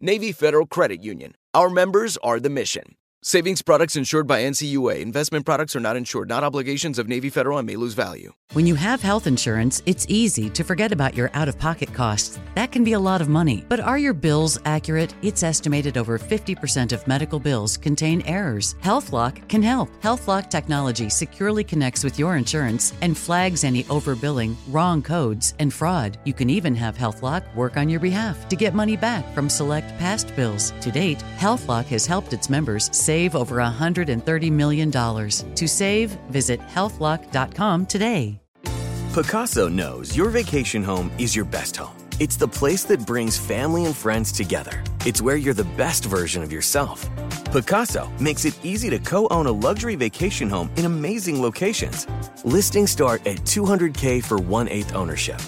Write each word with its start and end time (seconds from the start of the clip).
Navy 0.00 0.30
Federal 0.30 0.64
Credit 0.64 1.02
Union. 1.02 1.34
Our 1.54 1.68
members 1.68 2.16
are 2.18 2.38
the 2.38 2.48
mission. 2.48 2.94
Savings 3.24 3.62
products 3.62 3.96
insured 3.96 4.28
by 4.28 4.42
NCUA. 4.42 5.00
Investment 5.00 5.44
products 5.44 5.74
are 5.74 5.80
not 5.80 5.96
insured, 5.96 6.28
not 6.28 6.44
obligations 6.44 7.00
of 7.00 7.08
Navy 7.08 7.28
Federal 7.30 7.58
and 7.58 7.66
may 7.66 7.74
lose 7.74 7.94
value. 7.94 8.32
When 8.52 8.64
you 8.64 8.76
have 8.76 9.02
health 9.02 9.26
insurance, 9.26 9.82
it's 9.86 10.06
easy 10.08 10.48
to 10.50 10.62
forget 10.62 10.92
about 10.92 11.16
your 11.16 11.28
out 11.34 11.48
of 11.48 11.58
pocket 11.58 11.92
costs. 11.92 12.38
That 12.54 12.70
can 12.70 12.84
be 12.84 12.92
a 12.92 12.98
lot 12.98 13.20
of 13.20 13.28
money. 13.28 13.64
But 13.68 13.80
are 13.80 13.98
your 13.98 14.14
bills 14.14 14.58
accurate? 14.64 15.14
It's 15.20 15.42
estimated 15.42 15.98
over 15.98 16.16
50% 16.16 16.92
of 16.92 17.06
medical 17.08 17.40
bills 17.40 17.76
contain 17.76 18.22
errors. 18.22 18.76
HealthLock 18.84 19.48
can 19.48 19.64
help. 19.64 19.90
HealthLock 20.00 20.48
technology 20.48 21.10
securely 21.10 21.64
connects 21.64 22.04
with 22.04 22.20
your 22.20 22.36
insurance 22.36 22.94
and 23.02 23.18
flags 23.18 23.64
any 23.64 23.82
overbilling, 23.84 24.54
wrong 24.68 25.02
codes, 25.02 25.54
and 25.58 25.74
fraud. 25.74 26.18
You 26.24 26.34
can 26.34 26.48
even 26.50 26.76
have 26.76 26.96
HealthLock 26.96 27.52
work 27.56 27.76
on 27.76 27.88
your 27.88 28.00
behalf 28.00 28.48
to 28.48 28.54
get 28.54 28.74
money 28.74 28.96
back 28.96 29.34
from 29.34 29.50
select 29.50 29.88
past 29.98 30.34
bills. 30.36 30.72
To 30.82 30.92
date, 30.92 31.18
HealthLock 31.36 31.86
has 31.86 32.06
helped 32.06 32.32
its 32.32 32.48
members 32.48 32.88
save 33.08 33.34
over 33.34 33.56
$130 33.56 34.52
million. 34.52 34.90
To 34.90 35.66
save, 35.66 36.10
visit 36.28 36.60
healthlock.com 36.60 37.86
today. 37.86 38.38
Pacaso 39.14 39.72
knows 39.72 40.14
your 40.14 40.28
vacation 40.28 40.84
home 40.84 41.10
is 41.16 41.34
your 41.34 41.46
best 41.46 41.74
home. 41.76 41.96
It's 42.20 42.36
the 42.36 42.46
place 42.46 42.84
that 42.84 43.06
brings 43.06 43.38
family 43.38 43.86
and 43.86 43.96
friends 43.96 44.30
together. 44.30 44.84
It's 45.06 45.22
where 45.22 45.36
you're 45.36 45.54
the 45.54 45.72
best 45.84 46.04
version 46.04 46.42
of 46.42 46.52
yourself. 46.52 47.08
Pacaso 47.54 48.04
makes 48.20 48.44
it 48.44 48.54
easy 48.62 48.90
to 48.90 48.98
co 48.98 49.26
own 49.30 49.46
a 49.46 49.56
luxury 49.66 49.96
vacation 49.96 50.50
home 50.50 50.70
in 50.76 50.84
amazing 50.84 51.40
locations. 51.40 52.06
Listings 52.44 52.90
start 52.90 53.26
at 53.26 53.38
200K 53.38 54.22
for 54.22 54.36
one 54.36 54.68
eighth 54.68 54.94
ownership. 54.94 55.40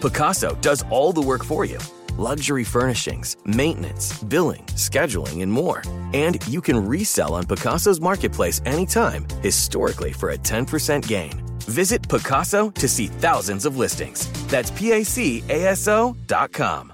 Pacaso 0.00 0.54
does 0.60 0.84
all 0.90 1.12
the 1.12 1.26
work 1.30 1.44
for 1.44 1.64
you 1.64 1.80
luxury 2.18 2.64
furnishings, 2.64 3.36
maintenance, 3.44 4.18
billing, 4.24 4.64
scheduling, 4.74 5.42
and 5.42 5.50
more. 5.50 5.82
And 6.12 6.44
you 6.46 6.60
can 6.60 6.84
resell 6.84 7.34
on 7.34 7.44
Pacaso's 7.44 8.00
marketplace 8.00 8.60
anytime, 8.66 9.26
historically 9.42 10.12
for 10.12 10.30
a 10.30 10.36
10% 10.36 11.06
gain. 11.06 11.40
Visit 11.60 12.02
Pacaso 12.02 12.74
to 12.74 12.88
see 12.88 13.06
thousands 13.06 13.64
of 13.64 13.76
listings. 13.76 14.30
That's 14.48 14.70
P 14.70 14.92
A 14.92 15.04
C 15.04 15.42
A 15.48 15.66
S 15.66 15.86
O 15.86 16.16
dot 16.26 16.52
com. 16.52 16.92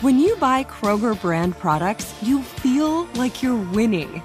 When 0.00 0.18
you 0.18 0.36
buy 0.36 0.64
Kroger 0.64 1.18
brand 1.20 1.58
products, 1.58 2.14
you 2.22 2.42
feel 2.42 3.04
like 3.14 3.42
you're 3.42 3.62
winning. 3.72 4.22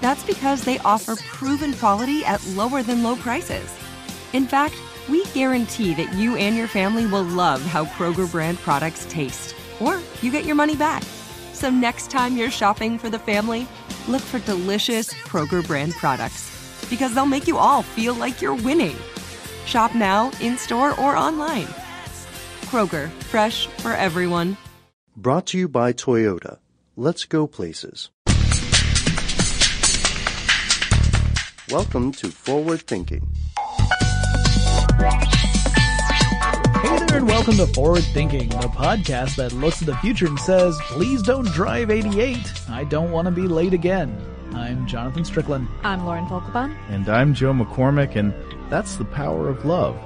That's 0.00 0.24
because 0.24 0.64
they 0.64 0.78
offer 0.80 1.16
proven 1.16 1.74
quality 1.74 2.24
at 2.24 2.46
lower 2.48 2.82
than 2.82 3.02
low 3.02 3.16
prices. 3.16 3.70
In 4.32 4.46
fact, 4.46 4.74
we 5.08 5.24
guarantee 5.26 5.94
that 5.94 6.12
you 6.14 6.36
and 6.36 6.56
your 6.56 6.66
family 6.66 7.06
will 7.06 7.24
love 7.24 7.62
how 7.62 7.84
Kroger 7.84 8.30
brand 8.30 8.58
products 8.58 9.06
taste, 9.08 9.54
or 9.82 10.00
you 10.22 10.30
get 10.30 10.44
your 10.44 10.54
money 10.54 10.76
back. 10.76 11.02
So 11.52 11.70
next 11.70 12.10
time 12.10 12.36
you're 12.36 12.50
shopping 12.50 12.98
for 12.98 13.10
the 13.10 13.18
family, 13.18 13.66
look 14.08 14.22
for 14.22 14.38
delicious 14.40 15.12
Kroger 15.12 15.66
brand 15.66 15.92
products 15.94 16.50
because 16.88 17.14
they'll 17.14 17.26
make 17.26 17.46
you 17.46 17.58
all 17.58 17.82
feel 17.82 18.14
like 18.14 18.40
you're 18.42 18.54
winning. 18.54 18.96
Shop 19.66 19.94
now, 19.94 20.30
in 20.40 20.56
store, 20.58 20.98
or 21.00 21.16
online. 21.16 21.66
Kroger, 22.66 23.08
fresh 23.30 23.66
for 23.66 23.92
everyone. 23.92 24.56
Brought 25.16 25.46
to 25.48 25.58
you 25.58 25.68
by 25.68 25.92
Toyota. 25.92 26.58
Let's 26.96 27.24
go 27.24 27.46
places. 27.46 28.10
Welcome 31.70 32.12
to 32.12 32.28
Forward 32.28 32.82
Thinking. 32.82 33.26
Hey 36.82 36.98
there, 36.98 37.18
and 37.18 37.28
welcome 37.28 37.56
to 37.58 37.66
Forward 37.68 38.02
Thinking, 38.02 38.48
the 38.48 38.56
podcast 38.68 39.36
that 39.36 39.52
looks 39.52 39.80
at 39.80 39.86
the 39.86 39.96
future 39.98 40.26
and 40.26 40.38
says, 40.40 40.76
please 40.82 41.22
don't 41.22 41.46
drive 41.52 41.90
88. 41.90 42.38
I 42.68 42.84
don't 42.84 43.12
want 43.12 43.26
to 43.26 43.30
be 43.30 43.42
late 43.42 43.72
again. 43.72 44.20
I'm 44.52 44.86
Jonathan 44.88 45.24
Strickland. 45.24 45.68
I'm 45.84 46.04
Lauren 46.04 46.26
Vogelbaum. 46.26 46.76
And 46.88 47.08
I'm 47.08 47.34
Joe 47.34 47.52
McCormick, 47.52 48.16
and 48.16 48.34
that's 48.68 48.96
the 48.96 49.04
power 49.04 49.48
of 49.48 49.64
love. 49.64 49.96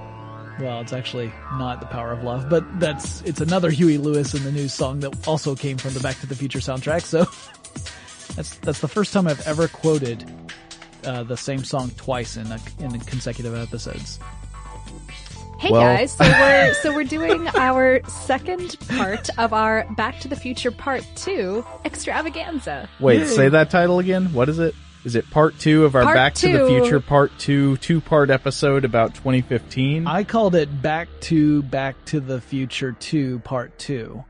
Well, 0.60 0.80
it's 0.82 0.92
actually 0.92 1.32
not 1.52 1.80
the 1.80 1.86
power 1.86 2.12
of 2.12 2.22
love, 2.22 2.48
but 2.50 2.78
that's 2.78 3.22
it's 3.22 3.40
another 3.40 3.70
Huey 3.70 3.96
Lewis 3.96 4.34
and 4.34 4.44
the 4.44 4.52
News 4.52 4.74
song 4.74 5.00
that 5.00 5.26
also 5.26 5.54
came 5.56 5.78
from 5.78 5.94
the 5.94 6.00
Back 6.00 6.18
to 6.20 6.26
the 6.26 6.36
Future 6.36 6.58
soundtrack. 6.58 7.02
So 7.02 7.24
that's 8.36 8.54
that's 8.58 8.80
the 8.80 8.88
first 8.88 9.14
time 9.14 9.26
I've 9.26 9.46
ever 9.46 9.66
quoted 9.68 10.30
uh, 11.04 11.22
the 11.22 11.36
same 11.36 11.64
song 11.64 11.90
twice 11.96 12.36
in 12.36 12.50
a, 12.52 12.58
in 12.80 12.98
consecutive 13.00 13.54
episodes. 13.54 14.18
Hey 15.58 15.70
well. 15.70 15.80
guys, 15.80 16.12
so 16.12 16.24
we're 16.24 16.74
so 16.82 16.94
we're 16.94 17.04
doing 17.04 17.48
our 17.48 18.02
second 18.08 18.76
part 18.88 19.30
of 19.38 19.54
our 19.54 19.86
Back 19.96 20.20
to 20.20 20.28
the 20.28 20.36
Future 20.36 20.70
Part 20.70 21.06
Two 21.14 21.64
extravaganza. 21.84 22.88
Wait, 23.00 23.20
Yay. 23.20 23.26
say 23.26 23.48
that 23.48 23.70
title 23.70 23.98
again. 23.98 24.32
What 24.34 24.50
is 24.50 24.58
it? 24.58 24.74
Is 25.04 25.14
it 25.14 25.30
part 25.30 25.58
two 25.58 25.84
of 25.86 25.94
our 25.94 26.02
part 26.02 26.14
Back 26.14 26.34
two. 26.34 26.52
to 26.52 26.58
the 26.58 26.66
Future 26.68 27.00
Part 27.00 27.32
Two 27.38 27.78
two 27.78 28.02
part 28.02 28.28
episode 28.28 28.84
about 28.84 29.14
2015? 29.14 30.06
I 30.06 30.24
called 30.24 30.54
it 30.54 30.82
Back 30.82 31.08
to 31.22 31.62
Back 31.62 31.96
to 32.06 32.20
the 32.20 32.40
Future 32.40 32.92
Two 32.92 33.38
Part 33.38 33.78
Two. 33.78 34.24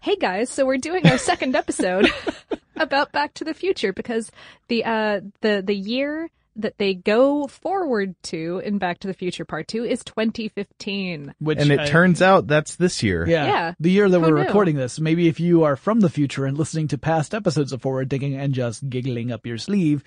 Hey 0.00 0.16
guys, 0.16 0.50
so 0.50 0.66
we're 0.66 0.78
doing 0.78 1.06
our 1.06 1.18
second 1.18 1.54
episode 1.54 2.10
about 2.76 3.12
Back 3.12 3.34
to 3.34 3.44
the 3.44 3.54
Future 3.54 3.92
because 3.92 4.32
the 4.66 4.84
uh 4.84 5.20
the 5.42 5.62
the 5.64 5.74
year 5.76 6.28
that 6.56 6.78
they 6.78 6.94
go 6.94 7.46
forward 7.46 8.14
to 8.24 8.60
in 8.64 8.78
Back 8.78 9.00
to 9.00 9.08
the 9.08 9.14
Future 9.14 9.44
Part 9.44 9.68
2 9.68 9.84
is 9.84 10.04
2015. 10.04 11.34
Which 11.38 11.58
and 11.58 11.70
it 11.70 11.80
I, 11.80 11.86
turns 11.86 12.22
out 12.22 12.46
that's 12.46 12.76
this 12.76 13.02
year. 13.02 13.26
Yeah. 13.28 13.46
yeah. 13.46 13.74
The 13.80 13.90
year 13.90 14.08
that 14.08 14.18
Who 14.18 14.26
we're 14.26 14.38
knew? 14.38 14.46
recording 14.46 14.76
this. 14.76 15.00
Maybe 15.00 15.28
if 15.28 15.40
you 15.40 15.64
are 15.64 15.76
from 15.76 16.00
the 16.00 16.10
future 16.10 16.46
and 16.46 16.56
listening 16.56 16.88
to 16.88 16.98
past 16.98 17.34
episodes 17.34 17.72
of 17.72 17.82
Forward 17.82 18.10
Thinking 18.10 18.34
and 18.36 18.54
just 18.54 18.88
giggling 18.88 19.32
up 19.32 19.46
your 19.46 19.58
sleeve, 19.58 20.04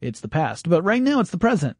it's 0.00 0.20
the 0.20 0.28
past. 0.28 0.68
But 0.68 0.82
right 0.82 1.02
now 1.02 1.20
it's 1.20 1.30
the 1.30 1.38
present. 1.38 1.76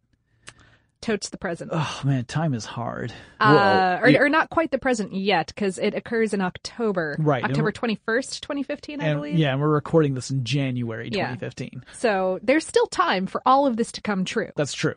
Totes 1.01 1.31
the 1.31 1.39
present. 1.39 1.71
Oh 1.73 2.01
man, 2.05 2.27
time 2.27 2.53
is 2.53 2.67
hard. 2.67 3.13
Uh, 3.41 3.99
or, 4.03 4.27
or 4.27 4.29
not 4.29 4.51
quite 4.51 4.71
the 4.71 4.79
present 4.79 5.15
yet, 5.15 5.47
because 5.47 5.79
it 5.79 5.95
occurs 5.95 6.35
in 6.35 6.43
October. 6.43 7.17
Right. 7.19 7.43
October 7.43 7.73
21st, 7.73 8.41
2015, 8.41 9.01
I 9.01 9.05
and, 9.05 9.19
believe. 9.19 9.39
Yeah, 9.39 9.53
and 9.53 9.61
we're 9.61 9.69
recording 9.69 10.13
this 10.15 10.31
in 10.31 10.45
January 10.45 11.09
2015. 11.09 11.71
Yeah. 11.73 11.81
So 11.95 12.39
there's 12.43 12.67
still 12.67 12.87
time 12.87 13.27
for 13.27 13.41
all 13.47 13.67
of 13.67 13.79
this 13.79 13.93
to 13.93 14.03
come 14.03 14.27
true. 14.27 14.51
That's 14.57 14.75
true. 14.75 14.95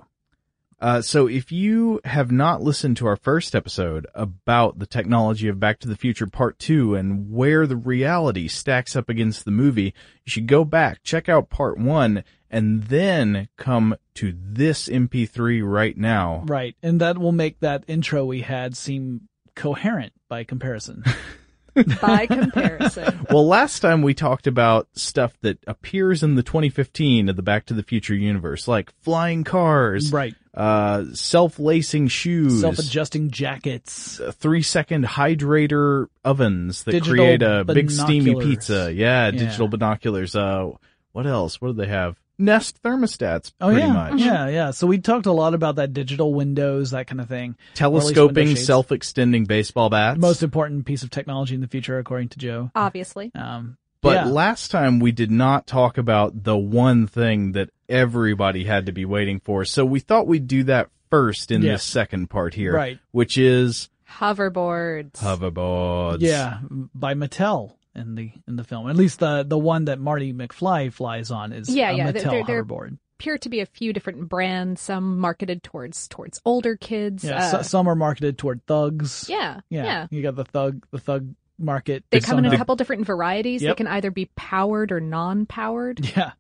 Uh, 0.84 1.02
so 1.02 1.28
if 1.28 1.50
you 1.50 2.02
have 2.04 2.30
not 2.30 2.62
listened 2.62 2.98
to 2.98 3.08
our 3.08 3.16
first 3.16 3.56
episode 3.56 4.06
about 4.14 4.80
the 4.80 4.86
technology 4.86 5.48
of 5.48 5.58
Back 5.58 5.80
to 5.80 5.88
the 5.88 5.96
Future 5.96 6.28
Part 6.28 6.60
2 6.60 6.96
and 6.96 7.32
where 7.32 7.66
the 7.66 7.78
reality 7.78 8.50
stacks 8.50 8.94
up 8.94 9.08
against 9.08 9.46
the 9.46 9.52
movie, 9.52 9.94
you 10.26 10.30
should 10.30 10.46
go 10.46 10.66
back, 10.66 11.02
check 11.02 11.30
out 11.30 11.50
Part 11.50 11.78
1, 11.78 12.26
and 12.54 12.84
then 12.84 13.50
come 13.58 13.96
to 14.14 14.32
this 14.40 14.88
MP3 14.88 15.62
right 15.66 15.98
now. 15.98 16.44
Right. 16.46 16.76
And 16.84 17.02
that 17.02 17.18
will 17.18 17.32
make 17.32 17.60
that 17.62 17.84
intro 17.88 18.24
we 18.26 18.42
had 18.42 18.78
seem 18.78 19.28
coherent 19.56 20.14
by 20.30 20.44
comparison. 20.44 21.04
by 22.02 22.28
comparison. 22.28 23.26
well, 23.32 23.48
last 23.48 23.80
time 23.80 24.04
we 24.04 24.14
talked 24.14 24.46
about 24.46 24.88
stuff 24.94 25.34
that 25.42 25.58
appears 25.66 26.22
in 26.22 26.36
the 26.36 26.44
2015 26.44 27.28
of 27.28 27.36
the 27.36 27.42
Back 27.42 27.66
to 27.66 27.74
the 27.74 27.82
Future 27.82 28.14
universe, 28.14 28.68
like 28.68 28.94
flying 29.02 29.44
cars, 29.44 30.14
right? 30.14 30.36
Uh, 30.54 31.06
self-lacing 31.14 32.08
shoes, 32.08 32.62
self-adjusting 32.62 33.32
jackets, 33.32 34.20
uh, 34.20 34.32
three-second 34.32 35.04
hydrator 35.04 36.06
ovens 36.24 36.84
that 36.84 36.92
digital 36.92 37.16
create 37.16 37.42
a 37.42 37.64
big 37.66 37.90
steamy 37.90 38.36
pizza. 38.36 38.94
Yeah, 38.94 39.32
digital 39.32 39.66
yeah. 39.66 39.72
binoculars. 39.72 40.36
Uh, 40.36 40.70
what 41.14 41.26
else? 41.26 41.60
What 41.60 41.70
do 41.70 41.74
they 41.74 41.88
have? 41.88 42.20
Nest 42.40 42.82
thermostats, 42.82 43.52
Oh 43.62 43.68
pretty 43.68 43.82
yeah, 43.82 43.94
much. 43.94 44.20
yeah, 44.20 44.48
yeah. 44.50 44.72
So 44.72 44.88
we 44.88 44.98
talked 44.98 45.26
a 45.28 45.32
lot 45.32 45.54
about 45.54 45.76
that 45.76 45.94
digital 45.94 46.34
windows, 46.34 46.92
that 46.92 47.08
kind 47.08 47.22
of 47.22 47.28
thing. 47.30 47.52
Or 47.80 47.86
at 47.86 47.94
least 47.94 48.14
Telescoping, 48.16 48.56
self-extending 48.56 49.46
baseball 49.46 49.90
bats. 49.90 50.20
most 50.20 50.42
important 50.44 50.86
piece 50.86 51.04
of 51.04 51.10
technology 51.12 51.54
in 51.56 51.62
the 51.62 51.68
future, 51.68 52.00
according 52.00 52.30
to 52.30 52.40
Joe. 52.40 52.72
Obviously. 52.76 53.32
Um, 53.36 53.78
But 54.02 54.16
yeah. 54.16 54.32
last 54.32 54.72
time 54.72 55.00
we 55.00 55.12
did 55.12 55.32
not 55.32 55.68
talk 55.68 55.98
about 55.98 56.44
the 56.44 56.58
one 56.58 57.08
thing 57.08 57.54
that 57.54 57.70
everybody 57.88 58.64
had 58.66 58.88
to 58.88 58.92
be 58.92 59.06
waiting 59.06 59.40
for. 59.40 59.64
So 59.64 59.86
we 59.86 60.00
thought 60.00 60.28
we'd 60.28 60.48
do 60.48 60.64
that 60.66 60.90
first 61.10 61.52
in 61.52 61.62
Yeah. 61.62 61.74
this 61.74 61.84
second 61.84 62.30
part 62.32 62.56
here. 62.56 62.74
Right. 62.74 63.00
Which 63.12 63.38
is 63.38 63.90
Hoverboards. 64.20 65.14
hoverboards. 65.18 66.18
yeah, 66.22 66.58
by 66.96 67.14
Mattel 67.14 67.74
in 67.96 68.16
the 68.16 68.32
in 68.48 68.56
the 68.56 68.64
film. 68.64 68.90
At 68.90 68.96
least 68.96 69.20
the 69.20 69.44
the 69.44 69.58
one 69.58 69.86
that 69.86 70.00
Marty 70.00 70.34
McFly 70.34 70.92
flies 70.92 71.32
on 71.32 71.52
is 71.54 71.70
Yeah, 71.70 71.92
a 71.92 71.94
yeah, 71.98 72.08
Mattel 72.08 72.14
they're- 72.14 72.22
they're- 72.32 72.44
they're- 72.46 72.64
hoverboard. 72.66 72.98
appear 73.20 73.38
to 73.38 73.50
be 73.50 73.60
a 73.62 73.66
few 73.66 73.94
different 73.94 74.28
brands, 74.28 74.82
some 74.82 75.20
marketed 75.20 75.64
towards 75.64 76.08
towards 76.08 76.42
older 76.46 76.76
kids. 76.76 77.24
Yeah, 77.24 77.38
uh, 77.38 77.52
so, 77.52 77.62
some 77.62 77.88
are 77.88 77.96
marketed 77.96 78.38
toward 78.38 78.66
thugs. 78.66 79.28
yeah, 79.30 79.62
yeah, 79.70 79.84
yeah. 79.84 80.08
You 80.10 80.22
got 80.24 80.36
the 80.36 80.46
thug 80.46 80.86
the 80.92 81.00
thug 81.00 81.34
market. 81.60 82.04
They 82.10 82.20
come 82.20 82.40
in 82.40 82.46
a 82.46 82.58
couple 82.58 82.76
different 82.76 83.06
varieties. 83.06 83.62
Yep. 83.62 83.78
They 83.78 83.84
can 83.84 83.88
either 83.94 84.12
be 84.12 84.26
powered 84.36 84.92
or 84.92 85.00
non-powered. 85.00 86.00
Yeah, 86.18 86.32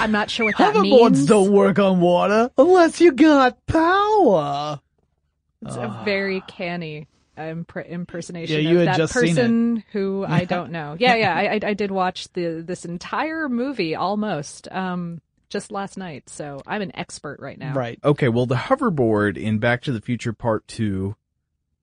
I'm 0.00 0.10
not 0.10 0.30
sure 0.30 0.46
what 0.46 0.56
that 0.56 0.74
hoverboards 0.74 1.10
means. 1.12 1.26
don't 1.26 1.52
work 1.52 1.78
on 1.78 2.00
water 2.00 2.50
unless 2.56 2.98
you 3.00 3.12
got 3.12 3.64
power. 3.66 4.80
It's 5.62 5.76
a 5.76 6.00
very 6.04 6.40
canny 6.48 7.06
impr- 7.36 7.88
impersonation 7.88 8.62
Yeah, 8.62 8.70
you 8.70 8.80
of 8.80 8.86
had 8.86 8.94
that 8.94 8.96
just 8.96 9.12
person 9.12 9.84
who 9.92 10.24
I 10.26 10.44
don't 10.44 10.72
know. 10.72 10.96
Yeah, 10.98 11.14
yeah, 11.14 11.34
I, 11.36 11.54
I, 11.54 11.60
I 11.70 11.74
did 11.74 11.90
watch 11.90 12.32
the 12.32 12.62
this 12.66 12.84
entire 12.84 13.48
movie 13.48 13.94
almost 13.94 14.68
um 14.70 15.20
just 15.48 15.70
last 15.70 15.96
night, 15.96 16.28
so 16.28 16.60
I'm 16.66 16.82
an 16.82 16.90
expert 16.96 17.38
right 17.40 17.58
now. 17.58 17.72
Right. 17.72 17.98
Okay, 18.02 18.28
well, 18.28 18.46
the 18.46 18.56
hoverboard 18.56 19.36
in 19.36 19.58
Back 19.58 19.82
to 19.82 19.92
the 19.92 20.00
Future 20.00 20.32
Part 20.32 20.66
2 20.68 21.14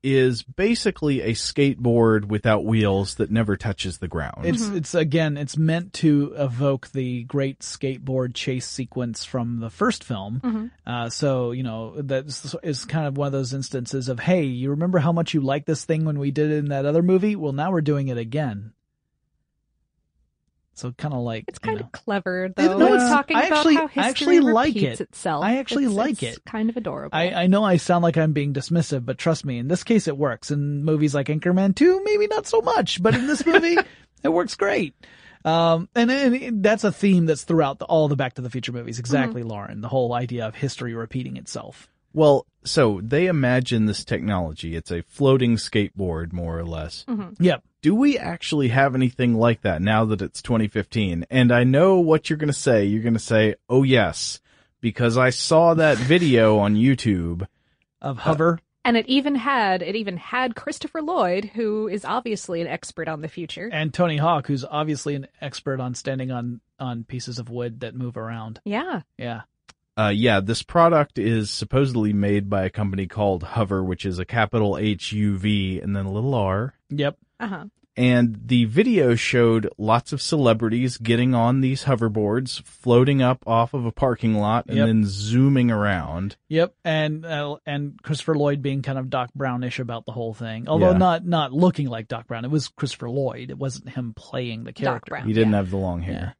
is 0.03 0.43
basically 0.43 1.21
a 1.21 1.31
skateboard 1.31 2.25
without 2.25 2.65
wheels 2.65 3.15
that 3.15 3.31
never 3.31 3.55
touches 3.55 3.99
the 3.99 4.07
ground. 4.07 4.45
It's 4.45 4.67
it's 4.67 4.93
again 4.93 5.37
it's 5.37 5.57
meant 5.57 5.93
to 5.93 6.33
evoke 6.37 6.89
the 6.91 7.23
great 7.23 7.59
skateboard 7.59 8.33
chase 8.33 8.67
sequence 8.67 9.23
from 9.23 9.59
the 9.59 9.69
first 9.69 10.03
film. 10.03 10.71
Uh, 10.85 11.09
so 11.09 11.51
you 11.51 11.63
know 11.63 12.01
that 12.01 12.25
is 12.63 12.85
kind 12.85 13.07
of 13.07 13.17
one 13.17 13.27
of 13.27 13.31
those 13.31 13.53
instances 13.53 14.09
of 14.09 14.19
hey, 14.19 14.43
you 14.43 14.71
remember 14.71 14.99
how 14.99 15.11
much 15.11 15.33
you 15.33 15.41
liked 15.41 15.65
this 15.65 15.85
thing 15.85 16.03
when 16.03 16.19
we 16.19 16.31
did 16.31 16.51
it 16.51 16.57
in 16.57 16.69
that 16.69 16.85
other 16.85 17.01
movie? 17.01 17.35
Well, 17.35 17.53
now 17.53 17.71
we're 17.71 17.81
doing 17.81 18.09
it 18.09 18.17
again. 18.17 18.73
So 20.75 20.91
kind 20.93 21.13
of 21.13 21.19
like 21.21 21.45
It's 21.47 21.59
you 21.61 21.67
kind 21.67 21.79
know. 21.79 21.85
of 21.85 21.91
clever 21.91 22.45
It- 22.45 22.55
though. 22.55 22.77
no, 22.77 22.85
it's 22.87 22.95
it's- 23.03 23.09
talking 23.11 23.37
I 23.37 23.45
about 23.47 23.57
actually- 23.59 23.75
how 23.75 23.83
I 23.83 23.87
history 23.87 24.03
actually 24.09 24.39
like 24.39 24.73
repeats 24.75 25.01
it. 25.01 25.03
itself. 25.09 25.43
I 25.43 25.57
actually 25.57 25.83
It's- 25.85 25.97
like 25.97 26.23
it's 26.23 26.37
it. 26.37 26.45
Kind 26.45 26.69
of 26.69 26.77
adorable. 26.77 27.15
I, 27.17 27.29
I 27.31 27.47
know 27.47 27.63
I 27.63 27.77
sound 27.77 28.01
like 28.03 28.17
I'm 28.17 28.33
being 28.33 28.53
dismissive, 28.53 29.05
but 29.05 29.17
trust 29.17 29.45
me, 29.45 29.59
in 29.59 29.67
this 29.67 29.83
case 29.83 30.07
it 30.07 30.17
works. 30.17 30.49
In 30.51 30.83
movies 30.83 31.13
like 31.13 31.27
Anchorman 31.27 31.75
2, 31.75 32.01
maybe 32.03 32.27
not 32.27 32.47
so 32.47 32.61
much, 32.61 33.01
but 33.03 33.13
in 33.15 33.27
this 33.27 33.45
movie, 33.45 33.77
it 34.23 34.29
works 34.29 34.55
great. 34.55 34.95
Um, 35.45 35.89
and, 35.93 36.09
and 36.09 36.63
that's 36.63 36.83
a 36.85 36.91
theme 36.91 37.25
that's 37.25 37.43
throughout 37.43 37.77
the, 37.77 37.85
all 37.85 38.07
the 38.07 38.15
Back 38.15 38.35
to 38.35 38.41
the 38.41 38.49
Future 38.49 38.71
movies. 38.71 38.97
Exactly, 38.97 39.43
Lauren. 39.43 39.81
The 39.81 39.89
whole 39.89 40.13
idea 40.13 40.47
of 40.47 40.55
history 40.55 40.93
repeating 40.93 41.35
itself. 41.37 41.89
Well, 42.13 42.45
so 42.63 43.01
they 43.03 43.27
imagine 43.27 43.85
this 43.85 44.05
technology. 44.05 44.75
It's 44.75 44.91
a 44.91 45.03
floating 45.03 45.55
skateboard, 45.55 46.31
more 46.33 46.57
or 46.57 46.65
less. 46.65 47.05
Mm-hmm. 47.07 47.43
Yep. 47.43 47.63
Do 47.81 47.95
we 47.95 48.17
actually 48.17 48.69
have 48.69 48.95
anything 48.95 49.33
like 49.35 49.61
that 49.61 49.81
now 49.81 50.05
that 50.05 50.21
it's 50.21 50.41
2015? 50.41 51.25
And 51.29 51.51
I 51.51 51.63
know 51.63 51.99
what 51.99 52.29
you're 52.29 52.37
going 52.37 52.47
to 52.47 52.53
say. 52.53 52.85
You're 52.85 53.03
going 53.03 53.13
to 53.13 53.19
say, 53.19 53.55
oh 53.67 53.83
yes, 53.83 54.39
because 54.79 55.17
I 55.17 55.31
saw 55.31 55.73
that 55.73 55.97
video 56.13 56.59
on 56.59 56.75
YouTube. 56.75 57.47
Of 58.01 58.19
hover. 58.19 58.59
Uh, 58.59 58.63
and 58.85 58.97
it 58.97 59.07
even 59.07 59.35
had 59.35 59.81
it 59.81 59.95
even 59.95 60.17
had 60.17 60.55
Christopher 60.55 61.01
Lloyd, 61.01 61.45
who 61.45 61.87
is 61.87 62.03
obviously 62.03 62.61
an 62.61 62.67
expert 62.67 63.07
on 63.07 63.21
the 63.21 63.29
future. 63.29 63.69
and 63.71 63.93
Tony 63.93 64.17
Hawk, 64.17 64.47
who's 64.47 64.65
obviously 64.65 65.15
an 65.15 65.27
expert 65.41 65.79
on 65.79 65.95
standing 65.95 66.31
on, 66.31 66.59
on 66.79 67.05
pieces 67.05 67.39
of 67.39 67.49
wood 67.49 67.79
that 67.79 67.95
move 67.95 68.17
around. 68.17 68.59
Yeah. 68.65 69.01
Yeah. 69.17 69.41
Uh, 69.97 70.11
yeah, 70.13 70.39
this 70.39 70.63
product 70.63 71.17
is 71.19 71.49
supposedly 71.51 72.13
made 72.13 72.49
by 72.49 72.63
a 72.63 72.69
company 72.69 73.05
called 73.07 73.43
HUVr, 73.43 73.85
which 73.85 74.05
is 74.05 74.17
a 74.19 74.25
capital 74.25 74.77
H 74.77 75.11
U 75.11 75.37
V 75.37 75.79
and 75.79 75.95
then 75.95 76.05
a 76.05 76.11
little 76.11 76.33
R. 76.33 76.73
Yep. 76.89 77.17
Uh 77.39 77.47
huh. 77.47 77.65
And 77.95 78.39
the 78.47 78.65
video 78.65 79.13
showed 79.13 79.69
lots 79.77 80.11
of 80.13 80.19
celebrities 80.19 80.97
getting 80.97 81.35
on 81.35 81.61
these 81.61 81.83
hoverboards, 81.83 82.63
floating 82.63 83.21
up 83.21 83.43
off 83.45 83.75
of 83.75 83.85
a 83.85 83.91
parking 83.91 84.33
lot, 84.33 84.65
and 84.67 84.77
Yep. 84.77 84.87
then 84.87 85.03
zooming 85.05 85.69
around. 85.69 86.35
Yep, 86.49 86.73
and 86.83 87.23
uh, 87.23 87.57
and 87.67 88.01
Christopher 88.01 88.33
Lloyd 88.33 88.63
being 88.63 88.81
kind 88.81 88.97
of 88.97 89.11
Doc 89.11 89.29
Brownish 89.35 89.77
about 89.77 90.07
the 90.07 90.11
whole 90.11 90.33
thing, 90.33 90.67
although 90.67 90.89
Yeah. 90.93 90.97
not 90.97 91.23
not 91.27 91.53
looking 91.53 91.87
like 91.87 92.07
Doc 92.07 92.25
Brown. 92.25 92.45
It 92.45 92.49
was 92.49 92.67
Christopher 92.69 93.11
Lloyd. 93.11 93.51
It 93.51 93.59
wasn't 93.59 93.89
him 93.89 94.15
playing 94.15 94.63
the 94.63 94.73
character. 94.73 95.11
Brown. 95.11 95.27
He 95.27 95.33
didn't 95.33 95.51
Yeah. 95.51 95.57
have 95.57 95.69
the 95.69 95.77
long 95.77 96.01
hair. 96.01 96.13
Yeah. 96.13 96.31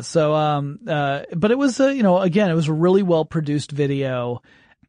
So, 0.00 0.34
um, 0.34 0.80
uh, 0.86 1.22
but 1.34 1.50
it 1.50 1.58
was, 1.58 1.78
uh, 1.80 1.88
you 1.88 2.02
know, 2.02 2.18
again, 2.18 2.50
it 2.50 2.54
was 2.54 2.68
a 2.68 2.72
really 2.72 3.02
well 3.02 3.24
produced 3.24 3.70
video 3.70 4.42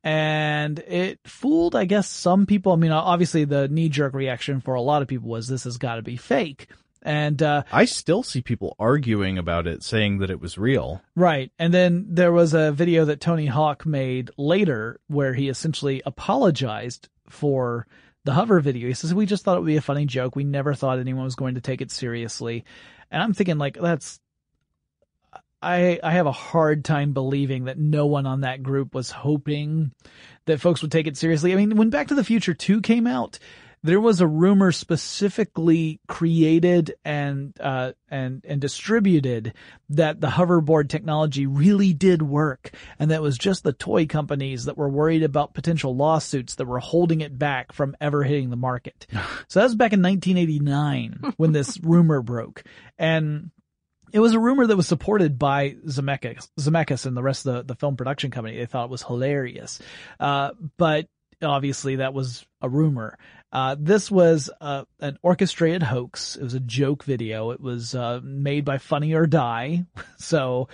and 0.03 0.79
it 0.79 1.19
fooled, 1.25 1.75
I 1.75 1.85
guess, 1.85 2.09
some 2.09 2.45
people. 2.45 2.71
I 2.71 2.75
mean, 2.75 2.91
obviously 2.91 3.45
the 3.45 3.67
knee 3.67 3.89
jerk 3.89 4.13
reaction 4.13 4.61
for 4.61 4.73
a 4.73 4.81
lot 4.81 5.01
of 5.01 5.07
people 5.07 5.29
was 5.29 5.47
this 5.47 5.65
has 5.65 5.77
got 5.77 5.95
to 5.95 6.01
be 6.01 6.17
fake. 6.17 6.67
And, 7.03 7.41
uh, 7.41 7.63
I 7.71 7.85
still 7.85 8.21
see 8.21 8.41
people 8.41 8.75
arguing 8.77 9.39
about 9.39 9.65
it, 9.65 9.83
saying 9.83 10.19
that 10.19 10.29
it 10.29 10.39
was 10.39 10.57
real. 10.57 11.01
Right. 11.15 11.51
And 11.57 11.73
then 11.73 12.05
there 12.09 12.31
was 12.31 12.53
a 12.53 12.71
video 12.71 13.05
that 13.05 13.21
Tony 13.21 13.47
Hawk 13.47 13.87
made 13.87 14.29
later 14.37 14.99
where 15.07 15.33
he 15.33 15.49
essentially 15.49 16.03
apologized 16.05 17.09
for 17.27 17.87
the 18.23 18.33
HUVr 18.33 18.61
video. 18.61 18.87
He 18.87 18.93
says, 18.93 19.15
we 19.15 19.25
just 19.25 19.43
thought 19.43 19.57
it 19.57 19.61
would 19.61 19.67
be 19.67 19.77
a 19.77 19.81
funny 19.81 20.05
joke. 20.05 20.35
We 20.35 20.43
never 20.43 20.75
thought 20.75 20.99
anyone 20.99 21.23
was 21.23 21.35
going 21.35 21.55
to 21.55 21.61
take 21.61 21.81
it 21.81 21.89
seriously. 21.89 22.65
And 23.09 23.21
I'm 23.21 23.33
thinking 23.33 23.57
like, 23.57 23.77
that's, 23.81 24.19
I, 25.61 25.99
I 26.03 26.11
have 26.11 26.25
a 26.25 26.31
hard 26.31 26.83
time 26.83 27.13
believing 27.13 27.65
that 27.65 27.77
no 27.77 28.05
one 28.05 28.25
on 28.25 28.41
that 28.41 28.63
group 28.63 28.95
was 28.95 29.11
hoping 29.11 29.91
that 30.45 30.59
folks 30.59 30.81
would 30.81 30.91
take 30.91 31.07
it 31.07 31.17
seriously. 31.17 31.53
I 31.53 31.55
mean, 31.55 31.75
when 31.75 31.89
Back 31.89 32.07
to 32.07 32.15
the 32.15 32.23
Future 32.23 32.53
2 32.53 32.81
came 32.81 33.05
out, 33.05 33.37
there 33.83 33.99
was 33.99 34.21
a 34.21 34.27
rumor 34.27 34.71
specifically 34.71 35.99
created 36.07 36.93
and 37.03 37.53
uh, 37.59 37.93
and 38.09 38.45
and 38.47 38.61
distributed 38.61 39.53
that 39.89 40.21
the 40.21 40.27
hoverboard 40.27 40.89
technology 40.89 41.47
really 41.47 41.93
did 41.93 42.21
work, 42.21 42.71
and 42.99 43.09
that 43.09 43.15
it 43.15 43.21
was 43.21 43.37
just 43.37 43.63
the 43.63 43.73
toy 43.73 44.05
companies 44.05 44.65
that 44.65 44.77
were 44.77 44.89
worried 44.89 45.23
about 45.23 45.55
potential 45.55 45.95
lawsuits 45.95 46.55
that 46.55 46.65
were 46.65 46.79
holding 46.79 47.21
it 47.21 47.37
back 47.37 47.71
from 47.71 47.95
ever 47.99 48.23
hitting 48.23 48.51
the 48.51 48.55
market. 48.55 49.07
so 49.47 49.59
that 49.59 49.65
was 49.65 49.75
back 49.75 49.93
in 49.93 50.01
1989 50.01 51.33
when 51.37 51.51
this 51.51 51.79
rumor 51.79 52.21
broke, 52.21 52.63
and 52.99 53.49
it 54.13 54.19
was 54.19 54.33
a 54.33 54.39
rumor 54.39 54.67
that 54.67 54.75
was 54.75 54.87
supported 54.87 55.39
by 55.39 55.71
Zemeckis, 55.87 56.47
Zemeckis 56.59 57.05
and 57.05 57.15
the 57.15 57.23
rest 57.23 57.45
of 57.45 57.55
the, 57.55 57.73
the 57.73 57.75
film 57.75 57.95
production 57.95 58.31
company. 58.31 58.57
They 58.57 58.65
thought 58.65 58.85
it 58.85 58.91
was 58.91 59.03
hilarious. 59.03 59.79
Uh, 60.19 60.51
but 60.77 61.07
obviously 61.41 61.97
that 61.97 62.13
was 62.13 62.45
a 62.61 62.69
rumor. 62.69 63.17
Uh, 63.51 63.75
this 63.77 64.09
was 64.09 64.49
uh, 64.61 64.85
an 64.99 65.17
orchestrated 65.21 65.83
hoax. 65.83 66.35
It 66.35 66.43
was 66.43 66.53
a 66.53 66.59
joke 66.59 67.03
video. 67.03 67.51
It 67.51 67.59
was 67.59 67.93
uh, 67.93 68.21
made 68.23 68.63
by 68.65 68.77
Funny 68.77 69.13
or 69.13 69.25
Die. 69.25 69.85
So 70.17 70.69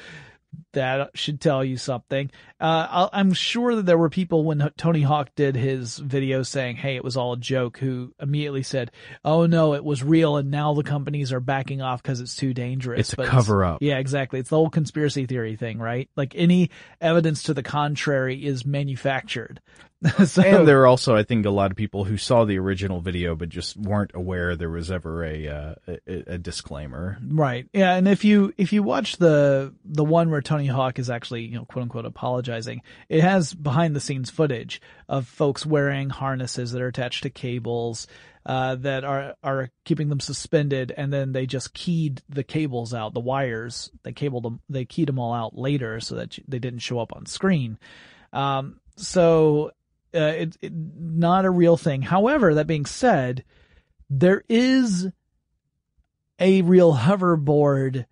that 0.74 1.12
should 1.16 1.42
tell 1.42 1.64
you 1.64 1.78
something. 1.78 2.32
Uh, 2.60 3.10
I'm 3.12 3.34
sure 3.34 3.76
that 3.76 3.86
there 3.86 3.98
were 3.98 4.10
people 4.10 4.44
when 4.44 4.72
Tony 4.78 5.02
Hawk 5.02 5.30
did 5.36 5.56
his 5.56 5.98
video 5.98 6.44
saying, 6.44 6.78
"Hey, 6.78 6.96
it 6.96 7.04
was 7.04 7.18
all 7.18 7.34
a 7.34 7.38
joke," 7.38 7.78
who 7.78 8.14
immediately 8.20 8.64
said, 8.64 8.92
"Oh 9.24 9.46
no, 9.46 9.74
it 9.74 9.84
was 9.84 10.04
real," 10.04 10.38
and 10.38 10.52
now 10.52 10.74
the 10.74 10.84
companies 10.84 11.32
are 11.32 11.40
backing 11.40 11.82
off 11.82 12.02
because 12.02 12.20
it's 12.20 12.36
too 12.36 12.54
dangerous. 12.54 13.00
It's 13.00 13.14
a 13.14 13.18
But 13.18 13.28
cover-up. 13.28 13.82
Yeah, 13.82 13.98
exactly. 13.98 14.40
It's 14.40 14.50
the 14.50 14.58
whole 14.58 14.70
conspiracy 14.70 15.26
theory 15.26 15.56
thing, 15.56 15.80
right? 15.80 16.10
Like 16.16 16.34
any 16.36 16.70
evidence 17.02 17.44
to 17.44 17.54
the 17.54 17.64
contrary 17.64 18.46
is 18.46 18.66
manufactured. 18.66 19.62
so, 20.26 20.44
And 20.44 20.68
there 20.68 20.82
are 20.82 20.88
also, 20.88 21.16
I 21.16 21.24
think, 21.24 21.46
a 21.46 21.50
lot 21.50 21.72
of 21.72 21.78
people 21.78 22.04
who 22.04 22.18
saw 22.18 22.46
the 22.46 22.60
original 22.60 23.02
video 23.02 23.36
but 23.36 23.50
just 23.50 23.76
weren't 23.76 24.12
aware 24.14 24.56
there 24.56 24.70
was 24.70 24.92
ever 24.92 25.24
a 25.26 25.48
uh, 25.48 25.76
a, 25.88 26.34
a 26.34 26.38
disclaimer. 26.38 27.18
Right. 27.24 27.68
Yeah, 27.74 27.96
and 27.96 28.08
if 28.08 28.24
you 28.24 28.54
if 28.58 28.74
you 28.74 28.84
watch 28.84 29.18
the 29.18 29.74
the 29.84 30.06
one 30.06 30.30
where 30.30 30.42
Tony 30.42 30.68
Hawk 30.68 31.00
is 31.00 31.10
actually, 31.10 31.46
you 31.46 31.56
know, 31.56 31.66
quote 31.66 31.84
unquote 31.84 32.06
apologizing, 32.06 32.82
it 33.10 33.22
has 33.22 33.54
behind 33.54 33.96
the 33.96 34.00
scenes 34.00 34.30
footage 34.30 34.82
of 35.10 35.26
folks 35.28 35.66
wearing 35.66 36.10
harnesses 36.10 36.72
that 36.74 36.82
are 36.82 36.88
attached 36.88 37.24
to 37.24 37.32
cables 37.32 38.08
uh, 38.48 38.76
that 38.76 39.04
are 39.04 39.36
are 39.44 39.70
keeping 39.84 40.10
them 40.10 40.20
suspended 40.20 40.94
and 40.96 41.12
then 41.12 41.34
they 41.34 41.46
just 41.46 41.74
keyed 41.74 42.22
the 42.30 42.44
cables 42.44 42.94
out, 42.94 43.14
the 43.14 43.20
wires, 43.20 43.92
they 44.04 44.14
cabled 44.14 44.44
them 44.44 44.62
they 44.70 44.86
keyed 44.86 45.10
them 45.10 45.20
all 45.20 45.34
out 45.34 45.58
later 45.58 46.00
so 46.00 46.16
that 46.16 46.38
they 46.48 46.60
didn't 46.60 46.80
show 46.80 47.00
up 47.00 47.14
on 47.16 47.26
screen. 47.26 47.78
Um 48.32 48.80
so 48.96 49.72
uh, 50.16 50.20
it's 50.38 50.58
it, 50.62 50.74
not 50.74 51.46
a 51.46 51.50
real 51.50 51.78
thing. 51.78 52.02
However, 52.02 52.54
that 52.56 52.68
being 52.68 52.86
said, 52.86 53.44
there 54.10 54.44
is 54.50 55.08
a 56.40 56.62
real 56.62 56.96
hoverboard 56.96 58.06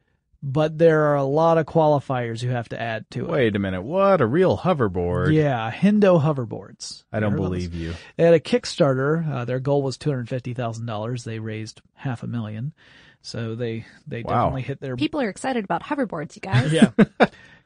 but 0.47 0.77
there 0.77 1.05
are 1.05 1.15
a 1.15 1.23
lot 1.23 1.57
of 1.57 1.65
qualifiers 1.65 2.43
you 2.43 2.51
have 2.51 2.69
to 2.69 2.79
add 2.79 3.09
to 3.09 3.25
it. 3.25 3.31
Wait 3.31 3.55
a 3.55 3.59
minute. 3.59 3.81
What? 3.81 4.21
A 4.21 4.27
real 4.27 4.55
hoverboard? 4.55 5.33
Yeah, 5.33 5.71
Hendo 5.71 6.21
hoverboards. 6.21 7.03
I 7.11 7.19
don't 7.19 7.35
believe 7.35 7.71
this? 7.71 7.79
you. 7.81 7.93
They 8.15 8.25
had 8.25 8.35
a 8.35 8.39
Kickstarter. 8.39 9.27
Uh, 9.27 9.45
their 9.45 9.59
goal 9.59 9.81
was 9.81 9.97
two 9.97 10.11
hundred 10.11 10.29
fifty 10.29 10.53
thousand 10.53 10.85
dollars. 10.85 11.23
They 11.23 11.39
raised 11.39 11.81
half 11.95 12.21
a 12.21 12.27
million, 12.27 12.73
so 13.23 13.55
they 13.55 13.87
they 14.05 14.21
Wow. 14.21 14.33
definitely 14.43 14.61
hit 14.61 14.81
their 14.81 14.95
People 14.95 15.19
are 15.21 15.29
excited 15.29 15.63
about 15.63 15.81
hoverboards, 15.81 16.35
you 16.35 16.41
guys. 16.43 16.71
yeah. 16.71 16.91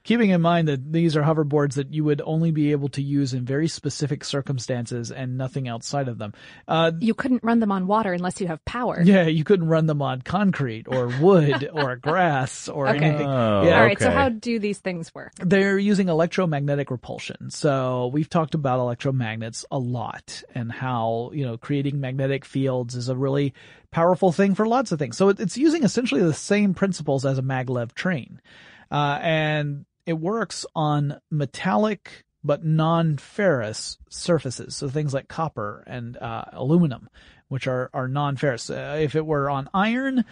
Keeping 0.03 0.29
in 0.29 0.41
mind 0.41 0.67
that 0.69 0.91
these 0.91 1.17
are 1.17 1.21
hoverboards 1.21 1.73
that 1.73 1.93
you 1.93 2.03
would 2.05 2.21
only 2.25 2.51
be 2.51 2.71
able 2.71 2.87
to 2.89 3.01
use 3.01 3.33
in 3.33 3.45
very 3.45 3.67
specific 3.67 4.23
circumstances 4.23 5.11
and 5.11 5.37
nothing 5.37 5.67
outside 5.67 6.07
of 6.07 6.17
them. 6.17 6.33
Uh, 6.67 6.93
You 6.99 7.13
couldn't 7.13 7.43
run 7.43 7.59
them 7.59 7.71
on 7.71 7.85
water 7.85 8.13
unless 8.13 8.39
you 8.41 8.47
have 8.47 8.63
power. 8.65 9.01
yeah, 9.03 9.23
you 9.23 9.43
couldn't 9.43 9.67
run 9.67 9.85
them 9.87 10.01
on 10.01 10.21
concrete 10.21 10.87
or 10.87 11.07
wood 11.09 11.69
or 11.73 11.95
grass 11.97 12.69
or 12.69 12.87
Okay. 12.87 13.05
anything. 13.05 13.27
Oh, 13.27 13.63
yeah, 13.65 13.77
All 13.79 13.85
right, 13.85 13.99
so 13.99 14.09
how 14.09 14.29
do 14.29 14.57
these 14.57 14.79
things 14.79 15.13
work? 15.13 15.33
they're 15.39 15.77
using 15.77 16.07
electromagnetic 16.09 16.89
repulsion. 16.91 17.49
So 17.51 18.07
we've 18.13 18.29
talked 18.29 18.55
about 18.55 18.79
electromagnets 18.79 19.65
a 19.69 19.77
lot 19.77 20.43
and 20.55 20.71
how, 20.71 21.31
you 21.33 21.45
know, 21.45 21.57
creating 21.57 21.99
magnetic 21.99 22.45
fields 22.45 22.95
is 22.95 23.09
a 23.09 23.15
really 23.17 23.53
powerful 23.91 24.31
thing 24.31 24.55
for 24.55 24.65
lots 24.65 24.91
of 24.91 24.99
things. 24.99 25.17
So 25.17 25.29
it's 25.29 25.57
using 25.57 25.83
essentially 25.83 26.21
the 26.21 26.33
same 26.33 26.73
principles 26.73 27.25
as 27.25 27.37
a 27.37 27.41
maglev 27.43 27.93
train. 27.93 28.39
Uh, 28.91 29.19
and 29.21 29.85
it 30.09 30.19
works 30.19 30.65
on 30.75 31.21
metallic 31.29 32.25
but 32.43 32.65
non-ferrous 32.65 33.97
surfaces. 34.09 34.75
So 34.75 34.89
things 34.89 35.13
like 35.13 35.27
copper 35.27 35.83
and 35.85 36.17
uh, 36.17 36.45
aluminum, 36.53 37.09
which 37.47 37.67
are, 37.67 37.89
are 37.93 38.07
non-ferrous. 38.07 38.69
Uh, 38.69 38.97
if 38.99 39.15
it 39.15 39.25
were 39.25 39.49
on 39.49 39.69
iron, 39.73 40.25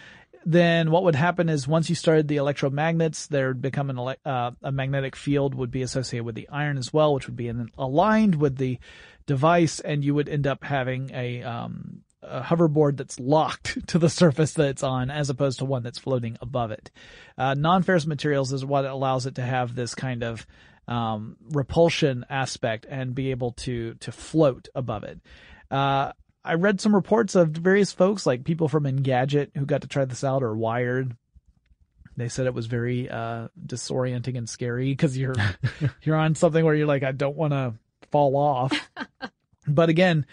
then 0.44 0.90
what 0.90 1.04
would 1.04 1.14
happen 1.14 1.48
is 1.48 1.68
once 1.68 1.88
you 1.88 1.94
started 1.94 2.26
the 2.26 2.38
electromagnets, 2.38 3.28
there 3.28 3.48
would 3.48 3.62
become 3.62 3.90
an 3.90 3.98
ele- 3.98 4.16
uh, 4.24 4.50
a 4.62 4.72
magnetic 4.72 5.14
field 5.14 5.54
would 5.54 5.70
be 5.70 5.82
associated 5.82 6.24
with 6.24 6.34
the 6.34 6.48
iron 6.48 6.76
as 6.78 6.92
well, 6.92 7.14
which 7.14 7.26
would 7.26 7.36
be 7.36 7.48
in, 7.48 7.70
aligned 7.78 8.34
with 8.34 8.56
the 8.56 8.78
device, 9.26 9.78
and 9.78 10.02
you 10.02 10.14
would 10.14 10.28
end 10.28 10.46
up 10.46 10.64
having 10.64 11.10
a, 11.12 11.42
um, 11.42 12.00
a 12.22 12.42
hoverboard 12.42 12.96
that's 12.96 13.18
locked 13.20 13.86
to 13.88 13.98
the 13.98 14.08
surface 14.08 14.54
that 14.54 14.68
it's 14.68 14.82
on, 14.82 15.10
as 15.10 15.30
opposed 15.30 15.58
to 15.58 15.64
one 15.64 15.82
that's 15.82 15.98
floating 15.98 16.36
above 16.40 16.70
it. 16.70 16.90
Uh, 17.36 17.54
non-ferrous 17.54 18.06
materials 18.06 18.52
is 18.52 18.64
what 18.64 18.84
allows 18.84 19.26
it 19.26 19.36
to 19.36 19.42
have 19.42 19.74
this 19.74 19.94
kind 19.94 20.22
of 20.22 20.46
um, 20.86 21.36
repulsion 21.50 22.24
aspect 22.30 22.86
and 22.88 23.14
be 23.14 23.30
able 23.30 23.52
to 23.52 23.94
to 23.94 24.10
float 24.10 24.68
above 24.74 25.04
it. 25.04 25.20
Uh, 25.70 26.12
I 26.44 26.54
read 26.54 26.80
some 26.80 26.94
reports 26.94 27.34
of 27.34 27.50
various 27.50 27.92
folks, 27.92 28.24
like 28.24 28.44
people 28.44 28.68
from 28.68 28.84
Engadget, 28.84 29.50
who 29.54 29.66
got 29.66 29.82
to 29.82 29.88
try 29.88 30.06
this 30.06 30.24
out, 30.24 30.42
or 30.42 30.56
Wired. 30.56 31.14
They 32.16 32.28
said 32.28 32.46
it 32.46 32.54
was 32.54 32.66
very 32.66 33.08
uh, 33.08 33.48
disorienting 33.64 34.36
and 34.36 34.48
scary 34.48 34.90
because 34.90 35.16
you're 35.16 35.36
you're 36.02 36.16
on 36.16 36.34
something 36.34 36.64
where 36.64 36.74
you're 36.74 36.86
like, 36.86 37.02
I 37.02 37.12
don't 37.12 37.36
want 37.36 37.52
to 37.52 37.74
fall 38.10 38.36
off. 38.36 38.90
but 39.68 39.88
again, 39.88 40.26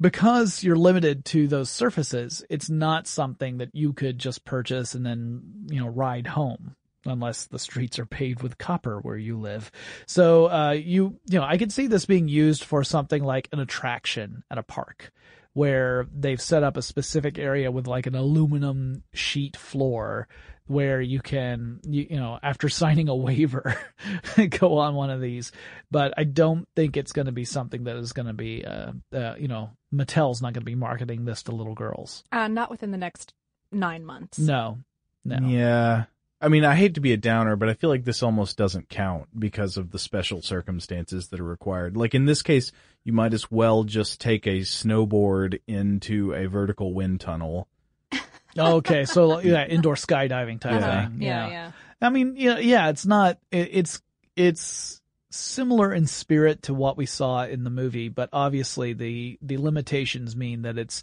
because 0.00 0.62
you're 0.62 0.76
limited 0.76 1.24
to 1.26 1.48
those 1.48 1.70
surfaces, 1.70 2.44
it's 2.50 2.68
not 2.68 3.06
something 3.06 3.58
that 3.58 3.74
you 3.74 3.92
could 3.92 4.18
just 4.18 4.44
purchase 4.44 4.94
and 4.94 5.04
then 5.04 5.42
you 5.68 5.80
know 5.80 5.88
ride 5.88 6.26
home 6.26 6.76
unless 7.04 7.46
the 7.46 7.58
streets 7.58 7.98
are 7.98 8.06
paved 8.06 8.42
with 8.42 8.58
copper 8.58 8.98
where 9.00 9.16
you 9.16 9.38
live. 9.38 9.70
So 10.06 10.50
uh, 10.50 10.72
you 10.72 11.18
you 11.26 11.38
know 11.38 11.44
I 11.44 11.58
could 11.58 11.72
see 11.72 11.86
this 11.86 12.06
being 12.06 12.28
used 12.28 12.64
for 12.64 12.84
something 12.84 13.22
like 13.22 13.48
an 13.52 13.60
attraction 13.60 14.42
at 14.50 14.58
a 14.58 14.62
park 14.62 15.12
where 15.56 16.06
they've 16.14 16.40
set 16.40 16.62
up 16.62 16.76
a 16.76 16.82
specific 16.82 17.38
area 17.38 17.70
with 17.70 17.86
like 17.86 18.06
an 18.06 18.14
aluminum 18.14 19.02
sheet 19.14 19.56
floor 19.56 20.28
where 20.66 21.00
you 21.00 21.20
can 21.20 21.80
you, 21.84 22.06
you 22.10 22.16
know 22.16 22.38
after 22.42 22.68
signing 22.68 23.08
a 23.08 23.16
waiver 23.16 23.78
go 24.50 24.78
on 24.78 24.94
one 24.94 25.08
of 25.08 25.20
these 25.20 25.52
but 25.90 26.12
i 26.18 26.24
don't 26.24 26.68
think 26.76 26.96
it's 26.96 27.12
going 27.12 27.26
to 27.26 27.32
be 27.32 27.44
something 27.44 27.84
that 27.84 27.96
is 27.96 28.12
going 28.12 28.26
to 28.26 28.34
be 28.34 28.64
uh, 28.64 28.92
uh 29.14 29.34
you 29.38 29.48
know 29.48 29.70
mattel's 29.96 30.42
not 30.42 30.52
going 30.52 30.60
to 30.62 30.66
be 30.66 30.74
marketing 30.74 31.24
this 31.24 31.42
to 31.44 31.52
little 31.52 31.74
girls 31.74 32.22
Uh, 32.32 32.48
not 32.48 32.70
within 32.70 32.90
the 32.90 32.98
next 32.98 33.32
nine 33.72 34.04
months. 34.04 34.38
no 34.38 34.78
no 35.24 35.38
Yeah. 35.46 36.04
I 36.38 36.48
mean, 36.48 36.66
I 36.66 36.74
hate 36.74 36.94
to 36.96 37.00
be 37.00 37.12
a 37.14 37.16
downer, 37.16 37.56
but 37.56 37.70
I 37.70 37.74
feel 37.74 37.88
like 37.88 38.04
this 38.04 38.22
almost 38.22 38.58
doesn't 38.58 38.90
count 38.90 39.26
because 39.38 39.78
of 39.78 39.90
the 39.90 39.98
special 39.98 40.42
circumstances 40.42 41.28
that 41.28 41.40
are 41.40 41.44
required. 41.44 41.96
Like 41.96 42.14
in 42.14 42.26
this 42.26 42.42
case, 42.42 42.72
you 43.04 43.14
might 43.14 43.32
as 43.32 43.50
well 43.50 43.84
just 43.84 44.20
take 44.20 44.46
a 44.46 44.60
snowboard 44.60 45.60
into 45.66 46.34
a 46.34 46.46
vertical 46.46 46.92
wind 46.92 47.20
tunnel. 47.20 47.68
okay 48.58 49.04
so 49.06 49.40
yeah 49.40 49.64
indoor 49.66 49.94
skydiving 49.94 50.60
type 50.60 50.72
Yeah. 50.80 51.08
thing 51.08 51.22
Yeah, 51.22 51.48
yeah. 51.48 51.72
I 52.02 52.10
mean, 52.10 52.34
yeah, 52.36 52.58
yeah, 52.58 52.90
it's 52.90 53.06
not, 53.06 53.38
it, 53.50 53.70
it's, 53.72 54.02
it's 54.36 55.00
similar 55.36 55.92
in 55.92 56.06
spirit 56.06 56.62
to 56.64 56.74
what 56.74 56.96
we 56.96 57.06
saw 57.06 57.44
in 57.44 57.64
the 57.64 57.70
movie, 57.70 58.08
but 58.08 58.28
obviously 58.32 58.92
the, 58.92 59.38
the 59.42 59.58
limitations 59.58 60.36
mean 60.36 60.62
that 60.62 60.78
it's 60.78 61.02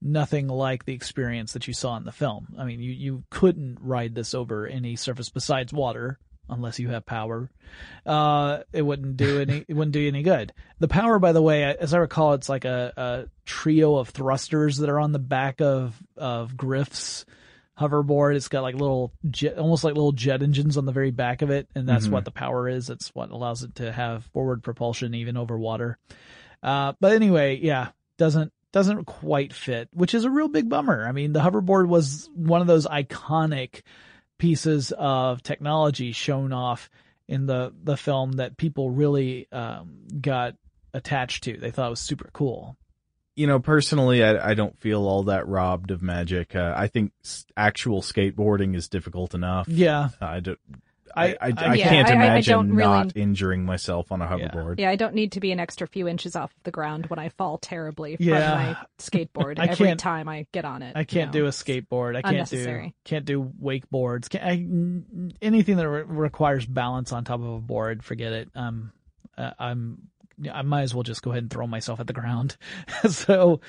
nothing 0.00 0.48
like 0.48 0.84
the 0.84 0.94
experience 0.94 1.52
that 1.52 1.66
you 1.68 1.74
saw 1.74 1.96
in 1.96 2.04
the 2.04 2.12
film. 2.12 2.54
I 2.58 2.64
mean, 2.64 2.80
you, 2.80 2.92
you 2.92 3.24
couldn't 3.30 3.78
ride 3.80 4.14
this 4.14 4.34
over 4.34 4.66
any 4.66 4.96
surface 4.96 5.30
besides 5.30 5.72
water 5.72 6.18
unless 6.48 6.78
you 6.78 6.88
have 6.88 7.06
power. 7.06 7.50
Uh, 8.04 8.60
it 8.72 8.82
wouldn't 8.82 9.16
do 9.16 9.40
any, 9.40 9.64
it 9.66 9.74
wouldn't 9.74 9.92
do 9.92 10.00
you 10.00 10.08
any 10.08 10.22
good. 10.22 10.52
The 10.80 10.88
power, 10.88 11.18
by 11.18 11.32
the 11.32 11.42
way, 11.42 11.64
as 11.64 11.94
I 11.94 11.98
recall, 11.98 12.34
it's 12.34 12.48
like 12.48 12.64
a, 12.64 12.92
a 12.96 13.24
trio 13.46 13.96
of 13.96 14.08
thrusters 14.08 14.78
that 14.78 14.90
are 14.90 14.98
on 15.00 15.12
the 15.12 15.18
back 15.18 15.60
of, 15.60 15.96
of 16.16 16.56
Griff's 16.56 17.24
hoverboard. 17.82 18.34
It's 18.36 18.48
got 18.48 18.62
like 18.62 18.74
little 18.74 19.12
jet, 19.30 19.58
almost 19.58 19.84
like 19.84 19.94
little 19.94 20.12
jet 20.12 20.42
engines 20.42 20.76
on 20.76 20.84
the 20.86 20.92
very 20.92 21.10
back 21.10 21.42
of 21.42 21.50
it, 21.50 21.68
and 21.74 21.88
that's 21.88 22.06
Mhm. 22.08 22.12
what 22.12 22.24
the 22.24 22.30
power 22.30 22.68
is. 22.68 22.88
It's 22.90 23.08
what 23.14 23.30
allows 23.30 23.62
it 23.62 23.74
to 23.76 23.90
have 23.92 24.24
forward 24.26 24.62
propulsion 24.62 25.14
even 25.14 25.36
over 25.36 25.58
water. 25.58 25.98
Uh, 26.62 26.92
but 27.00 27.12
anyway, 27.12 27.58
yeah, 27.62 27.88
doesn't 28.18 28.52
doesn't 28.72 29.04
quite 29.04 29.52
fit, 29.52 29.88
which 29.92 30.14
is 30.14 30.24
a 30.24 30.30
real 30.30 30.48
big 30.48 30.68
bummer. 30.68 31.06
I 31.06 31.12
mean, 31.12 31.32
the 31.34 31.40
hoverboard 31.40 31.88
was 31.88 32.30
one 32.34 32.62
of 32.62 32.66
those 32.66 32.86
iconic 32.86 33.82
pieces 34.38 34.92
of 34.96 35.42
technology 35.42 36.12
shown 36.12 36.52
off 36.52 36.88
in 37.28 37.46
the 37.46 37.72
the 37.84 37.96
film 37.96 38.32
that 38.32 38.56
people 38.56 38.90
really 38.90 39.46
um, 39.52 39.98
got 40.20 40.54
attached 40.94 41.44
to. 41.44 41.56
They 41.58 41.70
thought 41.70 41.86
it 41.88 41.90
was 41.90 42.00
super 42.00 42.30
cool. 42.32 42.76
You 43.34 43.46
know, 43.46 43.58
personally, 43.60 44.22
I, 44.22 44.50
I 44.50 44.54
don't 44.54 44.78
feel 44.78 45.06
all 45.06 45.22
that 45.24 45.48
robbed 45.48 45.90
of 45.90 46.02
magic. 46.02 46.54
Uh, 46.54 46.74
I 46.76 46.86
think 46.88 47.12
s- 47.24 47.46
actual 47.56 48.02
skateboarding 48.02 48.76
is 48.76 48.88
difficult 48.88 49.34
enough. 49.34 49.68
Yeah, 49.68 50.10
I 50.20 50.40
don't. 50.40 50.58
I- 50.68 50.82
I, 51.14 51.26
I, 51.28 51.36
I- 51.40 51.52
I 51.70 51.74
Yeah, 51.74 51.88
can't 51.90 52.08
I- 52.08 52.10
I- 52.10 52.14
I 52.14 52.24
imagine 52.26 52.52
don't 52.52 52.68
really- 52.72 52.88
not 52.90 53.16
injuring 53.16 53.64
myself 53.66 54.12
on 54.12 54.22
a 54.22 54.26
hoverboard. 54.26 54.78
Yeah, 54.80 54.88
I 54.90 54.96
don't 54.96 55.14
need 55.14 55.32
to 55.32 55.40
be 55.40 55.52
an 55.52 55.60
extra 55.60 55.86
few 55.86 56.08
inches 56.08 56.36
off 56.36 56.54
the 56.64 56.70
ground 56.70 57.06
when 57.06 57.18
I 57.18 57.28
fall 57.30 57.58
terribly 57.58 58.16
from 58.16 58.28
my 58.30 58.76
skateboard 58.98 59.58
I 59.58 59.64
every 59.66 59.86
can't- 59.88 60.00
time 60.00 60.28
I 60.28 60.46
get 60.52 60.64
on 60.64 60.82
it. 60.82 60.94
I 60.96 61.04
can't 61.04 61.28
know. 61.32 61.40
do 61.40 61.46
a 61.46 61.50
skateboard. 61.50 62.16
I 62.16 62.22
can't 62.22 62.32
do 62.32 62.36
unnecessary. 62.36 62.94
can't 63.04 63.24
do 63.26 63.42
wakeboards. 63.62 64.28
Can't, 64.30 64.44
I, 64.44 64.52
n- 64.52 65.32
anything 65.42 65.76
that 65.76 65.88
re- 65.88 66.02
requires 66.06 66.64
balance 66.66 67.12
on 67.12 67.24
top 67.24 67.40
of 67.40 67.46
a 67.46 67.60
board. 67.60 68.02
Forget 68.04 68.32
it. 68.32 68.48
Um, 68.54 68.92
uh, 69.38 69.52
I'm 69.58 70.08
I 70.50 70.62
might 70.62 70.82
as 70.82 70.94
well 70.94 71.02
just 71.02 71.22
go 71.22 71.30
ahead 71.30 71.44
and 71.44 71.50
throw 71.50 71.66
myself 71.66 72.00
at 72.00 72.06
the 72.06 72.12
ground. 72.12 72.56
so, 73.08 73.60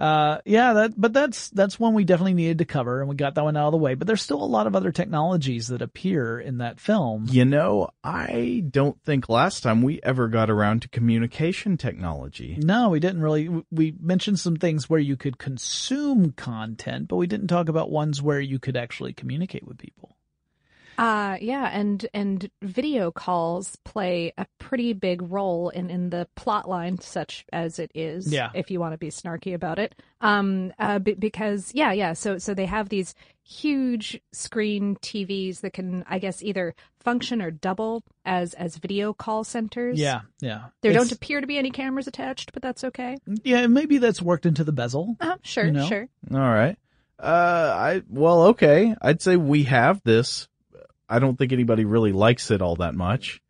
uh, 0.00 0.38
yeah, 0.44 0.72
that 0.72 1.00
but 1.00 1.12
that's 1.12 1.50
that's 1.50 1.78
one 1.78 1.94
we 1.94 2.04
definitely 2.04 2.34
needed 2.34 2.58
to 2.58 2.64
cover, 2.64 3.00
and 3.00 3.08
we 3.08 3.14
got 3.14 3.34
that 3.34 3.44
one 3.44 3.56
out 3.56 3.66
of 3.66 3.72
the 3.72 3.78
way. 3.78 3.94
But 3.94 4.06
there's 4.06 4.22
still 4.22 4.42
a 4.42 4.44
lot 4.44 4.66
of 4.66 4.74
other 4.74 4.90
technologies 4.92 5.68
that 5.68 5.82
appear 5.82 6.40
in 6.40 6.58
that 6.58 6.80
film. 6.80 7.26
You 7.28 7.44
know, 7.44 7.90
I 8.02 8.64
don't 8.68 9.00
think 9.02 9.28
last 9.28 9.62
time 9.62 9.82
we 9.82 10.00
ever 10.02 10.28
got 10.28 10.50
around 10.50 10.82
to 10.82 10.88
communication 10.88 11.76
technology. 11.76 12.58
No, 12.60 12.88
we 12.90 13.00
didn't 13.00 13.22
really. 13.22 13.48
We 13.70 13.94
mentioned 14.00 14.40
some 14.40 14.56
things 14.56 14.90
where 14.90 15.00
you 15.00 15.16
could 15.16 15.38
consume 15.38 16.32
content, 16.32 17.08
but 17.08 17.16
we 17.16 17.26
didn't 17.26 17.48
talk 17.48 17.68
about 17.68 17.90
ones 17.90 18.20
where 18.20 18.40
you 18.40 18.58
could 18.58 18.76
actually 18.76 19.12
communicate 19.12 19.66
with 19.66 19.78
people. 19.78 20.16
Uh 20.98 21.36
yeah, 21.40 21.70
and 21.72 22.06
and 22.12 22.50
video 22.62 23.10
calls 23.10 23.76
play 23.84 24.32
a 24.36 24.46
pretty 24.58 24.92
big 24.92 25.22
role 25.22 25.70
in 25.70 25.90
in 25.90 26.10
the 26.10 26.28
plot 26.36 26.68
line, 26.68 26.98
such 27.00 27.44
as 27.52 27.78
it 27.78 27.90
is. 27.94 28.32
Yeah. 28.32 28.50
If 28.54 28.70
you 28.70 28.78
want 28.80 28.92
to 28.92 28.98
be 28.98 29.08
snarky 29.08 29.54
about 29.54 29.78
it, 29.78 29.94
um, 30.20 30.72
uh, 30.78 30.98
be- 30.98 31.14
because 31.14 31.72
yeah, 31.74 31.92
yeah. 31.92 32.12
So 32.12 32.38
so 32.38 32.54
they 32.54 32.66
have 32.66 32.88
these 32.90 33.14
huge 33.44 34.20
screen 34.32 34.96
TVs 34.96 35.60
that 35.60 35.72
can, 35.72 36.04
I 36.08 36.18
guess, 36.18 36.42
either 36.42 36.74
function 37.00 37.42
or 37.42 37.50
double 37.50 38.02
as 38.24 38.54
as 38.54 38.76
video 38.76 39.12
call 39.12 39.44
centers. 39.44 39.98
Yeah, 39.98 40.20
yeah. 40.40 40.66
There 40.82 40.92
It's- 40.92 41.08
don't 41.08 41.12
appear 41.16 41.40
to 41.40 41.46
be 41.46 41.58
any 41.58 41.70
cameras 41.70 42.06
attached, 42.06 42.52
but 42.52 42.62
that's 42.62 42.84
okay. 42.84 43.16
Yeah, 43.44 43.66
maybe 43.66 43.98
that's 43.98 44.22
worked 44.22 44.46
into 44.46 44.62
the 44.62 44.72
bezel. 44.72 45.16
Uh, 45.20 45.36
sure, 45.42 45.64
You 45.64 45.72
know? 45.72 45.86
sure. 45.86 46.08
All 46.32 46.38
right. 46.38 46.76
Uh, 47.18 47.72
I 47.76 48.02
well, 48.08 48.42
okay. 48.48 48.94
I'd 49.00 49.22
say 49.22 49.36
we 49.36 49.64
have 49.64 50.00
this. 50.04 50.48
I 51.08 51.18
don't 51.18 51.36
think 51.36 51.52
anybody 51.52 51.84
really 51.84 52.12
likes 52.12 52.50
it 52.50 52.62
all 52.62 52.76
that 52.76 52.94
much. 52.94 53.40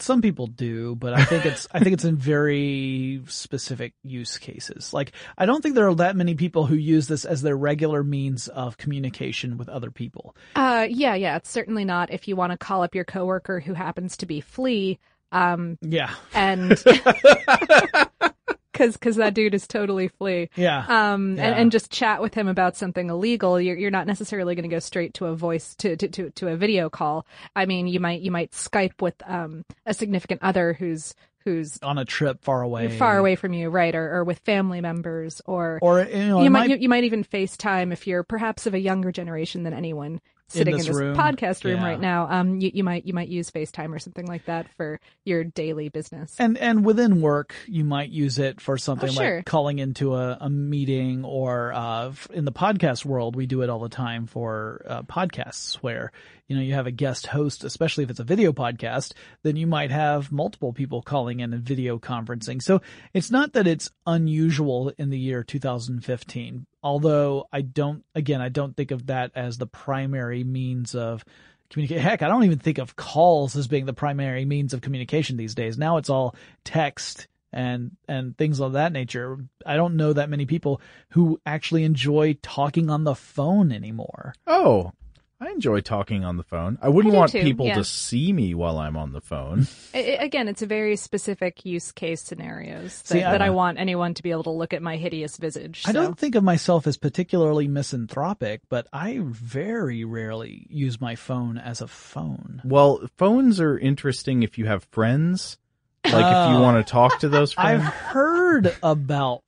Some 0.00 0.22
people 0.22 0.46
do, 0.46 0.94
but 0.96 1.12
I 1.12 1.24
think 1.24 1.44
it's 1.44 1.68
I 1.70 1.78
think 1.78 1.92
it's 1.92 2.04
in 2.04 2.16
very 2.16 3.22
specific 3.26 3.92
use 4.02 4.38
cases. 4.38 4.94
Like 4.94 5.12
I 5.36 5.44
don't 5.44 5.60
think 5.62 5.74
there 5.74 5.86
are 5.88 5.94
that 5.96 6.16
many 6.16 6.34
people 6.34 6.64
who 6.64 6.74
use 6.74 7.06
this 7.06 7.24
as 7.26 7.42
their 7.42 7.56
regular 7.56 8.02
means 8.02 8.48
of 8.48 8.78
communication 8.78 9.58
with 9.58 9.68
other 9.68 9.90
people. 9.90 10.34
Uh, 10.56 10.86
yeah, 10.88 11.14
yeah, 11.14 11.36
it's 11.36 11.50
certainly 11.50 11.84
not 11.84 12.10
if 12.10 12.26
you 12.26 12.34
want 12.34 12.52
to 12.52 12.58
call 12.58 12.82
up 12.82 12.94
your 12.94 13.04
coworker 13.04 13.60
who 13.60 13.74
happens 13.74 14.16
to 14.16 14.26
be 14.26 14.40
Flea. 14.40 14.98
Um, 15.32 15.78
Yeah. 15.82 16.14
and 16.32 16.70
because 18.74 18.92
because 18.94 19.16
that 19.16 19.32
dude 19.32 19.54
is 19.54 19.66
totally 19.66 20.08
Flea. 20.08 20.50
Yeah. 20.56 20.84
Um, 20.86 21.36
Yeah. 21.36 21.44
and, 21.46 21.54
and 21.54 21.72
just 21.72 21.90
chat 21.90 22.20
with 22.20 22.34
him 22.34 22.48
about 22.48 22.76
something 22.76 23.08
illegal. 23.08 23.58
You're 23.60 23.76
you're 23.78 23.90
not 23.90 24.06
necessarily 24.06 24.54
going 24.54 24.68
to 24.68 24.74
go 24.74 24.80
straight 24.80 25.14
to 25.14 25.26
a 25.26 25.34
voice 25.34 25.74
to, 25.76 25.96
to 25.96 26.08
to 26.08 26.30
to 26.30 26.48
a 26.48 26.56
video 26.56 26.90
call. 26.90 27.24
I 27.56 27.64
mean, 27.66 27.86
you 27.86 28.00
might 28.00 28.20
you 28.20 28.30
might 28.30 28.50
Skype 28.50 29.00
with 29.00 29.14
um 29.26 29.64
a 29.86 29.94
significant 29.94 30.42
other 30.42 30.74
who's 30.74 31.14
who's 31.44 31.78
On 31.82 31.98
a 31.98 32.04
trip 32.06 32.42
far 32.42 32.62
away. 32.62 32.88
far 32.88 33.18
away 33.18 33.36
from 33.36 33.52
you, 33.52 33.68
right? 33.68 33.94
Or 33.94 34.16
or 34.16 34.24
with 34.24 34.38
family 34.40 34.80
members, 34.80 35.40
or 35.46 35.78
Or 35.82 36.00
you 36.02 36.26
know, 36.28 36.42
you 36.42 36.50
might, 36.50 36.60
might- 36.60 36.70
you, 36.70 36.76
you 36.76 36.88
might 36.88 37.04
even 37.04 37.22
FaceTime 37.22 37.92
if 37.92 38.06
you're 38.06 38.22
perhaps 38.22 38.66
of 38.66 38.74
a 38.74 38.78
younger 38.80 39.12
generation 39.12 39.62
than 39.62 39.72
anyone 39.74 40.20
sitting 40.48 40.72
in 40.74 40.78
this 40.78 40.86
this, 40.88 40.96
room. 40.96 41.16
podcast 41.16 41.64
room 41.64 41.76
Yeah. 41.80 41.86
right 41.86 42.00
now. 42.00 42.28
Um, 42.30 42.60
you, 42.60 42.70
you 42.74 42.84
might 42.84 43.06
you 43.06 43.14
might 43.14 43.28
use 43.28 43.50
FaceTime 43.50 43.94
or 43.94 43.98
something 43.98 44.26
like 44.26 44.44
that 44.46 44.66
for 44.76 45.00
your 45.24 45.44
daily 45.44 45.88
business. 45.88 46.34
And 46.38 46.58
and 46.58 46.84
within 46.84 47.20
work, 47.20 47.54
you 47.66 47.84
might 47.84 48.10
use 48.10 48.38
it 48.38 48.60
for 48.60 48.76
something 48.78 49.08
Oh, 49.10 49.12
sure. 49.12 49.36
like 49.36 49.46
calling 49.46 49.78
into 49.78 50.14
a, 50.14 50.36
a 50.40 50.50
meeting, 50.50 51.24
or 51.24 51.72
uh, 51.72 52.12
in 52.32 52.44
the 52.44 52.52
podcast 52.52 53.04
world, 53.04 53.36
we 53.36 53.46
do 53.46 53.62
it 53.62 53.70
all 53.70 53.80
the 53.80 53.88
time 53.88 54.26
for 54.26 54.84
uh, 54.88 55.02
podcasts 55.02 55.76
where 55.76 56.12
you 56.48 56.56
know 56.56 56.62
you 56.62 56.74
have 56.74 56.86
a 56.86 56.92
guest 56.92 57.26
host, 57.26 57.64
especially 57.64 58.04
if 58.04 58.10
it's 58.10 58.20
a 58.20 58.24
video 58.24 58.52
podcast, 58.52 59.12
then 59.42 59.56
you 59.56 59.66
might 59.66 59.90
have 59.90 60.30
multiple 60.30 60.72
people 60.72 61.02
calling 61.02 61.40
in 61.40 61.52
and 61.52 61.62
video 61.62 61.98
conferencing. 61.98 62.62
So 62.62 62.80
it's 63.12 63.30
not 63.30 63.54
that 63.54 63.66
it's 63.66 63.90
unusual 64.06 64.92
in 64.98 65.10
the 65.10 65.18
year 65.18 65.42
2015, 65.42 66.66
although 66.82 67.48
I 67.52 67.62
don't, 67.62 68.04
again, 68.14 68.40
I 68.40 68.50
don't 68.50 68.76
think 68.76 68.90
of 68.90 69.06
that 69.06 69.32
as 69.34 69.56
the 69.56 69.66
primary 69.66 70.44
means 70.44 70.94
of 70.94 71.24
communicate. 71.70 72.00
Heck, 72.00 72.22
I 72.22 72.28
don't 72.28 72.44
even 72.44 72.58
think 72.58 72.78
of 72.78 72.96
calls 72.96 73.56
as 73.56 73.66
being 73.66 73.86
the 73.86 73.92
primary 73.92 74.44
means 74.44 74.74
of 74.74 74.80
communication 74.80 75.36
these 75.36 75.54
days. 75.54 75.78
Now 75.78 75.96
it's 75.96 76.10
all 76.10 76.34
text 76.64 77.26
and 77.52 77.92
and 78.08 78.36
things 78.36 78.60
of 78.60 78.72
that 78.72 78.92
nature. 78.92 79.38
I 79.64 79.76
don't 79.76 79.96
know 79.96 80.12
that 80.12 80.28
many 80.28 80.44
people 80.44 80.80
who 81.10 81.40
actually 81.46 81.84
enjoy 81.84 82.36
talking 82.42 82.90
on 82.90 83.04
the 83.04 83.14
phone 83.14 83.72
anymore. 83.72 84.34
Oh, 84.46 84.92
I 85.40 85.50
enjoy 85.50 85.80
talking 85.80 86.24
on 86.24 86.36
the 86.36 86.42
phone. 86.42 86.78
I 86.80 86.88
wouldn't 86.88 87.14
I 87.14 87.18
want 87.18 87.32
too, 87.32 87.42
people 87.42 87.66
yeah. 87.66 87.74
to 87.74 87.84
see 87.84 88.32
me 88.32 88.54
while 88.54 88.78
I'm 88.78 88.96
on 88.96 89.12
the 89.12 89.20
phone. 89.20 89.66
I- 89.94 89.98
I- 89.98 90.24
again, 90.24 90.48
it's 90.48 90.62
a 90.62 90.66
very 90.66 90.96
specific 90.96 91.64
use 91.66 91.92
case 91.92 92.22
scenarios 92.22 93.02
that, 93.02 93.06
See, 93.08 93.22
I- 93.22 93.32
that 93.32 93.42
I 93.42 93.50
want 93.50 93.78
anyone 93.78 94.14
to 94.14 94.22
be 94.22 94.30
able 94.30 94.44
to 94.44 94.50
look 94.50 94.72
at 94.72 94.80
my 94.80 94.96
hideous 94.96 95.36
visage. 95.36 95.82
I 95.86 95.92
don't 95.92 96.16
think 96.18 96.34
of 96.34 96.44
myself 96.44 96.86
as 96.86 96.96
particularly 96.96 97.68
misanthropic, 97.68 98.62
but 98.70 98.86
I 98.92 99.20
very 99.22 100.04
rarely 100.04 100.66
use 100.70 101.00
my 101.00 101.14
phone 101.16 101.58
as 101.58 101.80
a 101.80 101.88
phone. 101.88 102.62
well, 102.64 103.06
phones 103.18 103.60
are 103.60 103.76
interesting 103.78 104.42
if 104.44 104.56
you 104.56 104.66
have 104.66 104.84
friends. 104.92 105.58
Like 106.04 106.14
if 106.14 106.22
Oh. 106.22 106.52
you 106.52 106.60
want 106.60 106.86
to 106.86 106.90
talk 106.90 107.18
to 107.20 107.28
those 107.28 107.52
friends. 107.54 107.82
I've 107.82 107.92
heard 107.92 108.76
about 108.82 109.42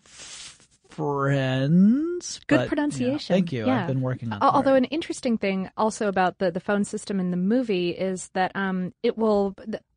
friends. 0.96 2.40
Good 2.46 2.56
but, 2.56 2.62
yeah, 2.62 2.68
pronunciation. 2.68 3.34
thank 3.34 3.52
you. 3.52 3.66
Yeah. 3.66 3.82
I've 3.82 3.86
been 3.86 4.00
working 4.00 4.32
on. 4.32 4.40
Although 4.42 4.74
an 4.74 4.84
interesting 4.86 5.36
thing 5.38 5.70
also 5.76 6.08
about 6.08 6.38
the, 6.38 6.50
the 6.50 6.60
phone 6.60 6.84
system 6.84 7.20
in 7.20 7.30
the 7.30 7.36
movie 7.36 7.90
is 7.90 8.30
that 8.34 8.52
um 8.54 8.92
it 9.02 9.18
will 9.18 9.54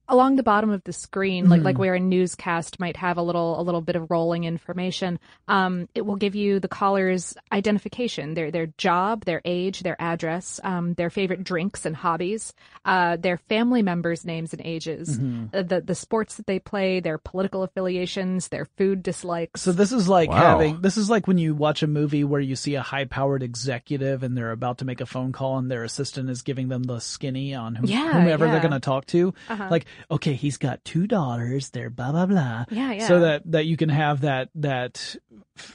along 0.10 0.36
the 0.36 0.44
bottom 0.44 0.70
of 0.72 0.84
the 0.84 0.92
screen 0.94 1.48
like 1.50 1.62
like 1.64 1.76
Mm-hmm. 1.76 1.82
where 1.82 1.94
a 1.96 2.00
newscast 2.00 2.80
might 2.80 2.98
have 2.98 3.18
a 3.18 3.22
little 3.22 3.60
a 3.60 3.64
little 3.64 3.82
bit 3.82 3.96
of 3.96 4.10
rolling 4.12 4.44
information 4.44 5.20
um 5.48 5.88
it 5.96 6.06
will 6.06 6.16
give 6.18 6.36
you 6.36 6.60
the 6.60 6.68
caller's 6.68 7.36
identification 7.52 8.34
their 8.34 8.50
their 8.52 8.68
job 8.78 9.26
their 9.26 9.42
age 9.46 9.82
their 9.82 9.96
address 10.02 10.60
um 10.64 10.94
their 10.96 11.10
favorite 11.10 11.44
drinks 11.44 11.86
and 11.86 11.96
hobbies 11.96 12.54
uh 12.86 13.16
their 13.18 13.38
family 13.38 13.82
members 13.82 14.26
names 14.26 14.52
and 14.54 14.62
ages 14.66 15.18
Mm-hmm. 15.20 15.56
uh, 15.56 15.62
the 15.62 15.82
the 15.82 15.96
sports 15.96 16.36
that 16.36 16.48
they 16.48 16.60
play 16.60 17.00
their 17.00 17.18
political 17.18 17.64
affiliations 17.64 18.48
their 18.50 18.66
food 18.78 19.04
dislikes 19.04 19.62
So 19.62 19.72
this 19.72 19.92
is 19.92 20.08
like 20.10 20.30
Wow. 20.30 20.58
having 20.60 20.82
this 20.82 20.98
is 20.98 21.10
like 21.10 21.28
when 21.28 21.38
you 21.38 21.54
watch 21.56 21.84
a 21.84 21.88
movie 21.88 22.24
where 22.24 22.42
you 22.42 22.56
see 22.56 22.76
a 22.76 22.82
high 22.82 23.06
powered 23.06 23.44
executive 23.44 24.24
and 24.24 24.36
they're 24.38 24.52
about 24.52 24.80
to 24.80 24.86
make 24.86 25.02
a 25.02 25.06
phone 25.06 25.32
call 25.32 25.58
and 25.58 25.70
their 25.70 25.84
assistant 25.84 26.30
is 26.30 26.42
giving 26.42 26.68
them 26.70 26.84
the 26.84 27.00
skinny 27.00 27.54
on 27.54 27.76
whom, 27.76 27.88
Yeah, 27.88 28.14
whomever 28.14 28.48
they're 28.50 28.60
going 28.60 28.72
to 28.72 28.80
talk 28.80 29.06
to. 29.08 29.34
Uh-huh. 29.50 29.68
Like, 29.70 29.86
okay, 30.12 30.34
he's 30.34 30.58
got 30.58 30.84
two 30.86 31.08
daughters, 31.08 31.70
they're 31.70 31.90
blah 31.90 32.12
blah 32.12 32.26
blah. 32.26 32.66
Yeah, 32.70 32.92
yeah. 32.94 33.08
So 33.08 33.20
that 33.22 33.44
that 33.52 33.66
you 33.66 33.78
can 33.78 33.90
have 33.90 34.22
that 34.22 34.50
that 34.56 35.16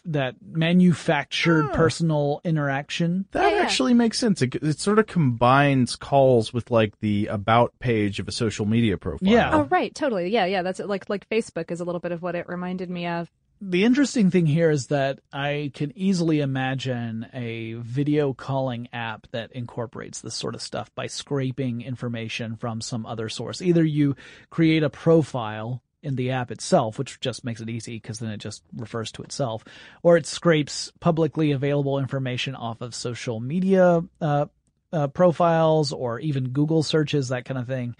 that 0.05 0.37
manufactured 0.43 1.73
personal 1.73 2.41
interaction. 2.45 3.27
That 3.33 3.51
Yeah, 3.51 3.57
yeah. 3.59 3.63
actually 3.63 3.95
makes 3.95 4.19
sense. 4.19 4.43
It, 4.43 4.55
it 4.57 4.79
sort 4.79 4.99
of 4.99 5.07
combines 5.07 5.97
calls 5.97 6.53
with 6.53 6.71
like 6.71 6.99
the 7.01 7.27
about 7.27 7.79
page 7.79 8.19
of 8.19 8.29
a 8.29 8.33
social 8.33 8.67
media 8.67 8.97
profile. 8.97 9.29
Yeah. 9.29 9.51
Oh 9.53 9.63
right, 9.65 9.95
totally. 9.95 10.29
Yeah, 10.31 10.47
yeah. 10.47 10.63
That's 10.63 10.81
like 10.81 11.09
like 11.09 11.29
Facebook 11.29 11.71
is 11.71 11.81
a 11.81 11.85
little 11.85 12.01
bit 12.01 12.13
of 12.13 12.23
what 12.23 12.35
it 12.35 12.49
reminded 12.49 12.91
me 12.91 13.07
of. 13.07 13.31
The 13.67 13.85
interesting 13.85 14.31
thing 14.31 14.45
here 14.45 14.71
is 14.71 14.89
that 14.89 15.21
I 15.33 15.71
can 15.73 15.97
easily 15.97 16.41
imagine 16.41 17.27
a 17.33 17.73
video 17.73 18.35
calling 18.35 18.89
app 18.93 19.27
that 19.31 19.53
incorporates 19.53 20.21
this 20.21 20.35
sort 20.35 20.55
of 20.55 20.61
stuff 20.61 20.95
by 20.95 21.07
scraping 21.07 21.81
information 21.81 22.57
from 22.57 22.83
some 22.83 23.07
other 23.07 23.31
source. 23.31 23.63
Either 23.63 23.83
you 23.83 24.17
create 24.51 24.83
a 24.83 24.91
profile 24.91 25.83
in 26.03 26.15
the 26.17 26.33
app 26.33 26.51
itself, 26.51 26.99
which 26.99 27.19
just 27.21 27.43
makes 27.43 27.63
it 27.63 27.71
easy 27.71 27.97
because 27.97 28.19
then 28.19 28.33
it 28.33 28.37
just 28.37 28.63
refers 28.77 29.11
to 29.13 29.23
itself, 29.23 29.65
or 30.03 30.19
it 30.19 30.27
scrapes 30.27 30.93
publicly 31.01 31.53
available 31.53 31.99
information 31.99 32.55
off 32.55 32.83
of 32.83 32.95
social 32.95 33.41
media 33.41 34.03
uh, 34.21 34.45
uh, 34.93 35.07
profiles 35.07 35.91
or 35.91 36.21
even 36.21 36.51
Google 36.51 36.83
searches, 36.83 37.29
that 37.29 37.47
kind 37.47 37.59
of 37.59 37.67
thing 37.67 37.97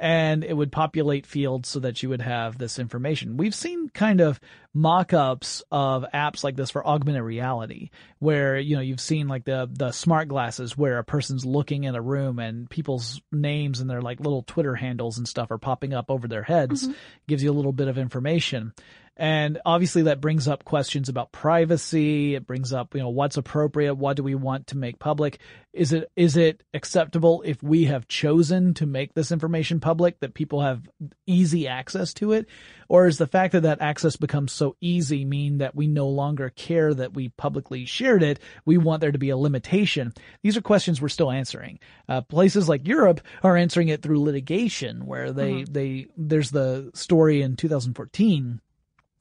and 0.00 0.42
it 0.42 0.56
would 0.56 0.72
populate 0.72 1.26
fields 1.26 1.68
so 1.68 1.78
that 1.80 2.02
you 2.02 2.08
would 2.08 2.22
have 2.22 2.56
this 2.56 2.78
information. 2.78 3.36
We've 3.36 3.54
seen 3.54 3.90
kind 3.90 4.22
of 4.22 4.40
mock-ups 4.72 5.62
of 5.70 6.06
apps 6.14 6.42
like 6.42 6.56
this 6.56 6.70
for 6.70 6.86
augmented 6.86 7.22
reality 7.22 7.90
where 8.18 8.56
you 8.56 8.76
know 8.76 8.82
you've 8.82 9.00
seen 9.00 9.28
like 9.28 9.44
the 9.44 9.68
the 9.70 9.90
smart 9.92 10.28
glasses 10.28 10.78
where 10.78 10.98
a 10.98 11.04
person's 11.04 11.44
looking 11.44 11.84
in 11.84 11.96
a 11.96 12.00
room 12.00 12.38
and 12.38 12.70
people's 12.70 13.20
names 13.30 13.80
and 13.80 13.90
their 13.90 14.00
like 14.00 14.20
little 14.20 14.42
Twitter 14.42 14.74
handles 14.74 15.18
and 15.18 15.28
stuff 15.28 15.50
are 15.50 15.58
popping 15.58 15.92
up 15.92 16.10
over 16.10 16.26
their 16.26 16.44
heads 16.44 16.84
mm-hmm. 16.84 16.96
gives 17.28 17.42
you 17.42 17.50
a 17.50 17.52
little 17.52 17.72
bit 17.72 17.88
of 17.88 17.98
information. 17.98 18.72
And 19.20 19.60
obviously 19.66 20.04
that 20.04 20.22
brings 20.22 20.48
up 20.48 20.64
questions 20.64 21.10
about 21.10 21.30
privacy. 21.30 22.34
It 22.36 22.46
brings 22.46 22.72
up, 22.72 22.94
you 22.94 23.02
know, 23.02 23.10
what's 23.10 23.36
appropriate? 23.36 23.96
What 23.96 24.16
do 24.16 24.22
we 24.22 24.34
want 24.34 24.68
to 24.68 24.78
make 24.78 24.98
public? 24.98 25.40
Is 25.74 25.92
it, 25.92 26.10
is 26.16 26.38
it 26.38 26.62
acceptable 26.72 27.42
if 27.44 27.62
we 27.62 27.84
have 27.84 28.08
chosen 28.08 28.72
to 28.74 28.86
make 28.86 29.12
this 29.12 29.30
information 29.30 29.78
public 29.78 30.18
that 30.20 30.32
people 30.32 30.62
have 30.62 30.88
easy 31.26 31.68
access 31.68 32.14
to 32.14 32.32
it? 32.32 32.46
Or 32.88 33.06
is 33.06 33.18
the 33.18 33.26
fact 33.26 33.52
that 33.52 33.64
that 33.64 33.82
access 33.82 34.16
becomes 34.16 34.52
so 34.52 34.74
easy 34.80 35.26
mean 35.26 35.58
that 35.58 35.74
we 35.74 35.86
no 35.86 36.08
longer 36.08 36.48
care 36.48 36.94
that 36.94 37.12
we 37.12 37.28
publicly 37.28 37.84
shared 37.84 38.22
it? 38.22 38.40
We 38.64 38.78
want 38.78 39.02
there 39.02 39.12
to 39.12 39.18
be 39.18 39.28
a 39.28 39.36
limitation. 39.36 40.14
These 40.42 40.56
are 40.56 40.62
questions 40.62 40.98
we're 40.98 41.08
still 41.10 41.30
answering. 41.30 41.78
Uh, 42.08 42.22
places 42.22 42.70
like 42.70 42.88
Europe 42.88 43.20
are 43.42 43.58
answering 43.58 43.88
it 43.88 44.00
through 44.00 44.22
litigation 44.22 45.04
where 45.04 45.30
they, 45.30 45.64
they, 45.64 46.06
there's 46.16 46.50
the 46.50 46.90
story 46.94 47.42
in 47.42 47.56
2014 47.56 48.62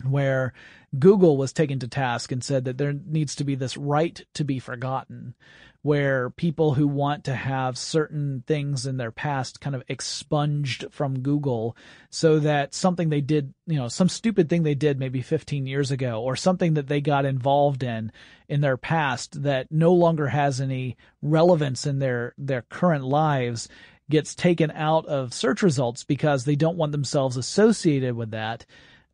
where 0.03 0.53
Google 0.97 1.37
was 1.37 1.53
taken 1.53 1.79
to 1.79 1.87
task 1.87 2.31
and 2.31 2.43
said 2.43 2.65
that 2.65 2.77
there 2.77 2.93
needs 2.93 3.35
to 3.35 3.43
be 3.43 3.55
this 3.55 3.77
right 3.77 4.21
to 4.33 4.43
be 4.43 4.59
forgotten, 4.59 5.35
where 5.81 6.29
people 6.31 6.73
who 6.73 6.87
want 6.87 7.25
to 7.25 7.35
have 7.35 7.77
certain 7.77 8.43
things 8.47 8.85
in 8.85 8.97
their 8.97 9.11
past 9.11 9.61
kind 9.61 9.75
of 9.75 9.83
expunged 9.87 10.85
from 10.91 11.19
Google 11.19 11.75
so 12.09 12.39
that 12.39 12.73
something 12.73 13.09
they 13.09 13.21
did, 13.21 13.53
you 13.67 13.77
know, 13.77 13.87
some 13.87 14.09
stupid 14.09 14.49
thing 14.49 14.63
they 14.63 14.75
did 14.75 14.99
maybe 14.99 15.21
15 15.21 15.67
years 15.67 15.91
ago 15.91 16.21
or 16.21 16.35
something 16.35 16.73
that 16.73 16.87
they 16.87 17.01
got 17.01 17.25
involved 17.25 17.83
in 17.83 18.11
in 18.47 18.61
their 18.61 18.77
past 18.77 19.43
that 19.43 19.71
no 19.71 19.93
longer 19.93 20.27
has 20.27 20.59
any 20.59 20.97
relevance 21.21 21.85
in 21.85 21.99
their, 21.99 22.33
their 22.37 22.63
current 22.63 23.05
lives 23.05 23.69
gets 24.09 24.33
taken 24.33 24.71
out 24.71 25.05
of 25.05 25.33
search 25.33 25.61
results 25.61 26.03
because 26.03 26.43
they 26.43 26.55
don't 26.55 26.77
want 26.77 26.91
themselves 26.91 27.37
associated 27.37 28.15
with 28.15 28.31
that. 28.31 28.65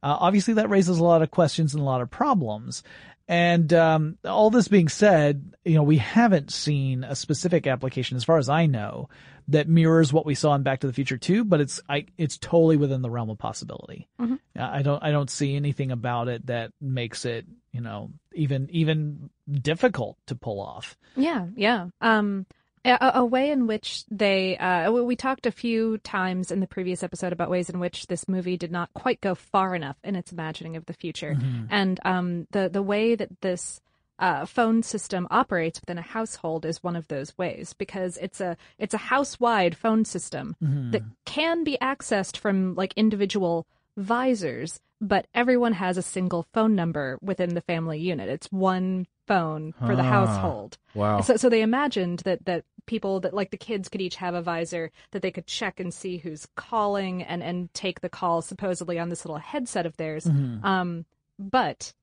Uh, 0.05 0.17
obviously, 0.19 0.53
that 0.53 0.69
raises 0.69 0.99
a 0.99 1.03
lot 1.03 1.23
of 1.23 1.31
questions 1.31 1.73
and 1.73 1.81
a 1.81 1.85
lot 1.85 1.99
of 1.99 2.11
problems. 2.11 2.83
And 3.27 3.73
um, 3.73 4.19
all 4.23 4.51
this 4.51 4.67
being 4.67 4.87
said, 4.87 5.55
you 5.63 5.73
know, 5.73 5.81
we 5.81 5.97
haven't 5.97 6.51
seen 6.51 7.03
a 7.03 7.15
specific 7.15 7.65
application, 7.65 8.15
as 8.15 8.23
far 8.23 8.37
as 8.37 8.47
I 8.47 8.67
know, 8.67 9.09
that 9.47 9.67
mirrors 9.67 10.13
what 10.13 10.27
we 10.27 10.35
saw 10.35 10.53
in 10.53 10.61
Back 10.61 10.81
to 10.81 10.87
the 10.87 10.93
Future 10.93 11.17
2. 11.17 11.43
But 11.43 11.59
it's 11.59 11.81
I, 11.89 12.05
it's 12.19 12.37
totally 12.37 12.77
within 12.77 13.01
the 13.01 13.09
realm 13.09 13.31
of 13.31 13.39
possibility. 13.39 14.07
Uh, 14.55 14.69
I 14.71 14.83
don't 14.83 15.01
I 15.01 15.09
don't 15.09 15.29
see 15.31 15.55
anything 15.55 15.91
about 15.91 16.27
it 16.27 16.45
that 16.45 16.71
makes 16.79 17.25
it 17.25 17.47
you 17.71 17.81
know 17.81 18.11
even 18.33 18.69
even 18.69 19.31
difficult 19.51 20.17
to 20.27 20.35
pull 20.35 20.61
off. 20.61 20.95
Yeah, 21.15 21.47
yeah. 21.55 21.87
Um, 21.99 22.45
A, 22.85 23.11
a 23.15 23.25
way 23.25 23.49
in 23.49 23.65
which 23.67 24.05
they, 24.11 24.57
uh, 24.57 24.91
we 24.91 25.15
talked 25.15 25.45
a 25.47 25.51
few 25.51 25.97
times 25.99 26.51
in 26.51 26.59
the 26.59 26.67
previous 26.67 27.01
episode 27.03 27.33
about 27.33 27.49
ways 27.49 27.69
in 27.69 27.79
which 27.79 28.05
this 28.07 28.27
movie 28.27 28.57
did 28.57 28.71
not 28.71 28.93
quite 28.93 29.19
go 29.21 29.33
far 29.33 29.73
enough 29.75 29.97
in 30.03 30.15
its 30.15 30.31
imagining 30.31 30.75
of 30.77 30.85
the 30.85 30.93
future, 30.93 31.35
and 31.69 31.99
um, 32.05 32.47
the 32.51 32.69
the 32.69 32.83
way 32.83 33.15
that 33.15 33.41
this 33.41 33.81
uh, 34.19 34.45
phone 34.45 34.83
system 34.83 35.27
operates 35.31 35.81
within 35.81 35.97
a 35.97 36.01
household 36.01 36.63
is 36.65 36.81
one 36.83 36.95
of 36.95 37.07
those 37.09 37.37
ways 37.37 37.73
because 37.73 38.17
it's 38.17 38.39
a 38.39 38.55
it's 38.77 38.93
a 38.93 38.97
house 39.09 39.39
wide 39.39 39.75
phone 39.75 40.05
system 40.05 40.55
that 40.91 41.01
can 41.25 41.63
be 41.63 41.77
accessed 41.81 42.37
from 42.37 42.75
like 42.75 42.93
individual 42.95 43.65
visors, 43.97 44.79
but 45.01 45.25
everyone 45.33 45.73
has 45.73 45.97
a 45.97 46.01
single 46.01 46.45
phone 46.53 46.75
number 46.75 47.17
within 47.21 47.55
the 47.55 47.61
family 47.61 47.99
unit. 47.99 48.29
It's 48.29 48.51
one 48.51 49.07
phone 49.27 49.73
for 49.85 49.95
the 49.95 50.03
Ah, 50.03 50.09
household. 50.17 50.77
wow. 50.93 51.21
So 51.21 51.35
so 51.35 51.49
they 51.49 51.61
imagined 51.61 52.19
that 52.25 52.45
that 52.45 52.63
people 52.85 53.19
that 53.21 53.33
like 53.33 53.51
the 53.51 53.57
kids 53.57 53.89
could 53.89 54.01
each 54.01 54.15
have 54.15 54.33
a 54.33 54.41
visor 54.41 54.91
that 55.11 55.21
they 55.21 55.31
could 55.31 55.47
check 55.47 55.79
and 55.79 55.93
see 55.93 56.17
who's 56.17 56.47
calling 56.55 57.23
and 57.23 57.43
and 57.43 57.73
take 57.73 58.01
the 58.01 58.09
call 58.09 58.41
supposedly 58.41 58.99
on 58.99 59.09
this 59.09 59.25
little 59.25 59.37
headset 59.37 59.85
of 59.85 59.97
theirs. 59.97 60.25
Mm-hmm. 60.25 60.65
Um, 60.65 61.05
but 61.39 61.93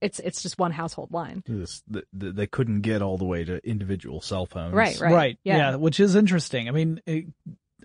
it's 0.00 0.18
it's 0.18 0.42
just 0.42 0.58
one 0.58 0.72
household 0.72 1.12
line. 1.12 1.42
This, 1.46 1.82
th 1.92 2.04
th 2.18 2.34
they 2.34 2.46
couldn't 2.46 2.80
get 2.80 3.02
all 3.02 3.16
the 3.16 3.24
way 3.24 3.44
to 3.44 3.64
individual 3.66 4.20
cell 4.20 4.46
phones. 4.46 4.74
Right, 4.74 4.98
right. 5.00 5.38
Yeah. 5.44 5.56
Yeah. 5.56 5.76
which 5.76 6.00
is 6.00 6.16
interesting. 6.16 6.68
I 6.68 6.72
mean, 6.72 7.00
it, 7.06 7.26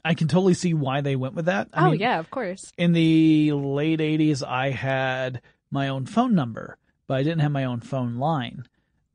I 0.04 0.14
can 0.16 0.28
totally 0.28 0.54
see 0.54 0.74
why 0.74 1.02
they 1.02 1.16
went 1.16 1.36
with 1.36 1.46
that. 1.46 1.70
I 1.74 1.88
oh 1.88 1.92
mean, 1.92 2.00
yeah, 2.00 2.20
of 2.20 2.30
course. 2.32 2.72
In 2.78 2.94
the 2.94 3.52
late 3.54 4.00
80s, 4.00 4.46
I 4.46 4.70
had 4.72 5.42
my 5.70 5.90
own 5.90 6.06
phone 6.06 6.34
number, 6.34 6.78
but 7.08 7.18
I 7.18 7.24
didn't 7.24 7.42
have 7.42 7.52
my 7.52 7.66
own 7.66 7.82
phone 7.82 8.18
line. 8.18 8.64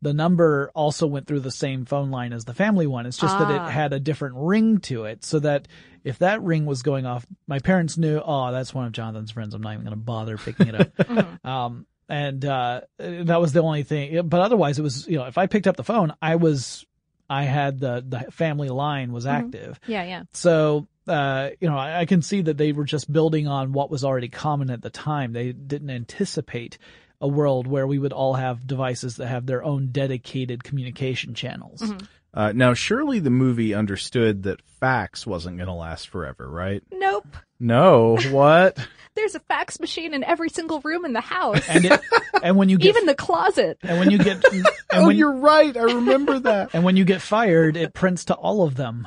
The 0.03 0.13
number 0.13 0.71
also 0.75 1.07
went 1.07 1.27
through 1.29 1.41
the 1.41 1.51
same 1.53 1.85
phone 1.85 2.11
line 2.11 2.33
as 2.33 2.45
the 2.45 2.55
family 2.55 2.87
one. 2.89 3.07
It's 3.07 3.17
just 3.17 3.39
that 3.39 3.49
Ah. 3.49 3.69
it 3.69 3.71
had 3.71 3.93
a 3.93 4.01
different 4.01 4.35
ring 4.37 4.79
to 4.81 5.05
it 5.05 5.25
so 5.25 5.39
that 5.39 5.69
if 6.03 6.19
that 6.19 6.43
ring 6.43 6.67
was 6.67 6.83
going 6.83 7.07
off, 7.07 7.25
my 7.47 7.61
parents 7.61 7.97
knew, 7.97 8.21
oh, 8.25 8.51
that's 8.51 8.75
one 8.75 8.85
of 8.87 8.93
Jonathan's 8.93 9.31
friends. 9.31 9.55
I'm 9.55 9.63
not 9.63 9.75
even 9.75 9.85
going 9.85 9.97
to 9.97 10.05
bother 10.05 10.37
picking 10.37 10.69
it 10.75 10.93
up. 10.99 11.45
um, 11.47 11.87
and, 12.09 12.45
uh, 12.45 12.81
that 12.99 13.41
was 13.41 13.53
the 13.53 13.63
only 13.63 13.85
thing. 13.85 14.27
But 14.29 14.41
otherwise 14.41 14.79
it 14.79 14.83
was, 14.83 15.07
you 15.07 15.19
know, 15.19 15.25
if 15.27 15.39
I 15.39 15.47
picked 15.47 15.69
up 15.69 15.77
the 15.77 15.85
phone, 15.85 16.13
I 16.21 16.35
was, 16.37 16.85
I 17.31 17.45
had 17.45 17.79
the, 17.79 18.05
the 18.07 18.33
family 18.33 18.69
line 18.71 19.13
was 19.13 19.25
active. 19.25 19.79
Yeah, 19.87 20.03
yeah. 20.03 20.25
So, 20.33 20.89
uh, 21.07 21.51
you 21.61 21.69
know, 21.69 21.79
I, 21.79 22.01
I 22.01 22.05
can 22.07 22.23
see 22.23 22.43
that 22.43 22.57
they 22.59 22.73
were 22.73 22.85
just 22.85 23.11
building 23.11 23.47
on 23.47 23.73
what 23.73 23.89
was 23.91 24.03
already 24.05 24.29
common 24.29 24.69
at 24.71 24.83
the 24.83 24.91
time. 24.91 25.33
They 25.33 25.53
didn't 25.53 25.91
anticipate 25.91 26.79
a 27.23 27.29
world 27.29 27.67
where 27.69 27.87
we 27.87 27.99
would 27.99 28.13
all 28.13 28.35
have 28.35 28.67
devices 28.67 29.17
that 29.17 29.29
have 29.29 29.47
their 29.47 29.63
own 29.63 29.87
dedicated 29.93 30.65
communication 30.65 31.33
channels. 31.35 31.83
Uh, 32.35 32.51
now, 32.53 32.75
surely 32.75 33.21
the 33.21 33.31
movie 33.31 33.75
understood 33.75 34.43
that 34.43 34.61
fax 34.81 35.27
wasn't 35.27 35.57
going 35.57 35.69
to 35.69 35.73
last 35.75 36.09
forever, 36.09 36.49
right? 36.49 36.83
Nope. 36.91 37.37
No, 37.61 38.17
what? 38.31 38.77
There's 39.15 39.37
a 39.37 39.41
fax 39.41 39.79
machine 39.79 40.15
in 40.15 40.25
every 40.25 40.49
single 40.49 40.81
room 40.81 41.05
in 41.05 41.13
the 41.13 41.21
house. 41.21 41.69
And 41.69 41.85
it, 41.85 42.01
and 42.43 42.57
when 42.57 42.69
you 42.69 42.79
get 42.79 42.89
Even 42.89 43.07
the 43.07 43.15
closet. 43.15 43.79
and 43.83 44.01
when 44.01 44.11
you 44.11 44.19
get 44.19 44.43
and 44.53 44.67
oh, 44.93 45.07
when 45.07 45.17
you're 45.17 45.37
right. 45.37 45.77
I 45.77 45.83
remember 45.83 46.41
that. 46.41 46.71
and 46.75 46.83
when 46.83 46.97
you 46.97 47.05
get 47.05 47.23
fired, 47.23 47.77
it 47.77 47.95
prints 47.95 48.25
to 48.27 48.35
all 48.35 48.63
of 48.65 48.75
them. 48.75 49.07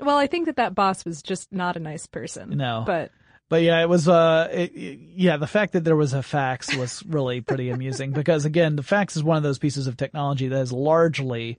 Well, 0.00 0.16
I 0.16 0.26
think 0.26 0.46
that 0.46 0.56
that 0.56 0.74
boss 0.74 1.04
was 1.04 1.22
just 1.22 1.52
not 1.52 1.76
a 1.76 1.80
nice 1.80 2.06
person. 2.06 2.56
No. 2.56 2.82
But 2.84 3.12
But 3.52 3.64
yeah, 3.64 3.82
it 3.82 3.88
was, 3.90 4.08
uh, 4.08 4.48
it, 4.50 4.72
yeah, 5.14 5.36
the 5.36 5.46
fact 5.46 5.74
that 5.74 5.84
there 5.84 5.94
was 5.94 6.14
a 6.14 6.22
fax 6.22 6.74
was 6.74 7.02
really 7.06 7.42
pretty 7.42 7.68
amusing 7.68 8.12
because 8.14 8.46
again, 8.46 8.76
the 8.76 8.82
fax 8.82 9.14
is 9.14 9.22
one 9.22 9.36
of 9.36 9.42
those 9.42 9.58
pieces 9.58 9.86
of 9.86 9.98
technology 9.98 10.48
that 10.48 10.56
has 10.56 10.72
largely 10.72 11.58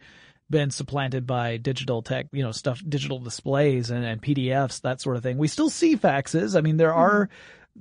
been 0.49 0.71
supplanted 0.71 1.27
by 1.27 1.57
digital 1.57 2.01
tech, 2.01 2.29
you 2.31 2.41
know, 2.41 2.51
stuff, 2.51 2.81
digital 2.89 3.19
displays 3.19 3.91
and, 3.91 4.03
and 4.03 4.23
PDFs, 4.23 4.81
that 4.81 5.01
sort 5.01 5.17
of 5.17 5.21
thing. 5.21 5.37
We 5.37 5.47
still 5.47 5.69
see 5.69 5.95
faxes. 5.95 6.57
I 6.57 6.61
mean, 6.61 6.77
there 6.77 6.95
are 6.95 7.29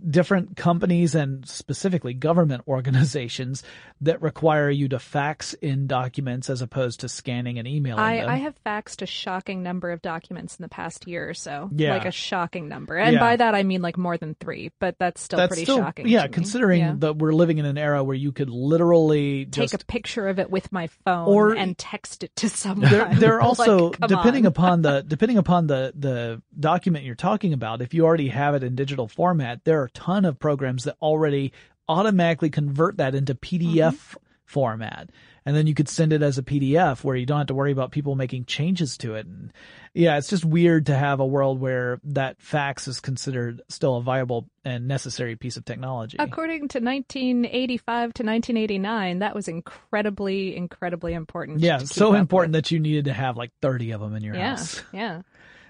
different 0.09 0.57
companies 0.57 1.14
and 1.14 1.46
specifically 1.46 2.14
government 2.14 2.62
organizations 2.68 3.62
that 4.00 4.20
require 4.22 4.70
you 4.70 4.88
to 4.88 4.98
fax 4.98 5.52
in 5.55 5.87
documents 5.87 6.48
as 6.50 6.62
opposed 6.62 7.00
to 7.00 7.09
scanning 7.09 7.59
and 7.59 7.68
emailing 7.68 8.00
I, 8.02 8.16
them. 8.20 8.28
I 8.31 8.37
have 8.37 8.55
faxed 8.64 9.02
a 9.02 9.07
shocking 9.07 9.62
number 9.62 9.90
of 9.92 10.00
documents 10.02 10.57
in 10.57 10.62
the 10.62 10.68
past 10.68 11.07
year 11.07 11.28
or 11.28 11.35
so. 11.35 11.68
Yeah. 11.74 11.92
Like 11.92 12.07
a 12.07 12.11
shocking 12.11 12.68
number. 12.68 12.96
And 12.96 13.14
Yeah. 13.14 13.20
by 13.20 13.37
that 13.37 13.55
I 13.55 13.62
mean 13.62 13.83
like 13.83 13.98
more 13.98 14.16
than 14.16 14.35
three, 14.40 14.70
but 14.78 14.96
that's 14.98 15.20
still 15.22 15.37
That's 15.37 15.50
pretty 15.50 15.64
still, 15.64 15.78
shocking. 15.78 16.09
yeah, 16.09 16.26
considering 16.26 16.81
Yeah. 16.81 16.94
that 16.98 17.18
we're 17.18 17.33
living 17.35 17.59
in 17.59 17.64
an 17.66 17.76
era 17.78 18.02
where 18.02 18.16
you 18.16 18.33
could 18.33 18.48
literally 18.50 19.44
Take 19.46 19.70
just 19.70 19.83
a 19.83 19.87
picture 19.87 20.28
of 20.28 20.38
it 20.38 20.50
with 20.50 20.72
my 20.72 20.87
phone 21.05 21.28
Or- 21.28 21.52
and 21.55 21.76
text 21.76 22.24
it 22.24 22.35
to 22.37 22.48
someone. 22.48 22.90
there, 22.90 23.14
there 23.14 23.35
are 23.35 23.40
also 23.52 23.90
come 23.90 24.09
depending 24.09 24.46
upon 24.46 24.83
the 24.83 25.05
depending 25.07 25.38
upon 25.38 25.66
the 25.66 25.92
the 25.96 26.42
document 26.59 27.05
you're 27.05 27.14
talking 27.14 27.52
about 27.52 27.83
if 27.83 27.94
you 27.94 28.05
already 28.05 28.28
have 28.28 28.55
it 28.55 28.62
in 28.62 28.74
digital 28.74 29.07
format 29.09 29.61
there 29.64 29.82
are 29.83 29.87
a 29.87 29.90
ton 29.90 30.25
of 30.25 30.38
programs 30.38 30.85
that 30.85 30.97
already 31.03 31.53
automatically 31.88 32.49
convert 32.51 32.97
that 32.99 33.14
into 33.14 33.35
pdf 33.35 33.92
Mm-hmm. 33.92 34.16
format 34.47 35.11
and 35.47 35.57
then 35.57 35.66
you 35.66 35.73
could 35.75 35.88
send 35.88 36.12
it 36.12 36.23
as 36.23 36.37
a 36.38 36.42
pdf 36.42 37.03
where 37.03 37.16
you 37.16 37.25
don't 37.27 37.38
have 37.38 37.47
to 37.49 37.55
worry 37.55 37.73
about 37.73 37.90
people 37.90 38.14
making 38.14 38.45
changes 38.45 38.99
to 38.99 39.14
it 39.14 39.25
and 39.27 39.51
yeah 39.95 40.16
it's 40.18 40.29
just 40.29 40.45
weird 40.45 40.87
to 40.87 40.95
have 40.95 41.21
a 41.21 41.27
world 41.27 41.59
where 41.59 41.99
that 42.05 42.40
fax 42.40 42.87
is 42.87 43.01
considered 43.01 43.62
still 43.71 43.97
a 43.97 44.03
viable 44.03 44.47
and 44.64 44.87
necessary 44.87 45.37
piece 45.37 45.57
of 45.57 45.64
technology 45.64 46.16
According 46.21 46.68
to 46.68 46.79
1985 46.81 48.14
to 48.14 48.23
1989, 48.23 49.18
that 49.18 49.35
was 49.35 49.49
incredibly, 49.49 50.55
incredibly 50.57 51.14
important. 51.14 51.61
yeah 51.61 51.79
so 51.79 52.14
important 52.14 52.53
that 52.53 52.71
you 52.71 52.79
needed 52.79 53.07
to 53.07 53.12
have 53.12 53.37
like 53.37 53.51
30 53.61 53.90
of 53.92 54.01
them 54.01 54.14
in 54.14 54.23
your. 54.23 54.35
Yeah, 54.35 54.51
house 54.51 54.83
yeah. 54.92 55.23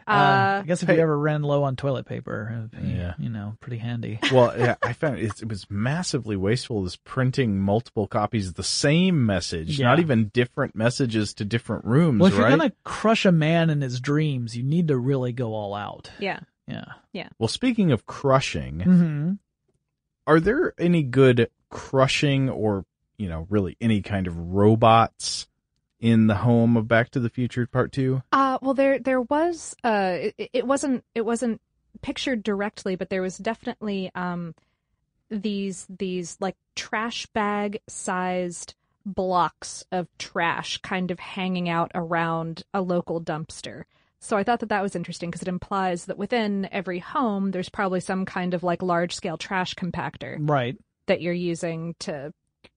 Uh, 0.07 0.11
Uh, 0.11 0.61
I 0.63 0.67
guess 0.67 0.83
if 0.83 0.89
you 0.89 0.97
ever 0.97 1.19
ran 1.19 1.43
low 1.43 1.63
on 1.65 1.77
toilet 1.77 2.07
paper, 2.07 2.69
it'd 2.73 2.83
be, 2.83 2.89
Yeah. 2.93 3.15
you 3.19 3.29
know, 3.29 3.57
pretty 3.61 3.79
handy. 3.79 4.19
Well, 4.33 4.53
yeah, 4.59 4.77
I 4.83 4.93
found 4.93 5.19
it, 5.19 5.41
it 5.43 5.49
was 5.49 5.67
massively 5.71 6.37
wasteful. 6.37 6.83
This 6.85 6.97
printing 6.97 7.61
multiple 7.61 8.07
copies 8.07 8.49
of 8.49 8.55
the 8.55 8.63
same 8.65 9.25
message, 9.27 9.79
Yeah. 9.79 9.87
not 9.87 10.01
even 10.01 10.29
different 10.29 10.75
messages 10.75 11.35
to 11.35 11.45
different 11.45 11.85
rooms, 11.85 12.21
Well, 12.21 12.33
if 12.33 12.39
right? 12.39 12.49
you're 12.51 12.59
gonna 12.59 12.73
crush 12.85 13.25
a 13.27 13.33
man 13.33 13.71
in 13.71 13.81
his 13.81 14.01
dreams, 14.01 14.57
you 14.57 14.63
need 14.63 14.89
to 14.89 14.97
really 14.97 15.33
go 15.33 15.55
all 15.55 15.75
out. 15.75 16.11
Yeah. 16.19 16.41
Yeah. 16.67 16.85
Yeah. 17.13 17.29
Well, 17.39 17.49
speaking 17.49 17.93
of 17.93 18.07
crushing, 18.07 18.79
Mm-hmm. 18.79 19.33
are 20.27 20.41
there 20.41 20.75
any 20.79 21.03
good 21.03 21.51
crushing 21.71 22.49
or, 22.49 22.85
you 23.19 23.29
know, 23.29 23.47
really 23.51 23.77
any 23.81 24.01
kind 24.03 24.27
of 24.27 24.37
robots 24.37 25.47
in 26.03 26.27
the 26.27 26.35
home 26.35 26.77
of 26.77 26.87
Back 26.89 27.09
to 27.11 27.21
the 27.21 27.31
Future 27.31 27.67
Part 27.67 27.93
2? 27.93 28.23
Uh, 28.33 28.59
well, 28.61 28.75
there 28.75 28.99
there 28.99 29.23
was 29.23 29.75
uh, 29.83 30.17
it, 30.37 30.51
it 30.53 30.67
wasn't 30.67 31.05
it 31.15 31.25
wasn't 31.25 31.63
pictured 32.03 32.43
directly, 32.43 32.97
but 32.97 33.09
there 33.09 33.23
was 33.23 33.39
definitely 33.39 34.11
um 34.15 34.55
these 35.31 35.87
these 35.89 36.37
like 36.41 36.57
trash 36.77 37.25
bag 37.27 37.81
sized 37.89 38.75
blocks 39.07 39.85
of 39.91 40.07
trash 40.19 40.79
kind 40.79 41.11
of 41.11 41.19
hanging 41.19 41.69
out 41.69 41.91
around 41.95 42.63
a 42.75 42.83
local 42.83 43.21
dumpster. 43.21 43.85
So 44.21 44.37
I 44.37 44.45
thought 44.45 44.61
that 44.61 44.69
that 44.69 44.83
was 44.83 44.95
interesting 44.95 45.31
because 45.31 45.43
it 45.43 45.49
implies 45.49 46.05
that 46.05 46.19
within 46.19 46.69
every 46.71 47.01
home 47.01 47.51
there's 47.51 47.69
probably 47.69 47.99
some 48.01 48.25
kind 48.25 48.55
of 48.55 48.63
like 48.63 48.83
large 48.83 49.15
scale 49.15 49.37
trash 49.37 49.75
compactor 49.75 50.37
Right. 50.39 50.77
that 51.07 51.21
you're 51.21 51.33
using 51.33 51.95
to 52.01 52.33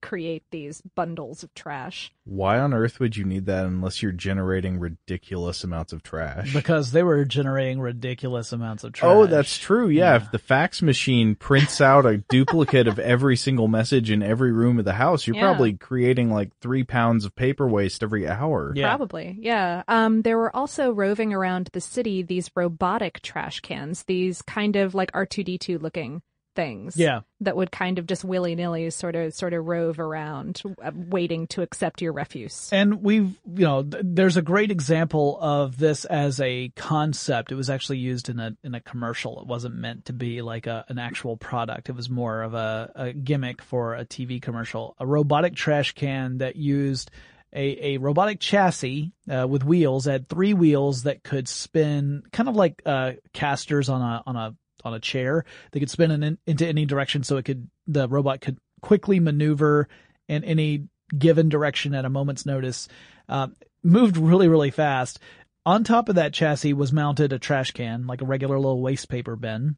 create 0.05 0.43
these 0.51 0.81
bundles 0.95 1.43
of 1.43 1.53
trash. 1.55 2.11
Why 2.25 2.59
on 2.59 2.73
earth 2.73 2.99
would 2.99 3.17
you 3.17 3.25
need 3.25 3.45
that 3.47 3.65
unless 3.65 4.01
you're 4.01 4.11
generating 4.11 4.79
ridiculous 4.79 5.63
amounts 5.63 5.93
of 5.93 6.03
trash? 6.03 6.53
Because 6.53 6.91
they 6.91 7.03
were 7.03 7.25
generating 7.25 7.79
ridiculous 7.79 8.51
amounts 8.51 8.83
of 8.83 8.93
trash. 8.93 9.09
Oh, 9.11 9.25
that's 9.25 9.57
true. 9.57 9.89
Yeah. 9.89 10.15
If 10.15 10.31
the 10.31 10.39
fax 10.39 10.81
machine 10.81 11.35
prints 11.35 11.81
out 11.81 12.05
a 12.05 12.17
duplicate 12.17 12.87
of 12.87 12.99
every 12.99 13.35
single 13.35 13.67
message 13.67 14.09
in 14.11 14.21
every 14.23 14.51
room 14.51 14.79
of 14.79 14.85
the 14.85 14.93
house, 14.93 15.25
you're 15.27 15.35
Yeah. 15.35 15.43
probably 15.43 15.73
creating 15.73 16.31
like 16.31 16.51
three 16.61 16.83
pounds 16.83 17.25
of 17.25 17.35
paper 17.35 17.67
waste 17.67 18.03
every 18.03 18.27
hour. 18.27 18.73
Yeah. 18.75 18.89
Probably, 18.89 19.37
yeah. 19.39 19.83
Um, 19.87 20.21
there 20.21 20.37
were 20.37 20.55
also 20.55 20.91
roving 20.91 21.33
around 21.33 21.69
the 21.73 21.81
city 21.81 22.21
these 22.21 22.49
robotic 22.55 23.21
trash 23.21 23.59
cans, 23.59 24.03
these 24.03 24.41
kind 24.41 24.75
of 24.75 24.93
like 24.95 25.11
R 25.13 25.25
two 25.25 25.43
D 25.43 25.57
two 25.57 25.77
looking 25.79 26.21
things. 26.55 26.97
Yeah. 26.97 27.21
That 27.41 27.55
would 27.55 27.71
kind 27.71 27.99
of 27.99 28.07
just 28.07 28.23
willy 28.23 28.55
nilly 28.55 28.89
sort 28.89 29.15
of 29.15 29.33
sort 29.33 29.53
of 29.53 29.65
rove 29.65 29.99
around, 29.99 30.61
uh, 30.81 30.91
waiting 30.93 31.47
to 31.47 31.61
accept 31.61 32.01
your 32.01 32.13
refuse. 32.13 32.69
And 32.71 33.03
we've, 33.03 33.37
you 33.53 33.65
know, 33.65 33.83
th- 33.83 34.03
there's 34.05 34.37
a 34.37 34.41
great 34.41 34.71
example 34.71 35.37
of 35.39 35.77
this 35.77 36.05
as 36.05 36.39
a 36.39 36.69
concept. 36.75 37.51
It 37.51 37.55
was 37.55 37.69
actually 37.69 37.99
used 37.99 38.29
in 38.29 38.39
a 38.39 38.55
in 38.63 38.73
a 38.73 38.79
commercial. 38.79 39.39
It 39.41 39.47
wasn't 39.47 39.75
meant 39.75 40.05
to 40.05 40.13
be 40.13 40.41
like 40.41 40.65
a 40.65 40.85
an 40.87 40.97
actual 40.97 41.37
product. 41.37 41.89
It 41.89 41.95
was 41.95 42.09
more 42.09 42.41
of 42.41 42.53
a, 42.53 42.91
a 42.95 43.13
gimmick 43.13 43.61
for 43.61 43.95
a 43.95 44.05
TV 44.05 44.41
commercial. 44.41 44.95
A 44.99 45.05
robotic 45.05 45.55
trash 45.55 45.93
can 45.93 46.39
that 46.39 46.55
used 46.55 47.11
a, 47.55 47.95
a 47.95 47.97
robotic 47.97 48.39
chassis 48.39 49.11
uh, 49.29 49.47
with 49.47 49.63
wheels. 49.63 50.07
It 50.07 50.11
had 50.11 50.29
three 50.29 50.53
wheels 50.53 51.03
that 51.03 51.23
could 51.23 51.47
spin, 51.47 52.23
kind 52.31 52.49
of 52.49 52.55
like 52.55 52.81
uh, 52.85 53.13
casters 53.33 53.89
on 53.89 54.01
a 54.01 54.23
on 54.25 54.35
a 54.35 54.55
on 54.85 54.93
a 54.93 54.99
chair. 54.99 55.43
They 55.71 55.79
could 55.79 55.89
spin 55.89 56.11
in, 56.11 56.37
into 56.45 56.65
any 56.65 56.85
direction, 56.85 57.23
so 57.23 57.37
it 57.37 57.43
could 57.43 57.67
the 57.87 58.07
robot 58.07 58.39
could 58.39 58.57
quickly 58.81 59.19
maneuver 59.19 59.89
in 60.27 60.43
any 60.43 60.87
given 61.17 61.49
direction 61.49 61.93
at 61.93 62.05
a 62.05 62.09
moment's 62.09 62.45
notice. 62.45 62.87
Um, 63.27 63.55
moved 63.83 64.15
really 64.15 64.47
really 64.47 64.71
fast. 64.71 65.19
On 65.65 65.83
top 65.83 66.09
of 66.09 66.15
that 66.15 66.33
chassis 66.33 66.73
was 66.73 66.93
mounted 66.93 67.33
a 67.33 67.39
trash 67.39 67.71
can, 67.71 68.05
like 68.05 68.21
a 68.21 68.25
regular 68.25 68.57
little 68.57 68.81
waste 68.81 69.09
paper 69.09 69.35
bin. 69.35 69.77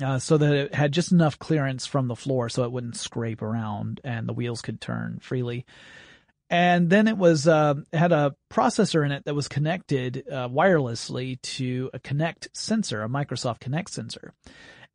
Uh, 0.00 0.18
so 0.18 0.38
that 0.38 0.52
it 0.52 0.74
had 0.74 0.92
just 0.92 1.10
enough 1.10 1.40
clearance 1.40 1.84
from 1.84 2.06
the 2.06 2.14
floor 2.14 2.48
so 2.48 2.62
it 2.62 2.70
wouldn't 2.70 2.96
scrape 2.96 3.42
around 3.42 4.00
and 4.04 4.28
the 4.28 4.32
wheels 4.32 4.62
could 4.62 4.80
turn 4.80 5.18
freely. 5.20 5.66
And 6.50 6.88
then 6.88 7.08
it 7.08 7.18
was, 7.18 7.46
uh, 7.46 7.74
had 7.92 8.12
a 8.12 8.34
processor 8.50 9.04
in 9.04 9.12
it 9.12 9.24
that 9.26 9.34
was 9.34 9.48
connected, 9.48 10.24
uh, 10.30 10.48
wirelessly 10.48 11.40
to 11.42 11.90
a 11.92 11.98
Kinect 11.98 12.48
sensor, 12.54 13.02
a 13.02 13.08
Microsoft 13.08 13.60
Kinect 13.60 13.90
sensor. 13.90 14.32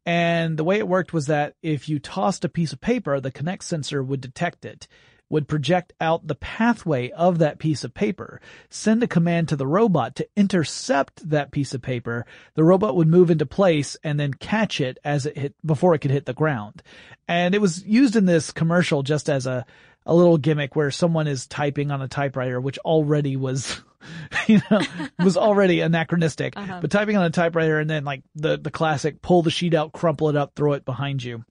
And 0.05 0.57
the 0.57 0.63
way 0.63 0.79
it 0.79 0.87
worked 0.87 1.13
was 1.13 1.27
that 1.27 1.55
if 1.61 1.87
you 1.87 1.99
tossed 1.99 2.43
a 2.43 2.49
piece 2.49 2.73
of 2.73 2.81
paper, 2.81 3.19
the 3.19 3.31
Kinect 3.31 3.63
sensor 3.63 4.03
would 4.03 4.21
detect 4.21 4.65
it 4.65 4.87
would 5.33 5.47
project 5.47 5.93
out 5.99 6.27
the 6.27 6.35
pathway 6.35 7.09
of 7.09 7.39
that 7.39 7.57
piece 7.57 7.83
of 7.83 7.91
paper, 7.91 8.39
send 8.69 9.01
a 9.01 9.07
command 9.07 9.49
to 9.49 9.55
the 9.55 9.65
robot 9.65 10.15
to 10.15 10.27
intercept 10.35 11.27
that 11.27 11.51
piece 11.51 11.73
of 11.73 11.81
paper. 11.81 12.23
The 12.53 12.63
robot 12.63 12.95
would 12.95 13.07
move 13.07 13.31
into 13.31 13.47
place 13.47 13.97
and 14.03 14.19
then 14.19 14.35
catch 14.35 14.79
it 14.79 14.99
as 15.03 15.25
it 15.25 15.35
hit, 15.35 15.55
before 15.65 15.95
it 15.95 15.99
could 15.99 16.11
hit 16.11 16.27
the 16.27 16.33
ground. 16.33 16.83
And 17.27 17.55
it 17.55 17.61
was 17.61 17.83
used 17.83 18.15
in 18.15 18.25
this 18.25 18.51
commercial 18.51 19.01
just 19.01 19.27
as 19.27 19.47
a, 19.47 19.65
a 20.05 20.13
little 20.13 20.37
gimmick 20.37 20.75
where 20.75 20.91
someone 20.91 21.27
is 21.27 21.47
typing 21.47 21.91
on 21.91 22.01
a 22.01 22.07
typewriter, 22.07 22.59
which 22.59 22.77
already 22.79 23.35
was, 23.35 23.81
you 24.47 24.61
know, 24.69 24.81
was 25.19 25.37
already 25.37 25.79
anachronistic, 25.81 26.57
uh-huh. 26.57 26.79
but 26.81 26.91
typing 26.91 27.17
on 27.17 27.23
a 27.23 27.29
typewriter 27.29 27.79
and 27.79 27.89
then 27.89 28.03
like 28.03 28.23
the, 28.35 28.57
the 28.57 28.71
classic 28.71 29.21
pull 29.21 29.41
the 29.41 29.51
sheet 29.51 29.73
out, 29.73 29.93
crumple 29.93 30.29
it 30.29 30.35
up, 30.35 30.53
throw 30.55 30.73
it 30.73 30.85
behind 30.85 31.23
you. 31.23 31.43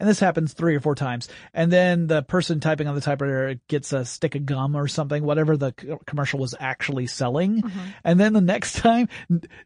And 0.00 0.08
this 0.08 0.20
happens 0.20 0.52
three 0.52 0.76
or 0.76 0.80
four 0.80 0.94
times. 0.94 1.28
And 1.52 1.72
then 1.72 2.06
the 2.06 2.22
person 2.22 2.60
typing 2.60 2.86
on 2.86 2.94
the 2.94 3.00
typewriter 3.00 3.60
gets 3.68 3.92
a 3.92 4.04
stick 4.04 4.34
of 4.36 4.46
gum 4.46 4.76
or 4.76 4.86
something, 4.86 5.24
whatever 5.24 5.56
the 5.56 5.72
commercial 6.06 6.38
was 6.38 6.54
actually 6.58 7.08
selling. 7.08 7.62
Mm-hmm. 7.62 7.78
And 8.04 8.20
then 8.20 8.32
the 8.32 8.40
next 8.40 8.76
time, 8.76 9.08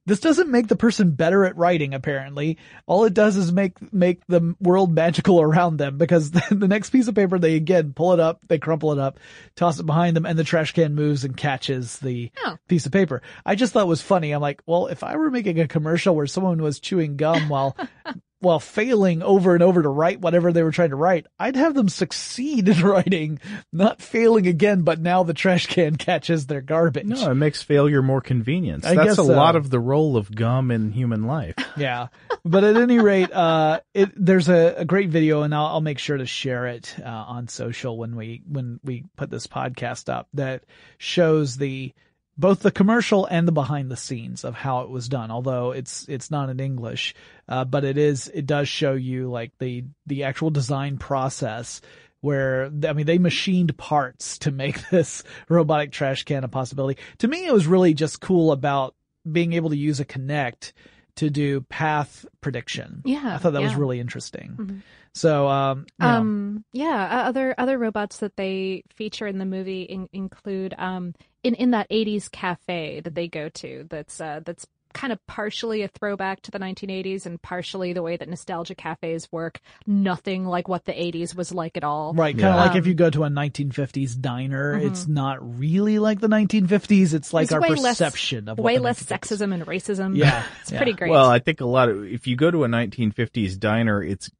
this 0.07 0.21
doesn't 0.21 0.51
make 0.51 0.69
the 0.69 0.77
person 0.77 1.11
better 1.11 1.45
at 1.45 1.57
writing, 1.57 1.93
apparently. 1.93 2.59
All 2.87 3.05
it 3.05 3.15
does 3.15 3.37
is 3.37 3.53
make, 3.53 3.93
make 3.93 4.27
the 4.27 4.55
world 4.61 4.93
magical 4.93 5.41
around 5.41 5.77
them 5.77 5.99
because 5.99 6.31
the 6.51 6.69
next 6.69 6.91
piece 6.91 7.09
of 7.09 7.15
paper, 7.15 7.39
they 7.39 7.57
again 7.57 7.93
pull 7.93 8.13
it 8.13 8.21
up, 8.21 8.41
they 8.49 8.59
crumple 8.59 8.93
it 8.93 8.99
up, 8.99 9.21
toss 9.55 9.79
it 9.79 9.87
behind 9.87 10.17
them, 10.17 10.25
and 10.25 10.39
the 10.39 10.45
trash 10.45 10.73
can 10.73 10.95
moves 10.95 11.25
and 11.25 11.37
catches 11.37 11.99
the 11.99 12.31
oh. 12.45 12.57
piece 12.69 12.87
of 12.87 12.93
paper. 12.93 13.23
I 13.45 13.55
just 13.55 13.73
thought 13.73 13.83
it 13.83 13.87
was 13.87 14.03
funny. 14.03 14.33
I'm 14.33 14.41
like, 14.41 14.63
well, 14.67 14.87
if 14.87 15.03
I 15.03 15.17
were 15.17 15.31
making 15.31 15.61
a 15.61 15.69
commercial 15.69 16.17
where 16.17 16.27
someone 16.27 16.63
was 16.63 16.81
chewing 16.81 17.17
gum 17.17 17.49
while 17.49 17.77
while 18.43 18.61
failing 18.61 19.23
over 19.23 19.55
and 19.55 19.63
over 19.63 19.83
to 19.83 19.89
write 19.89 20.21
whatever 20.21 20.53
they 20.53 20.63
were 20.63 20.73
trying 20.73 20.91
to 20.91 20.97
write, 20.97 21.27
I'd 21.39 21.57
have 21.57 21.75
them 21.75 21.89
succeed 21.89 22.69
in 22.69 22.81
writing, 22.81 23.41
not 23.73 24.03
failing 24.03 24.47
again, 24.47 24.83
but 24.83 25.01
now 25.01 25.23
the 25.23 25.35
trash 25.35 25.67
can 25.67 25.97
catches 25.97 26.47
their 26.47 26.61
garbage. 26.61 27.07
No, 27.07 27.31
it 27.31 27.37
makes 27.37 27.63
failure 27.63 28.03
more 28.03 28.21
convenient. 28.21 28.85
I 28.85 28.95
That's 28.95 29.13
a 29.13 29.17
so. 29.17 29.25
lot 29.25 29.57
of 29.57 29.71
the 29.71 29.79
role 29.79 30.17
of 30.17 30.35
gum 30.35 30.71
in 30.71 30.93
human 30.93 31.27
life. 31.27 31.55
Yeah. 31.75 32.09
But 32.45 32.65
at 32.65 32.77
any 32.77 32.99
rate, 32.99 33.33
uh, 33.33 33.81
it, 33.95 34.11
there's 34.15 34.51
a, 34.51 34.75
a, 34.79 34.85
great 34.85 35.09
video 35.09 35.41
and 35.41 35.55
I'll, 35.55 35.67
I'll, 35.67 35.81
make 35.81 35.99
sure 35.99 36.19
to 36.19 36.27
share 36.27 36.67
it, 36.67 36.95
uh, 37.03 37.09
on 37.09 37.49
social 37.49 37.97
when 37.97 38.15
we, 38.15 38.43
when 38.47 38.79
we 38.85 39.05
put 39.17 39.31
this 39.31 39.47
podcast 39.47 40.13
up 40.13 40.29
that 40.35 40.65
shows 40.99 41.57
the, 41.57 41.95
both 42.37 42.61
the 42.61 42.71
commercial 42.71 43.27
and 43.27 43.47
the 43.47 43.53
behind 43.53 43.91
the 43.91 43.97
scenes 43.97 44.45
of 44.45 44.55
how 44.55 44.81
it 44.81 44.91
was 44.91 45.09
done. 45.09 45.31
Although 45.31 45.73
it's 45.73 46.07
it's 46.09 46.31
not 46.31 46.49
in 46.49 46.61
English, 46.61 47.15
uh, 47.49 47.65
but 47.65 47.85
it 47.85 47.99
is 47.99 48.29
it 48.29 48.47
does 48.47 48.69
show 48.69 48.93
you 48.95 49.31
like 49.31 49.53
the 49.59 49.85
the 50.07 50.25
actual 50.25 50.51
design 50.51 50.99
process 50.99 51.81
where 52.21 52.67
I 52.89 52.93
mean 52.93 53.07
they 53.07 53.19
machined 53.19 53.77
parts 53.77 54.39
to 54.39 54.51
make 54.51 54.89
this 54.91 55.23
robotic 55.49 55.93
trash 55.93 56.25
can 56.25 56.45
a 56.45 56.49
possibility. 56.49 57.01
To 57.19 57.29
me, 57.29 57.47
it 57.47 57.53
was 57.53 57.67
really 57.67 57.95
just 57.95 58.21
cool 58.21 58.53
about 58.53 58.95
being 59.31 59.53
able 59.53 59.71
to 59.71 59.77
use 59.77 60.01
a 60.01 60.05
Kinect 60.05 60.73
to 61.17 61.31
do 61.31 61.61
path 61.63 62.25
prediction. 62.41 63.03
Yeah, 63.05 63.35
I 63.35 63.39
thought 63.39 63.53
that 63.53 63.61
yeah. 63.61 63.69
was 63.69 63.77
really 63.77 64.01
interesting. 64.01 64.57
Mm-hmm. 64.59 64.79
So, 65.15 65.47
um, 65.49 65.87
um, 66.01 66.65
yeah, 66.73 67.25
other 67.27 67.55
other 67.59 67.79
robots 67.79 68.19
that 68.19 68.37
they 68.37 68.83
feature 68.95 69.27
in 69.27 69.39
the 69.39 69.45
movie 69.45 69.83
in, 69.83 70.09
include 70.13 70.75
um, 70.79 71.15
in 71.43 71.55
in 71.55 71.73
that 71.73 71.89
'80s 71.91 72.31
cafe 72.31 73.01
that 73.01 73.15
they 73.15 73.29
go 73.29 73.49
to. 73.51 73.87
That's 73.91 74.21
uh, 74.21 74.41
that's 74.45 74.67
kind 74.93 75.13
of 75.13 75.25
partially 75.27 75.83
a 75.83 75.89
throwback 75.89 76.43
to 76.43 76.51
the 76.51 76.59
1980s 76.59 77.27
and 77.27 77.41
partially 77.41 77.93
the 77.93 78.03
way 78.03 78.17
that 78.17 78.29
nostalgia 78.29 78.75
cafes 78.75 79.31
work. 79.31 79.61
Nothing 79.87 80.47
like 80.47 80.69
what 80.69 80.85
the 80.85 80.93
80s 80.93 81.35
was 81.35 81.53
like 81.53 81.77
at 81.77 81.85
all. 81.85 82.15
Right. 82.15 82.35
Kind 82.35 82.49
of 82.49 82.55
yeah. 82.55 82.63
like 82.63 82.71
um, 82.73 82.77
if 82.79 82.87
you 82.87 82.95
go 82.95 83.11
to 83.11 83.25
a 83.25 83.29
1950s 83.29 84.21
diner, 84.21 84.77
mm-hmm. 84.77 84.87
it's 84.87 85.07
not 85.07 85.59
really 85.59 85.99
like 85.99 86.21
the 86.21 86.29
1950s. 86.29 87.15
It's 87.15 87.33
like 87.33 87.45
it's 87.45 87.53
our 87.53 87.61
perception 87.61 88.47
less, 88.47 88.53
of 88.53 88.59
way 88.59 88.79
less 88.79 89.03
sexism 89.03 89.53
and 89.53 89.67
racism. 89.67 90.17
Yeah. 90.17 90.45
it's 90.63 90.73
yeah. 90.73 90.79
pretty 90.79 90.93
great. 90.93 91.11
Well, 91.11 91.29
I 91.29 91.39
think 91.39 91.61
a 91.61 91.67
lot 91.67 91.89
of, 91.89 92.05
if 92.05 92.27
you 92.27 92.37
go 92.37 92.51
to 92.51 92.65
a 92.65 92.69
1950s 92.69 93.59
diner, 93.59 94.03
it's 94.03 94.31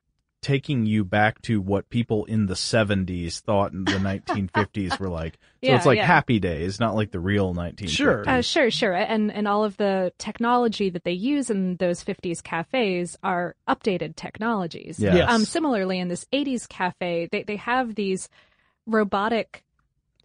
taking 0.43 0.85
you 0.85 1.05
back 1.05 1.41
to 1.43 1.61
what 1.61 1.89
people 1.89 2.25
in 2.25 2.47
the 2.47 2.55
70s 2.55 3.41
thought 3.41 3.73
in 3.73 3.85
the 3.85 3.93
1950s 3.93 4.99
were 4.99 5.09
like. 5.09 5.35
So 5.35 5.39
yeah, 5.69 5.77
it's 5.77 5.87
like 5.87 5.99
yeah. 5.99 6.07
happy 6.07 6.41
days, 6.41 6.81
not 6.81 6.97
like 6.97 7.13
the 7.13 7.21
real 7.21 7.55
1950s. 7.55 7.89
Sure. 7.89 8.29
Uh, 8.29 8.43
sure, 8.43 8.71
sure. 8.71 8.93
And 8.93 9.33
and 9.33 9.47
all 9.47 9.65
of 9.65 9.77
the 9.77 10.13
technology 10.19 10.91
that 10.91 11.05
they 11.05 11.13
use 11.13 11.49
in 11.49 11.77
those 11.77 12.05
50s 12.05 12.43
cafes 12.43 13.17
are 13.23 13.55
updated 13.69 14.17
technologies. 14.17 14.99
Yeah. 14.99 15.15
Yes. 15.15 15.31
Um 15.31 15.45
similarly 15.45 16.01
in 16.01 16.09
this 16.09 16.27
80s 16.33 16.69
cafe, 16.69 17.29
they 17.31 17.45
they 17.45 17.57
have 17.57 17.95
these 17.95 18.29
robotic 18.87 19.63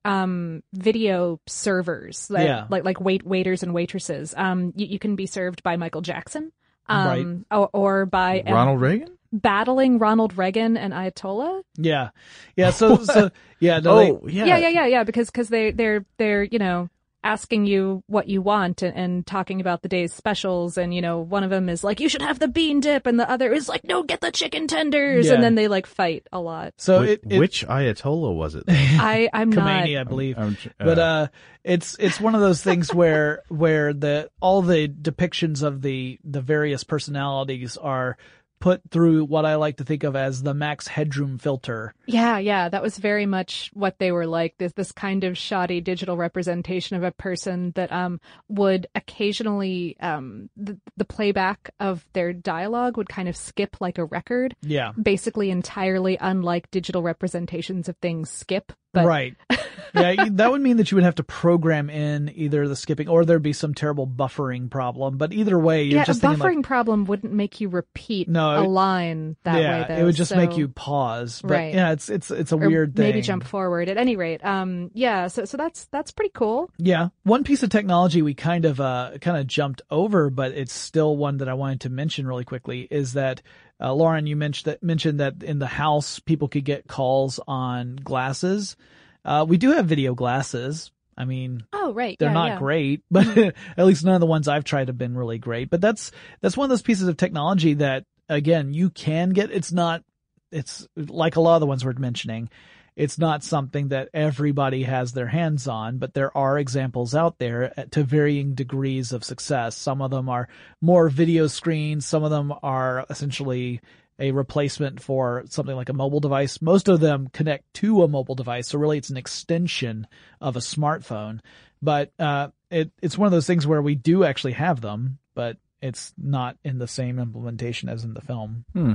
um, 0.03 0.63
video 0.73 1.39
servers, 1.47 2.29
like, 2.29 2.47
yeah. 2.47 2.65
like 2.69 2.85
like 2.85 3.01
wait 3.01 3.23
waiters 3.23 3.61
and 3.61 3.73
waitresses. 3.73 4.33
Um, 4.37 4.71
you, 4.77 4.87
you, 4.87 4.99
can 4.99 5.17
be 5.17 5.25
served 5.25 5.63
by 5.63 5.75
Michael 5.75 5.99
Jackson, 5.99 6.53
um, 6.87 7.45
right. 7.51 7.59
or, 7.59 7.69
or 7.73 8.05
by 8.05 8.41
Ronald 8.47 8.79
Reagan 8.79 9.16
battling 9.31 9.99
Ronald 9.99 10.37
Reagan 10.37 10.77
and 10.77 10.93
Ayatollah. 10.93 11.63
Yeah, 11.77 12.09
yeah. 12.55 12.71
So, 12.71 12.97
so 13.03 13.29
yeah, 13.59 13.79
no, 13.79 13.91
oh, 13.91 14.21
they, 14.25 14.33
yeah, 14.33 14.45
yeah, 14.45 14.57
yeah, 14.57 14.69
yeah, 14.69 14.85
yeah. 14.85 15.03
Because 15.03 15.27
because 15.27 15.49
they 15.49 15.71
they're 15.71 16.05
they're 16.17 16.43
you 16.43 16.59
know 16.59 16.89
asking 17.27 17.65
you 17.65 18.03
what 18.07 18.29
you 18.29 18.41
want 18.41 18.81
and, 18.81 18.95
and, 18.95 19.27
talking 19.27 19.59
about 19.59 19.81
the 19.81 19.89
day's 19.89 20.13
specials 20.13 20.77
and 20.77 20.93
you 20.93 21.01
know 21.01 21.19
one 21.19 21.43
of 21.43 21.49
them 21.49 21.67
is 21.67 21.83
like 21.83 21.99
you 21.99 22.07
should 22.07 22.21
have 22.21 22.39
the 22.39 22.47
bean 22.47 22.79
dip 22.79 23.05
and 23.05 23.19
the 23.19 23.29
other 23.29 23.51
is 23.51 23.67
like 23.67 23.83
no 23.83 24.03
get 24.03 24.21
the 24.21 24.31
chicken 24.31 24.67
tenders 24.67 25.25
yeah. 25.25 25.33
and 25.33 25.43
then 25.43 25.55
they 25.55 25.67
like 25.67 25.85
fight 25.85 26.25
a 26.31 26.39
lot 26.39 26.73
so 26.77 27.01
which, 27.01 27.09
it, 27.09 27.21
it, 27.29 27.39
which 27.39 27.67
ayatollah 27.67 28.33
was 28.33 28.55
it 28.55 28.63
i 28.69 29.27
i'm 29.33 29.51
Khomeini, 29.51 29.95
not 29.95 30.01
i 30.01 30.03
believe 30.05 30.37
I'm, 30.37 30.45
I'm, 30.45 30.57
uh, 30.79 30.85
but 30.85 30.99
uh 30.99 31.27
it's 31.65 31.97
it's 31.99 32.21
one 32.21 32.35
of 32.35 32.39
those 32.39 32.61
things 32.61 32.93
where 32.93 33.43
where 33.49 33.91
the 33.91 34.29
all 34.39 34.61
the 34.61 34.87
depictions 34.87 35.63
of 35.63 35.81
the 35.81 36.19
the 36.23 36.39
various 36.39 36.85
personalities 36.85 37.75
are 37.75 38.17
put 38.59 38.81
through 38.89 39.25
what 39.25 39.45
I 39.45 39.55
like 39.55 39.77
to 39.77 39.83
think 39.83 40.03
of 40.03 40.15
as 40.15 40.43
the 40.43 40.53
max 40.53 40.87
headroom 40.87 41.37
filter. 41.37 41.93
Yeah, 42.05 42.37
yeah, 42.37 42.69
that 42.69 42.81
was 42.81 42.97
very 42.97 43.25
much 43.25 43.71
what 43.73 43.99
they 43.99 44.11
were 44.11 44.27
like. 44.27 44.55
This 44.57 44.73
this 44.73 44.91
kind 44.91 45.23
of 45.23 45.37
shoddy 45.37 45.81
digital 45.81 46.17
representation 46.17 46.97
of 46.97 47.03
a 47.03 47.11
person 47.11 47.71
that 47.75 47.91
um 47.91 48.19
would 48.47 48.87
occasionally 48.95 49.97
um 49.99 50.49
the, 50.55 50.77
the 50.97 51.05
playback 51.05 51.71
of 51.79 52.05
their 52.13 52.33
dialogue 52.33 52.97
would 52.97 53.09
kind 53.09 53.27
of 53.27 53.35
skip 53.35 53.77
like 53.79 53.97
a 53.97 54.05
record. 54.05 54.55
Yeah. 54.61 54.93
Basically 55.01 55.51
entirely 55.51 56.17
unlike 56.19 56.71
digital 56.71 57.03
representations 57.03 57.89
of 57.89 57.97
things 57.97 58.29
skip 58.29 58.71
but... 58.97 59.05
Right. 59.05 59.35
yeah, 59.93 60.25
that 60.31 60.51
would 60.51 60.61
mean 60.61 60.77
that 60.77 60.91
you 60.91 60.95
would 60.95 61.03
have 61.03 61.15
to 61.15 61.23
program 61.23 61.89
in 61.89 62.31
either 62.35 62.67
the 62.67 62.75
skipping 62.75 63.07
or 63.07 63.25
there'd 63.25 63.43
be 63.43 63.53
some 63.53 63.73
terrible 63.73 64.07
buffering 64.07 64.69
problem. 64.69 65.17
But 65.17 65.33
either 65.33 65.57
way, 65.57 65.83
you're 65.83 65.99
yeah, 65.99 66.05
just 66.05 66.23
a 66.23 66.27
buffering 66.27 66.57
like, 66.57 66.65
problem 66.65 67.05
wouldn't 67.05 67.33
make 67.33 67.61
you 67.61 67.69
repeat 67.69 68.27
no, 68.27 68.46
a 68.55 68.63
line 68.63 69.35
that 69.43 69.61
yeah, 69.61 69.81
way. 69.81 69.85
Though, 69.87 70.01
it 70.01 70.03
would 70.03 70.15
just 70.15 70.29
so... 70.29 70.35
make 70.35 70.57
you 70.57 70.67
pause. 70.67 71.41
But 71.41 71.51
right. 71.51 71.73
yeah, 71.73 71.91
it's 71.91 72.09
it's 72.09 72.31
it's 72.31 72.51
a 72.51 72.55
or 72.55 72.67
weird 72.67 72.95
thing. 72.95 73.05
Maybe 73.05 73.21
jump 73.21 73.43
forward. 73.43 73.89
At 73.89 73.97
any 73.97 74.15
rate, 74.15 74.43
um, 74.43 74.91
yeah. 74.93 75.27
So 75.27 75.45
so 75.45 75.57
that's 75.57 75.85
that's 75.85 76.11
pretty 76.11 76.31
cool. 76.33 76.71
Yeah, 76.77 77.09
one 77.23 77.43
piece 77.43 77.63
of 77.63 77.69
technology 77.69 78.21
we 78.21 78.33
kind 78.33 78.65
of 78.65 78.79
uh 78.79 79.17
kind 79.21 79.37
of 79.37 79.47
jumped 79.47 79.81
over, 79.89 80.29
but 80.29 80.51
it's 80.51 80.73
still 80.73 81.15
one 81.15 81.37
that 81.37 81.49
I 81.49 81.53
wanted 81.53 81.81
to 81.81 81.89
mention 81.89 82.27
really 82.27 82.45
quickly 82.45 82.87
is 82.89 83.13
that 83.13 83.41
uh, 83.79 83.93
Lauren, 83.93 84.25
you 84.27 84.35
mentioned 84.35 84.71
that 84.71 84.83
mentioned 84.83 85.19
that 85.19 85.43
in 85.43 85.59
the 85.59 85.67
house 85.67 86.19
people 86.19 86.47
could 86.47 86.65
get 86.65 86.87
calls 86.87 87.39
on 87.47 87.95
glasses. 87.97 88.75
Uh, 89.23 89.45
we 89.47 89.57
do 89.57 89.71
have 89.71 89.85
video 89.85 90.15
glasses. 90.15 90.91
I 91.17 91.25
mean, 91.25 91.65
oh 91.73 91.93
right, 91.93 92.17
they're 92.19 92.29
yeah, 92.29 92.33
not 92.33 92.47
yeah. 92.49 92.59
great, 92.59 93.03
but 93.11 93.27
at 93.27 93.85
least 93.85 94.05
none 94.05 94.15
of 94.15 94.21
the 94.21 94.27
ones 94.27 94.47
I've 94.47 94.63
tried 94.63 94.87
have 94.87 94.97
been 94.97 95.17
really 95.17 95.37
great. 95.37 95.69
But 95.69 95.81
that's 95.81 96.11
that's 96.41 96.55
one 96.55 96.65
of 96.65 96.69
those 96.69 96.81
pieces 96.81 97.07
of 97.07 97.17
technology 97.17 97.75
that 97.75 98.05
again 98.29 98.73
you 98.73 98.89
can 98.89 99.29
get. 99.29 99.51
It's 99.51 99.71
not. 99.71 100.03
It's 100.51 100.87
like 100.95 101.35
a 101.35 101.41
lot 101.41 101.55
of 101.55 101.59
the 101.61 101.67
ones 101.67 101.83
we're 101.83 101.93
mentioning. 101.93 102.49
It's 102.95 103.19
not 103.19 103.43
something 103.43 103.89
that 103.89 104.09
everybody 104.11 104.81
has 104.83 105.13
their 105.13 105.27
hands 105.27 105.67
on, 105.67 105.99
but 105.99 106.15
there 106.15 106.35
are 106.35 106.57
examples 106.57 107.13
out 107.13 107.37
there 107.37 107.71
to 107.91 108.03
varying 108.03 108.55
degrees 108.55 109.11
of 109.11 109.23
success. 109.23 109.77
Some 109.77 110.01
of 110.01 110.09
them 110.09 110.29
are 110.29 110.47
more 110.81 111.07
video 111.07 111.45
screens. 111.45 112.07
Some 112.07 112.23
of 112.23 112.31
them 112.31 112.51
are 112.63 113.05
essentially 113.07 113.81
a 114.19 114.31
replacement 114.31 114.99
for 114.99 115.43
something 115.47 115.75
like 115.75 115.89
a 115.89 115.93
mobile 115.93 116.19
device. 116.19 116.59
Most 116.59 116.87
of 116.87 116.99
them 116.99 117.29
connect 117.31 117.71
to 117.75 118.01
a 118.01 118.07
mobile 118.07 118.33
device, 118.33 118.67
so 118.67 118.79
really 118.79 118.97
it's 118.97 119.11
an 119.11 119.17
extension 119.17 120.07
of 120.41 120.55
a 120.55 120.59
smartphone. 120.59 121.39
But 121.83 122.11
uh, 122.17 122.47
it, 122.71 122.91
it's 123.01 123.17
one 123.17 123.27
of 123.27 123.31
those 123.31 123.45
things 123.47 123.67
where 123.67 123.81
we 123.81 123.93
do 123.93 124.23
actually 124.23 124.53
have 124.53 124.81
them, 124.81 125.19
but 125.35 125.57
it's 125.81 126.13
not 126.17 126.57
in 126.63 126.79
the 126.79 126.87
same 126.87 127.19
implementation 127.19 127.89
as 127.89 128.03
in 128.03 128.13
the 128.13 128.21
film. 128.21 128.65
Hmm. 128.73 128.93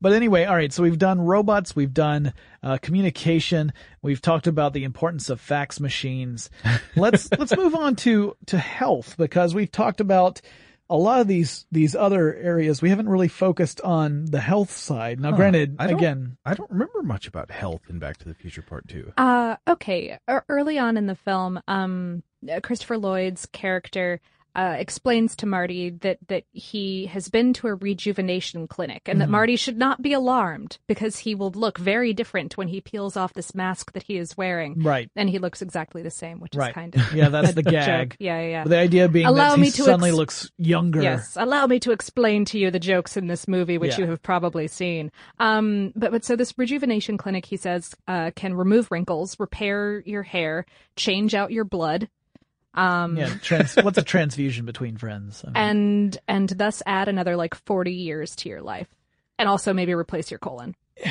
But 0.00 0.12
anyway, 0.12 0.44
all 0.44 0.56
right. 0.56 0.72
So 0.72 0.82
we've 0.82 0.98
done 0.98 1.20
robots, 1.20 1.76
we've 1.76 1.94
done 1.94 2.34
uh, 2.62 2.78
communication, 2.82 3.72
we've 4.02 4.20
talked 4.20 4.46
about 4.46 4.72
the 4.72 4.84
importance 4.84 5.30
of 5.30 5.40
fax 5.40 5.80
machines. 5.80 6.50
Let's 6.96 7.30
let's 7.38 7.56
move 7.56 7.74
on 7.74 7.96
to 7.96 8.36
to 8.46 8.58
health 8.58 9.16
because 9.16 9.54
we've 9.54 9.70
talked 9.70 10.00
about 10.00 10.40
a 10.90 10.96
lot 10.96 11.20
of 11.20 11.28
these 11.28 11.66
these 11.72 11.94
other 11.94 12.34
areas. 12.34 12.82
We 12.82 12.90
haven't 12.90 13.08
really 13.08 13.28
focused 13.28 13.80
on 13.80 14.26
the 14.26 14.40
health 14.40 14.70
side. 14.72 15.18
Now, 15.20 15.30
Huh. 15.30 15.36
granted, 15.36 15.76
I 15.78 15.86
again, 15.88 16.36
I 16.44 16.54
don't 16.54 16.70
remember 16.70 17.02
much 17.02 17.26
about 17.26 17.50
health 17.50 17.82
in 17.88 17.98
Back 17.98 18.18
to 18.18 18.28
the 18.28 18.34
Future 18.34 18.62
Part 18.62 18.88
Two. 18.88 19.12
Uh, 19.16 19.56
okay. 19.68 20.18
Early 20.48 20.78
on 20.78 20.96
in 20.96 21.06
the 21.06 21.14
film, 21.14 21.60
um, 21.68 22.22
uh, 22.52 22.60
Christopher 22.60 22.98
Lloyd's 22.98 23.46
character 23.46 24.20
uh, 24.54 24.76
explains 24.78 25.34
to 25.36 25.46
Marty 25.46 25.90
that 25.90 26.18
that 26.28 26.44
he 26.52 27.06
has 27.06 27.28
been 27.28 27.52
to 27.54 27.66
a 27.66 27.74
rejuvenation 27.74 28.68
clinic 28.68 29.02
and 29.06 29.20
that 29.20 29.28
Mhm. 29.28 29.32
Marty 29.32 29.56
should 29.56 29.76
not 29.76 30.00
be 30.02 30.12
alarmed 30.12 30.78
because 30.86 31.18
he 31.18 31.34
will 31.34 31.50
look 31.50 31.78
very 31.78 32.12
different 32.12 32.56
when 32.56 32.68
he 32.68 32.80
peels 32.80 33.16
off 33.16 33.32
this 33.32 33.54
mask 33.54 33.92
that 33.92 34.04
he 34.04 34.16
is 34.16 34.36
wearing. 34.36 34.80
Right. 34.82 35.10
And 35.16 35.28
he 35.28 35.38
looks 35.38 35.60
exactly 35.62 36.02
the 36.02 36.10
same, 36.10 36.38
which 36.40 36.54
Right. 36.54 36.68
is 36.70 36.74
kind 36.74 36.94
of 36.94 37.12
Yeah, 37.14 37.28
that's 37.30 37.50
a 37.52 37.54
the 37.54 37.62
joke. 37.62 37.72
gag. 37.72 38.16
Yeah, 38.20 38.40
yeah, 38.40 38.48
yeah. 38.48 38.64
the 38.64 38.78
idea 38.78 39.08
being 39.08 39.26
Allow 39.26 39.50
that 39.50 39.56
he 39.56 39.62
me 39.62 39.70
to 39.72 39.82
suddenly 39.82 40.10
ex- 40.10 40.16
looks 40.18 40.50
younger. 40.58 41.02
Yes, 41.02 41.36
allow 41.36 41.66
me 41.66 41.80
to 41.80 41.90
explain 41.92 42.44
to 42.46 42.58
you 42.58 42.70
the 42.70 42.78
jokes 42.78 43.16
in 43.16 43.26
this 43.26 43.48
movie, 43.48 43.78
which 43.78 43.98
Yeah. 43.98 44.04
you 44.04 44.10
have 44.10 44.22
probably 44.22 44.68
seen. 44.68 45.10
Um, 45.40 45.92
but 45.96 46.12
but 46.12 46.24
so 46.24 46.36
this 46.36 46.56
rejuvenation 46.56 47.16
clinic, 47.18 47.44
he 47.46 47.56
says, 47.56 47.94
uh, 48.06 48.30
can 48.36 48.54
remove 48.54 48.90
wrinkles, 48.90 49.36
repair 49.40 50.02
your 50.06 50.22
hair, 50.22 50.64
change 50.96 51.34
out 51.34 51.50
your 51.50 51.64
blood, 51.64 52.08
um, 52.74 53.16
Yeah. 53.16 53.34
Trans- 53.42 53.76
what's 53.76 53.98
a 53.98 54.02
transfusion 54.02 54.66
between 54.66 54.96
friends? 54.96 55.44
I 55.44 55.48
mean, 55.48 55.56
and 55.56 56.18
and 56.28 56.48
thus 56.50 56.82
add 56.86 57.08
another 57.08 57.36
like 57.36 57.54
forty 57.54 57.92
years 57.94 58.34
to 58.36 58.48
your 58.48 58.62
life, 58.62 58.88
and 59.38 59.48
also 59.48 59.72
maybe 59.72 59.94
replace 59.94 60.30
your 60.30 60.38
colon. 60.38 60.74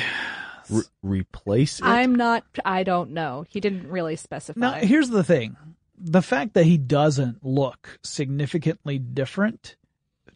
Re- 0.70 0.82
replace 1.02 1.78
it? 1.80 1.84
I'm 1.84 2.14
not. 2.14 2.44
I 2.64 2.84
don't 2.84 3.10
know. 3.10 3.44
He 3.48 3.60
didn't 3.60 3.86
really 3.88 4.16
specify. 4.16 4.58
Now, 4.58 4.72
here's 4.72 5.10
the 5.10 5.22
thing. 5.24 5.56
The 5.98 6.22
fact 6.22 6.54
that 6.54 6.64
he 6.64 6.78
doesn't 6.78 7.44
look 7.44 7.98
significantly 8.02 8.98
different 8.98 9.76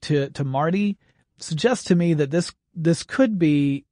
to 0.03 0.29
to 0.31 0.45
Marty 0.45 0.99
suggests 1.39 1.85
to 1.87 1.95
me 1.95 2.15
that 2.15 2.31
this 2.31 2.53
this 2.75 3.03
could 3.03 3.39
be 3.39 3.85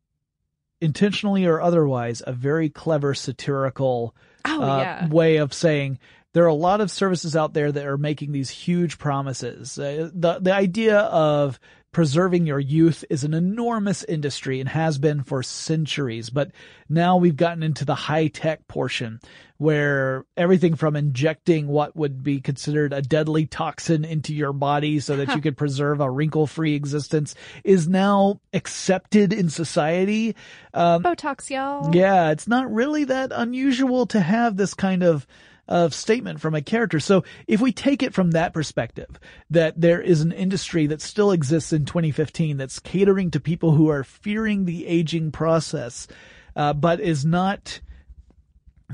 intentionally 0.80 1.46
or 1.46 1.60
otherwise 1.60 2.22
a 2.26 2.32
very 2.32 2.68
clever 2.68 3.14
satirical 3.14 4.14
Oh, 4.48 4.62
uh, 4.62 4.78
yeah. 4.78 5.08
way 5.08 5.38
of 5.38 5.52
saying 5.52 5.98
there 6.36 6.44
are 6.44 6.48
a 6.48 6.54
lot 6.54 6.82
of 6.82 6.90
services 6.90 7.34
out 7.34 7.54
there 7.54 7.72
that 7.72 7.86
are 7.86 7.96
making 7.96 8.30
these 8.30 8.50
huge 8.50 8.98
promises. 8.98 9.78
Uh, 9.78 10.10
the 10.12 10.38
the 10.38 10.52
idea 10.52 10.98
of 10.98 11.58
preserving 11.92 12.44
your 12.44 12.60
youth 12.60 13.06
is 13.08 13.24
an 13.24 13.32
enormous 13.32 14.04
industry 14.04 14.60
and 14.60 14.68
has 14.68 14.98
been 14.98 15.22
for 15.22 15.42
centuries, 15.42 16.28
but 16.28 16.50
now 16.90 17.16
we've 17.16 17.38
gotten 17.38 17.62
into 17.62 17.86
the 17.86 17.94
high 17.94 18.26
tech 18.26 18.68
portion 18.68 19.18
where 19.56 20.26
everything 20.36 20.74
from 20.74 20.94
injecting 20.94 21.68
what 21.68 21.96
would 21.96 22.22
be 22.22 22.38
considered 22.38 22.92
a 22.92 23.00
deadly 23.00 23.46
toxin 23.46 24.04
into 24.04 24.34
your 24.34 24.52
body 24.52 25.00
so 25.00 25.16
that 25.16 25.34
you 25.34 25.40
could 25.40 25.56
preserve 25.56 26.02
a 26.02 26.10
wrinkle 26.10 26.46
free 26.46 26.74
existence 26.74 27.34
is 27.64 27.88
now 27.88 28.38
accepted 28.52 29.32
in 29.32 29.48
society. 29.48 30.36
Um, 30.74 31.02
Botox, 31.02 31.48
y'all. 31.48 31.96
yeah, 31.96 32.30
it's 32.30 32.46
not 32.46 32.70
really 32.70 33.04
that 33.04 33.32
unusual 33.32 34.04
to 34.08 34.20
have 34.20 34.58
this 34.58 34.74
kind 34.74 35.02
of 35.02 35.26
of 35.68 35.92
statement 35.94 36.40
from 36.40 36.54
a 36.54 36.62
character. 36.62 37.00
So 37.00 37.24
if 37.48 37.60
we 37.60 37.72
take 37.72 38.02
it 38.02 38.14
from 38.14 38.30
that 38.32 38.52
perspective, 38.52 39.18
that 39.50 39.80
there 39.80 40.00
is 40.00 40.20
an 40.20 40.32
industry 40.32 40.86
that 40.86 41.00
still 41.00 41.32
exists 41.32 41.72
in 41.72 41.84
2015 41.84 42.56
that's 42.56 42.78
catering 42.78 43.30
to 43.32 43.40
people 43.40 43.72
who 43.72 43.88
are 43.90 44.04
fearing 44.04 44.64
the 44.64 44.86
aging 44.86 45.32
process, 45.32 46.06
uh, 46.54 46.72
but 46.72 47.00
is 47.00 47.24
not, 47.24 47.80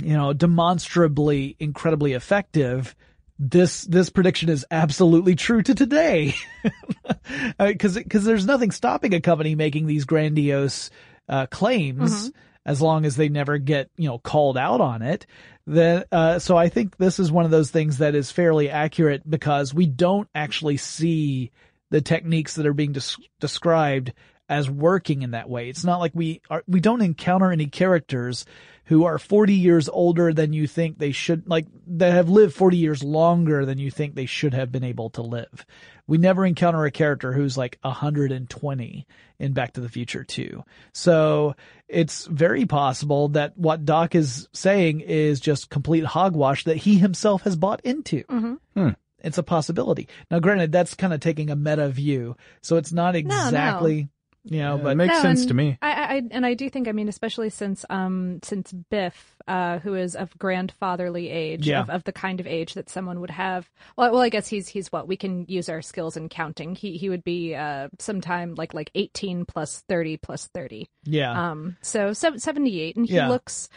you 0.01 0.15
know, 0.17 0.33
demonstrably 0.33 1.57
incredibly 1.61 2.15
effective. 2.15 2.95
This 3.39 3.83
this 3.83 4.09
prediction 4.09 4.49
is 4.49 4.65
absolutely 4.71 5.35
true 5.35 5.63
to 5.63 5.75
today, 5.75 6.35
because 7.59 7.95
because 7.97 8.25
there's 8.25 8.47
nothing 8.47 8.71
stopping 8.71 9.15
a 9.15 9.21
company 9.21 9.55
making 9.55 9.87
these 9.87 10.05
grandiose 10.05 10.91
uh, 11.29 11.47
claims 11.47 12.29
Mhm. 12.31 12.33
as 12.67 12.81
long 12.81 13.05
as 13.05 13.17
they 13.17 13.29
never 13.29 13.59
get 13.59 13.91
you 13.97 14.09
know 14.09 14.19
called 14.19 14.57
out 14.57 14.81
on 14.81 15.03
it. 15.03 15.27
Then 15.67 16.05
uh, 16.11 16.39
so 16.39 16.57
I 16.57 16.69
think 16.69 16.97
this 16.97 17.19
is 17.19 17.31
one 17.31 17.45
of 17.45 17.51
those 17.51 17.71
things 17.71 17.99
that 17.99 18.15
is 18.15 18.31
fairly 18.31 18.69
accurate 18.69 19.29
because 19.29 19.73
we 19.73 19.87
don't 19.87 20.29
actually 20.35 20.77
see 20.77 21.51
the 21.91 22.01
techniques 22.01 22.55
that 22.55 22.67
are 22.67 22.73
being 22.73 22.93
des- 22.93 23.23
described 23.39 24.13
as 24.49 24.69
working 24.69 25.23
in 25.23 25.31
that 25.33 25.49
way. 25.49 25.69
It's 25.69 25.85
not 25.85 26.01
like 26.01 26.13
we 26.15 26.41
are 26.51 26.63
we 26.67 26.81
don't 26.81 27.03
encounter 27.03 27.51
any 27.53 27.67
characters 27.67 28.45
who 28.87 29.05
are 29.05 29.19
40 29.19 29.55
years 29.55 29.89
older 29.89 30.33
than 30.35 30.53
you 30.53 30.67
think 30.67 30.99
they 30.99 31.13
should 31.13 31.49
like 31.49 31.67
that 31.87 32.13
have 32.13 32.29
lived 32.29 32.55
40 32.55 32.77
years 32.77 33.03
longer 33.03 33.65
than 33.65 33.79
you 33.79 33.91
think 33.91 34.15
they 34.15 34.27
should 34.27 34.55
have 34.55 34.73
been 34.73 34.85
able 34.85 35.11
to 35.11 35.23
live. 35.23 35.65
We 36.07 36.19
never 36.19 36.45
encounter 36.45 36.85
a 36.85 36.91
character 36.91 37.33
who's 37.33 37.57
like 37.57 37.79
120 37.83 39.07
in 39.39 39.53
Back 39.53 39.75
to 39.75 39.81
the 39.81 39.89
Future 39.89 40.25
2. 40.25 40.63
So 40.93 41.55
it's 41.89 42.27
very 42.27 42.67
possible 42.67 43.29
that 43.29 43.57
what 43.57 43.85
Doc 43.85 44.15
is 44.15 44.49
saying 44.53 45.01
is 45.01 45.41
just 45.41 45.71
complete 45.71 46.05
hogwash 46.05 46.65
that 46.65 46.77
he 46.77 46.99
himself 46.99 47.43
has 47.43 47.57
bought 47.57 47.81
into. 47.85 48.25
Mm-hmm. 48.25 48.91
It's 49.23 49.39
a 49.39 49.43
possibility. 49.43 50.09
Now, 50.31 50.41
granted, 50.41 50.73
that's 50.73 50.95
kind 50.95 51.13
of 51.13 51.21
taking 51.21 51.51
a 51.51 51.57
meta 51.57 51.89
view, 51.89 52.37
so 52.61 52.77
it's 52.77 52.93
not 52.93 53.15
no. 53.15 53.19
exactly, 53.21 54.09
you 54.45 54.59
know, 54.59 54.77
Yeah, 54.77 54.83
but 54.83 54.89
it 54.91 54.95
makes 54.97 55.15
No, 55.15 55.23
sense 55.23 55.47
to 55.47 55.55
me. 55.55 55.79
I, 55.83 55.93
I, 56.17 56.23
and 56.31 56.45
I 56.45 56.55
do 56.55 56.69
think, 56.69 56.89
I 56.89 56.93
mean, 56.93 57.09
especially 57.09 57.49
since, 57.51 57.85
um, 57.91 58.41
since 58.43 58.73
Biff, 58.73 59.37
uh, 59.47 59.79
who 59.79 59.95
is 59.95 60.17
of 60.17 60.37
grandfatherly 60.39 61.29
age, 61.31 61.67
Yeah. 61.69 61.81
of, 61.83 61.91
of 61.91 62.05
the 62.05 62.13
kind 62.13 62.41
of 62.41 62.47
age 62.47 62.75
that 62.75 62.89
someone 62.91 63.21
would 63.21 63.31
have. 63.31 63.71
Well, 63.97 64.13
well, 64.13 64.21
I 64.23 64.29
guess 64.29 64.49
he's, 64.49 64.69
he's 64.69 64.91
what 64.91 65.07
we 65.09 65.17
can 65.17 65.45
use 65.49 65.69
our 65.69 65.83
skills 65.83 66.17
in 66.17 66.29
counting. 66.29 66.75
He, 66.75 66.97
he 66.97 67.09
would 67.09 67.25
be, 67.25 67.55
uh, 67.55 67.89
sometime 67.99 68.55
like, 68.57 68.75
like 68.75 68.91
18 68.95 69.45
plus 69.45 69.83
30 69.89 70.17
plus 70.19 70.49
30. 70.55 70.89
yeah. 71.05 71.51
Um, 71.51 71.77
so 71.83 72.13
sev- 72.13 72.41
78, 72.41 72.97
and 72.97 73.07
he 73.07 73.15
Yeah. 73.15 73.29
looks, 73.29 73.69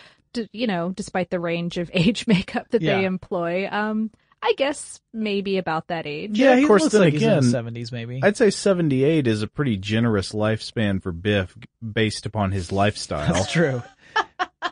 you 0.52 0.68
know, 0.68 0.92
despite 0.92 1.30
the 1.30 1.40
range 1.40 1.78
of 1.78 1.90
age 1.94 2.28
makeup 2.28 2.68
that 2.72 2.82
Yeah. 2.82 2.98
they 3.00 3.06
employ, 3.06 3.68
um, 3.72 4.12
I 4.48 4.54
guess 4.58 5.02
maybe 5.12 5.58
about 5.58 5.88
that 5.88 6.06
age. 6.06 6.38
yeah, 6.38 6.52
of 6.52 6.68
course, 6.68 6.84
looks 6.84 6.94
then 6.94 7.02
like 7.02 7.14
he's 7.14 7.24
in 7.24 7.30
his 7.38 7.52
again, 7.54 7.66
70s, 7.74 7.92
maybe. 7.92 8.20
I'd 8.22 8.38
say 8.38 8.52
78 8.52 9.26
is 9.26 9.42
a 9.42 9.48
pretty 9.48 9.76
generous 9.76 10.34
lifespan 10.34 11.02
for 11.02 11.12
Biff 11.12 11.58
based 11.82 12.28
upon 12.28 12.52
his 12.52 12.72
lifestyle. 12.72 13.34
That's 13.34 13.52
true. 13.52 13.82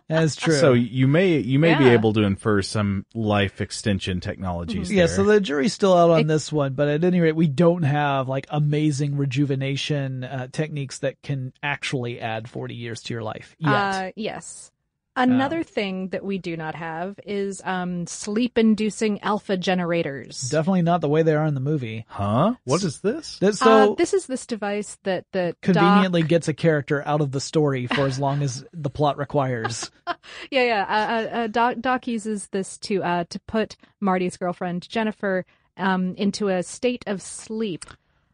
That's 0.07 0.35
true. 0.35 0.55
So 0.55 0.73
you 0.73 1.07
may 1.07 1.37
you 1.39 1.57
may 1.59 1.75
be 1.75 1.89
able 1.89 2.13
to 2.13 2.21
infer 2.21 2.61
some 2.61 3.05
life 3.15 3.61
extension 3.61 4.19
technologies. 4.19 4.91
yeah, 4.91 5.07
there. 5.07 5.15
so 5.15 5.23
the 5.23 5.41
jury's 5.41 5.73
still 5.73 5.97
out 5.97 6.11
on 6.11 6.19
It- 6.21 6.27
this 6.27 6.51
one, 6.51 6.73
but 6.73 6.87
at 6.87 7.03
any 7.03 7.19
rate, 7.19 7.35
we 7.35 7.47
don't 7.47 7.83
have 7.83 8.27
like 8.29 8.45
amazing 8.49 9.17
rejuvenation 9.17 10.23
uh, 10.23 10.47
techniques 10.51 10.99
that 10.99 11.21
can 11.23 11.51
actually 11.63 12.19
add 12.19 12.47
40 12.47 12.75
years 12.75 13.01
to 13.03 13.13
your 13.13 13.23
life 13.23 13.55
yet. 13.59 13.71
Uh, 13.73 14.11
yes. 14.15 14.71
Another 15.15 15.59
Um, 15.59 15.63
thing 15.63 16.07
that 16.09 16.25
we 16.25 16.39
do 16.39 16.57
not 16.57 16.73
have 16.75 17.19
is 17.25 17.61
um, 17.63 18.07
sleep-inducing 18.07 19.21
alpha 19.21 19.55
generators. 19.57 20.49
Definitely 20.49 20.81
not 20.81 21.01
the 21.01 21.09
way 21.09 21.21
they 21.21 21.35
are 21.35 21.45
in 21.45 21.53
the 21.53 21.59
movie. 21.59 22.05
huh? 22.07 22.55
What 22.63 22.83
is 22.83 22.99
this? 23.01 23.37
That- 23.39 23.55
so 23.55 23.91
uh, 23.91 23.95
this 23.95 24.13
is 24.13 24.25
this 24.25 24.45
device 24.47 24.97
that 25.03 25.25
that 25.33 25.61
conveniently 25.61 26.21
Doc, 26.21 26.29
gets 26.29 26.47
a 26.47 26.53
character 26.53 27.03
out 27.05 27.21
of 27.21 27.31
the 27.31 27.39
story 27.39 27.85
for 27.87 28.05
as 28.07 28.17
long 28.17 28.41
as 28.41 28.65
the 28.73 28.89
plot 28.89 29.17
requires. 29.17 29.91
yeah, 30.51 30.63
yeah. 30.63 30.85
Uh, 30.89 30.93
uh, 31.13 31.37
uh, 31.43 31.47
Doc, 31.47 31.75
Doc 31.79 32.07
uses 32.07 32.47
this 32.47 32.77
to 32.79 33.03
uh, 33.03 33.23
to 33.29 33.39
put 33.41 33.75
Marty's 33.99 34.35
girlfriend 34.37 34.89
Jennifer 34.89 35.45
um, 35.77 36.15
into 36.15 36.47
a 36.49 36.63
state 36.63 37.03
of 37.07 37.21
sleep 37.21 37.85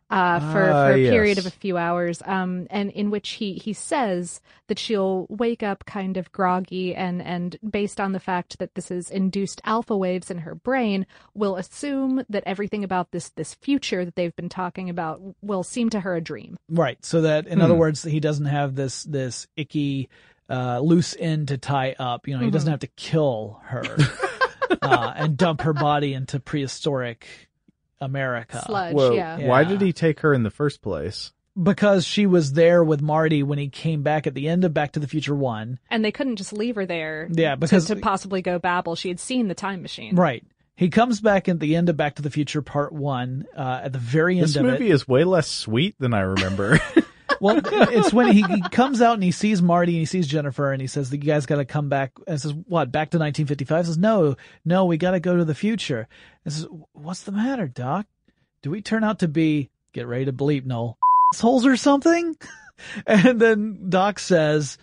uh, 0.09 0.39
for, 0.39 0.71
Ah, 0.71 0.85
for 0.85 0.91
a 0.93 0.95
period 1.09 1.37
of 1.37 1.45
a 1.45 1.51
few 1.51 1.77
hours, 1.77 2.21
um, 2.25 2.65
and 2.71 2.89
in 2.91 3.11
which 3.11 3.29
he, 3.31 3.53
he 3.53 3.73
says 3.73 4.41
that 4.67 4.79
she'll 4.79 5.27
wake 5.29 5.61
up 5.61 5.85
kind 5.85 6.17
of 6.17 6.31
groggy, 6.31 6.95
and, 6.95 7.21
and 7.21 7.57
based 7.69 7.99
on 7.99 8.11
the 8.13 8.19
fact 8.19 8.57
that 8.59 8.73
this 8.75 8.89
is 8.89 9.09
induced 9.11 9.61
alpha 9.65 9.95
waves 9.95 10.31
in 10.31 10.39
her 10.39 10.55
brain, 10.55 11.05
will 11.33 11.55
assume 11.57 12.23
that 12.29 12.43
everything 12.45 12.83
about 12.83 13.11
this 13.11 13.29
this 13.29 13.53
future 13.55 14.03
that 14.03 14.15
they've 14.15 14.35
been 14.35 14.49
talking 14.49 14.89
about 14.89 15.21
will 15.41 15.63
seem 15.63 15.89
to 15.91 15.99
her 15.99 16.15
a 16.15 16.21
dream. 16.21 16.57
Right. 16.69 17.03
So 17.05 17.21
that, 17.21 17.45
in 17.47 17.59
Hmm. 17.59 17.65
other 17.65 17.75
words, 17.75 18.03
he 18.03 18.19
doesn't 18.19 18.45
have 18.45 18.75
this 18.75 19.03
this 19.03 19.47
icky 19.55 20.09
uh, 20.49 20.79
loose 20.79 21.15
end 21.19 21.49
to 21.49 21.57
tie 21.59 21.95
up. 21.99 22.27
You 22.27 22.35
know, 22.35 22.43
he 22.43 22.49
doesn't 22.49 22.71
have 22.71 22.79
to 22.79 22.87
kill 22.87 23.61
her 23.65 23.83
uh, 24.81 25.13
and 25.15 25.37
dump 25.37 25.61
her 25.61 25.73
body 25.73 26.13
into 26.15 26.39
prehistoric 26.39 27.48
America. 28.01 28.63
Sludge, 28.65 28.93
Well, 28.95 29.13
yeah. 29.13 29.39
why 29.47 29.63
did 29.63 29.81
he 29.81 29.93
take 29.93 30.21
her 30.21 30.33
in 30.33 30.43
the 30.43 30.49
first 30.51 30.81
place? 30.81 31.31
because 31.61 32.05
she 32.05 32.25
was 32.25 32.53
there 32.53 32.81
with 32.83 33.01
Marty 33.01 33.43
when 33.43 33.57
he 33.59 33.67
came 33.67 34.01
back 34.01 34.25
at 34.27 34.33
the 34.33 34.47
end 34.47 34.63
of 34.63 34.73
Back 34.73 34.93
to 34.93 34.99
the 34.99 35.07
Future 35.07 35.35
1. 35.35 35.77
And 35.89 36.05
they 36.05 36.11
couldn't 36.11 36.37
just 36.37 36.53
leave 36.53 36.75
her 36.75 36.85
there. 36.85 37.27
Yeah, 37.31 37.55
because- 37.55 37.87
to, 37.87 37.97
possibly 37.97 38.41
go 38.41 38.59
babble. 38.59 38.95
She 38.95 39.09
had 39.09 39.19
seen 39.19 39.49
the 39.49 39.55
time 39.55 39.81
machine. 39.81 40.15
Right. 40.15 40.45
He 40.77 40.87
comes 40.87 41.19
back 41.19 41.49
at 41.49 41.59
the 41.59 41.75
end 41.75 41.89
of 41.89 41.97
Back 41.97 42.15
to 42.15 42.21
the 42.21 42.29
Future 42.29 42.61
Part 42.61 42.93
1, 42.93 43.45
uh, 43.57 43.81
at 43.83 43.91
the 43.91 43.99
very 43.99 44.35
end 44.35 44.45
This 44.45 44.55
of 44.55 44.63
movie 44.63 44.89
is 44.89 45.05
way 45.05 45.25
less 45.25 45.49
sweet 45.49 45.95
than 45.99 46.13
I 46.13 46.21
remember. 46.21 46.79
Well, 47.41 47.61
it's 47.63 48.13
when 48.13 48.31
he, 48.31 48.41
he 48.41 48.61
comes 48.69 49.01
out 49.01 49.13
and 49.13 49.23
he 49.23 49.31
sees 49.31 49.61
Marty 49.61 49.93
and 49.93 49.99
he 49.99 50.05
sees 50.05 50.27
Jennifer 50.27 50.71
and 50.71 50.81
he 50.81 50.87
says, 50.87 51.09
that 51.09 51.17
"You 51.17 51.23
guys 51.23 51.45
got 51.45 51.57
to 51.57 51.65
come 51.65 51.89
back." 51.89 52.13
And 52.27 52.39
says, 52.39 52.53
"What? 52.53 52.91
Back 52.91 53.11
to 53.11 53.17
1955?" 53.17 53.85
Says, 53.85 53.97
"No, 53.97 54.35
no, 54.65 54.85
we 54.85 54.97
got 54.97 55.11
to 55.11 55.19
go 55.19 55.37
to 55.37 55.45
the 55.45 55.55
future." 55.55 56.07
And 56.43 56.53
says, 56.53 56.67
"What's 56.93 57.23
the 57.23 57.31
matter, 57.31 57.67
Doc? 57.67 58.05
Do 58.61 58.71
we 58.71 58.81
turn 58.81 59.03
out 59.03 59.19
to 59.19 59.27
be 59.27 59.69
get 59.93 60.07
ready 60.07 60.25
to 60.25 60.33
bleep, 60.33 60.65
Noel 60.65 60.97
assholes 61.33 61.65
or 61.65 61.77
something?" 61.77 62.35
And 63.05 63.41
then 63.41 63.89
Doc 63.89 64.19
says, 64.19 64.77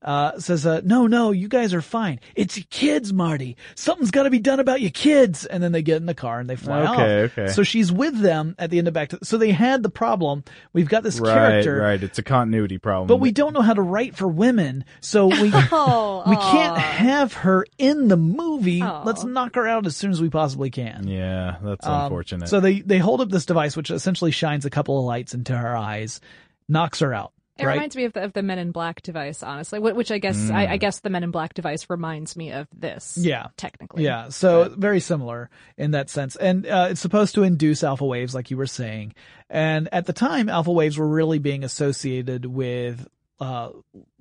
uh, 0.00 0.38
says, 0.38 0.64
uh, 0.64 0.80
no, 0.84 1.06
no, 1.08 1.32
you 1.32 1.48
guys 1.48 1.74
are 1.74 1.82
fine. 1.82 2.20
It's 2.36 2.56
your 2.56 2.66
kids, 2.70 3.12
Marty. 3.12 3.56
Something's 3.74 4.12
got 4.12 4.22
to 4.24 4.30
be 4.30 4.38
done 4.38 4.60
about 4.60 4.80
your 4.80 4.92
kids. 4.92 5.44
And 5.44 5.60
then 5.62 5.72
they 5.72 5.82
get 5.82 5.96
in 5.96 6.06
the 6.06 6.14
car 6.14 6.38
and 6.38 6.48
they 6.48 6.54
fly 6.56 6.84
off. 6.84 6.94
Okay, 7.00 7.22
okay. 7.22 7.46
So 7.48 7.64
she's 7.64 7.90
with 7.90 8.16
them 8.20 8.54
at 8.58 8.70
the 8.70 8.78
end 8.78 8.86
of 8.86 8.94
Back 8.94 9.08
to, 9.10 9.18
so 9.24 9.38
they 9.38 9.50
had 9.50 9.82
the 9.82 9.90
problem. 9.90 10.44
We've 10.72 10.88
got 10.88 11.02
this 11.02 11.18
right, 11.18 11.34
character, 11.34 11.78
right. 11.80 12.00
It's 12.02 12.18
a 12.18 12.22
continuity 12.22 12.78
problem. 12.78 13.08
but 13.08 13.16
we 13.16 13.32
don't 13.32 13.52
know 13.54 13.60
how 13.62 13.74
to 13.74 13.82
write 13.82 14.16
for 14.16 14.28
women. 14.28 14.84
So 15.00 15.26
we, 15.26 15.50
Oh, 15.72 16.22
we 16.28 16.36
can't 16.36 16.78
have 16.78 17.32
her 17.34 17.66
in 17.76 18.06
the 18.08 18.16
movie. 18.16 18.82
Aw. 18.82 19.02
Let's 19.02 19.24
knock 19.24 19.56
her 19.56 19.66
out 19.66 19.86
as 19.86 19.96
soon 19.96 20.10
as 20.12 20.20
we 20.22 20.30
possibly 20.30 20.70
can. 20.70 21.08
Yeah, 21.08 21.56
that's 21.62 21.86
Um, 21.86 22.02
unfortunate. 22.04 22.48
So 22.48 22.60
they, 22.60 22.80
they 22.80 22.98
hold 22.98 23.20
up 23.20 23.30
this 23.30 23.46
device, 23.46 23.76
which 23.76 23.90
essentially 23.90 24.30
shines 24.30 24.64
a 24.64 24.70
couple 24.70 24.98
of 24.98 25.04
lights 25.04 25.34
into 25.34 25.56
her 25.56 25.76
eyes, 25.76 26.20
knocks 26.68 27.00
her 27.00 27.12
out. 27.12 27.32
It 27.58 27.64
right? 27.66 27.74
reminds 27.74 27.96
me 27.96 28.04
of 28.04 28.12
the, 28.12 28.24
of 28.24 28.32
the 28.32 28.42
Men 28.42 28.58
in 28.58 28.70
Black 28.70 29.02
device, 29.02 29.42
honestly. 29.42 29.78
Which 29.80 30.10
I 30.10 30.18
guess 30.18 30.50
I, 30.50 30.66
I 30.66 30.76
guess 30.76 31.00
the 31.00 31.10
Men 31.10 31.24
in 31.24 31.30
Black 31.30 31.54
device 31.54 31.90
reminds 31.90 32.36
me 32.36 32.52
of 32.52 32.68
this. 32.72 33.18
Mm. 33.18 33.24
Yeah. 33.24 33.46
technically. 33.56 34.04
Yeah, 34.04 34.28
so 34.28 34.74
very 34.76 35.00
similar 35.00 35.50
in 35.76 35.92
that 35.92 36.08
sense. 36.10 36.36
And 36.36 36.66
uh, 36.66 36.88
it's 36.90 37.00
supposed 37.00 37.34
to 37.34 37.42
induce 37.42 37.82
alpha 37.82 38.04
waves, 38.04 38.34
like 38.34 38.50
you 38.50 38.56
were 38.56 38.66
saying. 38.66 39.14
And 39.50 39.88
at 39.92 40.06
the 40.06 40.12
time, 40.12 40.48
alpha 40.48 40.72
waves 40.72 40.96
were 40.98 41.08
really 41.08 41.38
being 41.38 41.64
associated 41.64 42.46
with 42.46 43.06
uh, 43.40 43.70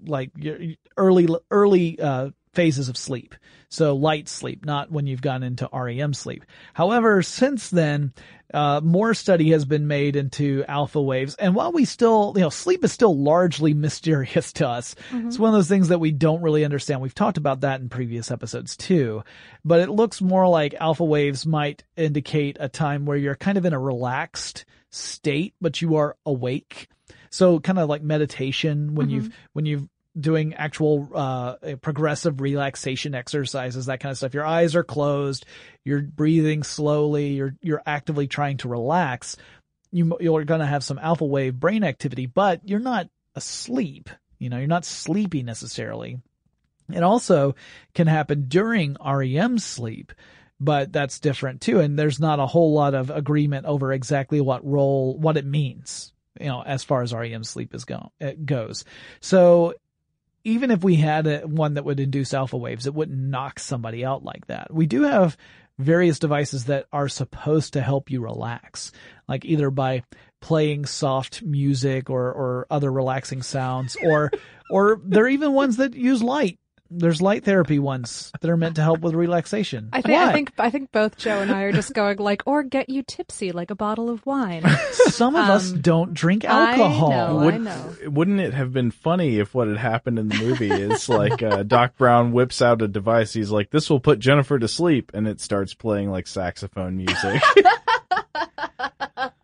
like 0.05 0.31
early 0.95 1.27
early 1.51 1.99
uh, 1.99 2.29
phases 2.53 2.89
of 2.89 2.97
sleep. 2.97 3.35
So 3.69 3.95
light 3.95 4.29
sleep, 4.29 4.65
not 4.65 4.91
when 4.91 5.07
you've 5.07 5.21
gone 5.21 5.43
into 5.43 5.69
REM 5.71 6.13
sleep. 6.13 6.45
However, 6.73 7.21
since 7.21 7.69
then, 7.69 8.13
uh, 8.53 8.79
more 8.81 9.13
study 9.13 9.51
has 9.51 9.65
been 9.65 9.87
made 9.87 10.15
into 10.15 10.63
alpha 10.67 11.01
waves. 11.01 11.35
And 11.35 11.53
while 11.53 11.71
we 11.71 11.85
still, 11.85 12.33
you 12.35 12.41
know, 12.41 12.49
sleep 12.49 12.83
is 12.83 12.91
still 12.91 13.17
largely 13.17 13.73
mysterious 13.87 14.53
to 14.53 14.67
us. 14.67 14.95
It's 15.27 15.39
one 15.39 15.49
of 15.49 15.53
those 15.53 15.67
things 15.67 15.89
that 15.89 15.99
we 15.99 16.11
don't 16.11 16.41
really 16.41 16.63
understand. 16.63 17.01
We've 17.01 17.13
talked 17.13 17.37
about 17.37 17.61
that 17.61 17.81
in 17.81 17.89
previous 17.89 18.31
episodes 18.31 18.77
too, 18.77 19.23
but 19.65 19.81
it 19.81 19.89
looks 19.89 20.21
more 20.21 20.47
like 20.47 20.75
alpha 20.75 21.03
waves 21.03 21.45
might 21.45 21.83
indicate 21.95 22.57
a 22.59 22.69
time 22.69 23.05
where 23.05 23.17
you're 23.17 23.35
kind 23.35 23.57
of 23.57 23.65
in 23.65 23.73
a 23.73 23.79
relaxed 23.79 24.65
state, 24.91 25.53
but 25.59 25.81
you 25.81 25.97
are 25.97 26.15
awake. 26.25 26.87
So 27.29 27.59
kind 27.59 27.79
of 27.79 27.89
like 27.89 28.01
meditation 28.01 28.95
when 28.95 29.09
you've, 29.09 29.35
when 29.53 29.65
you've 29.65 29.87
doing 30.19 30.53
actual 30.53 31.09
uh 31.13 31.55
progressive 31.81 32.41
relaxation 32.41 33.13
exercises 33.15 33.85
that 33.85 33.99
kind 33.99 34.11
of 34.11 34.17
stuff. 34.17 34.33
Your 34.33 34.45
eyes 34.45 34.75
are 34.75 34.83
closed. 34.83 35.45
You're 35.83 36.01
breathing 36.01 36.63
slowly. 36.63 37.29
You're 37.29 37.55
you're 37.61 37.83
actively 37.85 38.27
trying 38.27 38.57
to 38.57 38.69
relax. 38.69 39.37
You 39.91 40.17
you're 40.19 40.43
going 40.45 40.59
to 40.59 40.65
have 40.65 40.83
some 40.83 40.99
alpha 40.99 41.25
wave 41.25 41.59
brain 41.59 41.83
activity 41.83 42.25
but 42.25 42.67
you're 42.67 42.79
not 42.79 43.09
asleep. 43.35 44.09
You 44.39 44.49
know 44.49 44.57
you're 44.57 44.67
not 44.67 44.85
sleepy 44.85 45.43
necessarily. 45.43 46.19
It 46.91 47.03
also 47.03 47.55
can 47.93 48.07
happen 48.07 48.45
during 48.47 48.97
REM 49.03 49.59
sleep 49.59 50.13
but 50.59 50.91
that's 50.91 51.19
different 51.19 51.61
too 51.61 51.79
and 51.79 51.99
there's 51.99 52.19
not 52.19 52.39
a 52.39 52.47
whole 52.47 52.73
lot 52.73 52.95
of 52.95 53.09
agreement 53.11 53.65
over 53.65 53.93
exactly 53.93 54.41
what 54.41 54.65
role 54.65 55.15
what 55.17 55.37
it 55.37 55.45
means 55.45 56.13
you 56.39 56.47
know 56.47 56.63
as 56.63 56.83
far 56.83 57.01
as 57.01 57.13
REM 57.13 57.43
sleep 57.43 57.73
is 57.73 57.85
go 57.85 58.11
it 58.19 58.45
goes. 58.45 58.85
So 59.19 59.75
even 60.47 60.71
if 60.71 60.81
we 60.81 60.95
had 60.95 61.27
a, 61.27 61.39
one 61.41 61.73
that 61.73 61.83
would 61.83 61.99
induce 61.99 62.33
alpha 62.33 62.55
waves, 62.55 62.87
it 62.87 62.93
wouldn't 62.93 63.17
knock 63.17 63.59
somebody 63.59 64.05
out 64.05 64.23
like 64.23 64.47
that. 64.47 64.73
We 64.73 64.85
do 64.85 65.03
have 65.03 65.35
various 65.77 66.19
devices 66.19 66.65
that 66.65 66.85
are 66.93 67.09
supposed 67.09 67.73
to 67.73 67.81
help 67.81 68.09
you 68.09 68.21
relax, 68.21 68.93
like 69.27 69.43
either 69.43 69.69
by 69.69 70.03
playing 70.41 70.85
soft 70.85 71.43
music 71.43 72.09
or, 72.09 72.31
or 72.31 72.65
other 72.71 72.89
relaxing 72.89 73.41
sounds, 73.41 73.97
or, 74.01 74.31
or 74.71 75.01
there 75.03 75.25
are 75.25 75.29
even 75.29 75.51
ones 75.51 75.77
that 75.77 75.93
use 75.93 76.23
light. 76.23 76.57
There's 76.89 77.21
light 77.21 77.43
therapy 77.43 77.79
ones 77.79 78.31
that 78.39 78.49
are 78.49 78.57
meant 78.57 78.75
to 78.77 78.81
help 78.81 79.01
with 79.01 79.13
relaxation. 79.13 79.89
I 79.93 80.01
think 80.01 80.13
Why? 80.15 80.29
I 80.29 80.33
think 80.33 80.51
I 80.57 80.69
think 80.69 80.91
both 80.91 81.17
Joe 81.17 81.39
and 81.41 81.51
I 81.51 81.63
are 81.63 81.71
just 81.71 81.93
going 81.93 82.17
like, 82.17 82.43
or 82.45 82.63
get 82.63 82.89
you 82.89 83.03
tipsy 83.03 83.51
like 83.51 83.71
a 83.71 83.75
bottle 83.75 84.09
of 84.09 84.25
wine. 84.25 84.63
some 84.91 85.35
of 85.35 85.49
us 85.49 85.71
Um, 85.71 85.81
don't 85.81 86.13
drink 86.13 86.45
alcohol. 86.45 87.11
I 87.11 87.15
know, 87.15 87.35
Would- 87.45 87.53
I 87.53 87.57
know. 87.57 87.93
Wouldn't 88.05 88.39
it 88.39 88.53
have 88.53 88.73
been 88.73 88.91
funny 88.91 89.37
if 89.39 89.53
what 89.53 89.67
had 89.67 89.77
happened 89.77 90.19
in 90.19 90.29
the 90.29 90.35
movie 90.37 90.71
is 90.71 91.09
like 91.09 91.41
uh, 91.43 91.63
Doc 91.63 91.97
Brown 91.97 92.31
whips 92.31 92.61
out 92.61 92.81
a 92.81 92.87
device, 92.87 93.33
he's 93.33 93.51
like, 93.51 93.69
"This 93.71 93.89
will 93.89 93.99
put 93.99 94.19
Jennifer 94.19 94.57
to 94.59 94.67
sleep," 94.67 95.11
and 95.13 95.27
it 95.27 95.41
starts 95.41 95.73
playing 95.73 96.09
like 96.11 96.27
saxophone 96.27 96.97
music. 96.97 97.41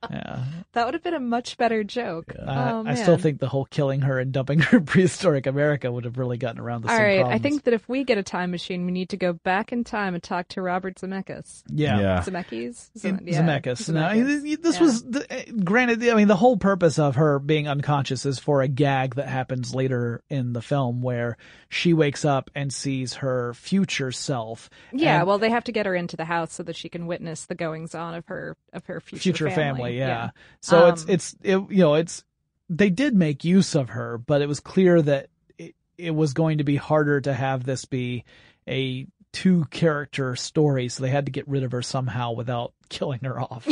Yeah. 0.10 0.44
That 0.74 0.86
would 0.86 0.93
have 0.95 1.03
been 1.03 1.13
a 1.13 1.19
much 1.19 1.57
better 1.57 1.84
joke. 1.84 2.34
Uh, 2.38 2.43
oh, 2.47 2.84
I 2.86 2.95
still 2.95 3.17
think 3.17 3.39
the 3.39 3.47
whole 3.47 3.65
killing 3.65 4.01
her 4.01 4.19
and 4.19 4.32
dumping 4.32 4.59
her 4.59 4.80
prehistoric 4.82 5.45
America 5.45 5.91
would 5.91 6.05
have 6.05 6.17
really 6.17 6.38
gotten 6.38 6.59
around 6.59 6.82
the 6.84 6.89
All 6.91 6.97
same 6.97 7.21
right, 7.24 7.34
I 7.34 7.38
think 7.38 7.63
that 7.65 7.74
if 7.74 7.88
we 7.88 8.03
get 8.03 8.17
a 8.17 8.24
time 8.24 8.51
machine, 8.51 8.86
we 8.86 8.91
need 8.91 9.09
to 9.09 9.17
go 9.17 9.34
back 9.34 9.71
in 9.71 9.84
time 9.84 10.13
and 10.15 10.24
talk 10.24 10.47
to 10.49 10.61
Robert 10.61 10.95
Zemeckis. 10.95 11.63
yeah. 11.69 11.99
yeah. 11.99 12.21
Zemeckis? 12.21 12.89
In- 13.05 13.17
Zeme- 13.19 13.32
yeah, 13.32 13.41
Zemeckis. 13.43 13.93
Now, 13.93 14.09
Zemeckis. 14.13 14.61
this 14.63 14.76
Yeah. 14.78 14.82
was 14.82 15.03
the, 15.03 15.26
eh, 15.32 15.45
granted. 15.63 16.07
I 16.09 16.15
mean, 16.15 16.28
the 16.28 16.36
whole 16.36 16.57
purpose 16.57 16.97
of 16.99 17.15
her 17.15 17.39
being 17.39 17.67
unconscious 17.67 18.26
is 18.26 18.39
for 18.39 18.61
a 18.61 18.67
gag 18.67 19.15
that 19.15 19.28
happens 19.28 19.76
later 19.76 20.24
in 20.30 20.53
the 20.53 20.61
film, 20.61 21.01
where 21.01 21.38
she 21.69 21.93
wakes 21.93 22.26
up 22.26 22.49
and 22.55 22.74
sees 22.74 23.13
her 23.15 23.53
future 23.53 24.11
self. 24.11 24.69
Yeah, 24.91 25.19
And- 25.19 25.28
well, 25.28 25.38
they 25.38 25.49
have 25.51 25.65
to 25.65 25.71
get 25.71 25.86
her 25.86 25.93
into 25.95 26.17
the 26.17 26.26
house 26.26 26.53
so 26.53 26.63
that 26.63 26.76
she 26.76 26.89
can 26.89 27.05
witness 27.05 27.45
the 27.45 27.55
goings 27.55 27.93
on 27.93 28.15
of 28.15 28.26
her 28.28 28.57
of 28.74 28.86
her 28.88 28.99
future, 28.99 29.21
future 29.21 29.49
family. 29.51 29.97
yeah. 29.99 30.07
yeah. 30.07 30.30
So 30.64 30.88
it's 30.88 31.03
Um, 31.03 31.09
it's 31.09 31.36
it, 31.43 31.57
you 31.70 31.80
know 31.84 31.95
it's 31.95 32.24
they 32.70 32.89
did 32.89 33.16
make 33.16 33.43
use 33.43 33.76
of 33.76 33.89
her, 33.89 34.18
but 34.18 34.41
it 34.41 34.47
was 34.47 34.61
clear 34.61 35.01
that 35.01 35.28
it, 35.57 35.76
it 35.97 36.11
was 36.11 36.34
going 36.34 36.57
to 36.59 36.64
be 36.64 36.78
harder 36.78 37.20
to 37.22 37.34
have 37.34 37.66
this 37.66 37.86
be 37.86 38.24
a 38.68 39.05
two 39.34 39.66
character 39.66 40.36
story, 40.36 40.88
so 40.88 41.02
they 41.04 41.10
had 41.10 41.26
to 41.26 41.32
get 41.32 41.48
rid 41.48 41.64
of 41.64 41.72
her 41.72 41.82
somehow 41.82 42.32
without 42.32 42.72
killing 42.90 43.20
her 43.24 43.42
off. 43.42 43.68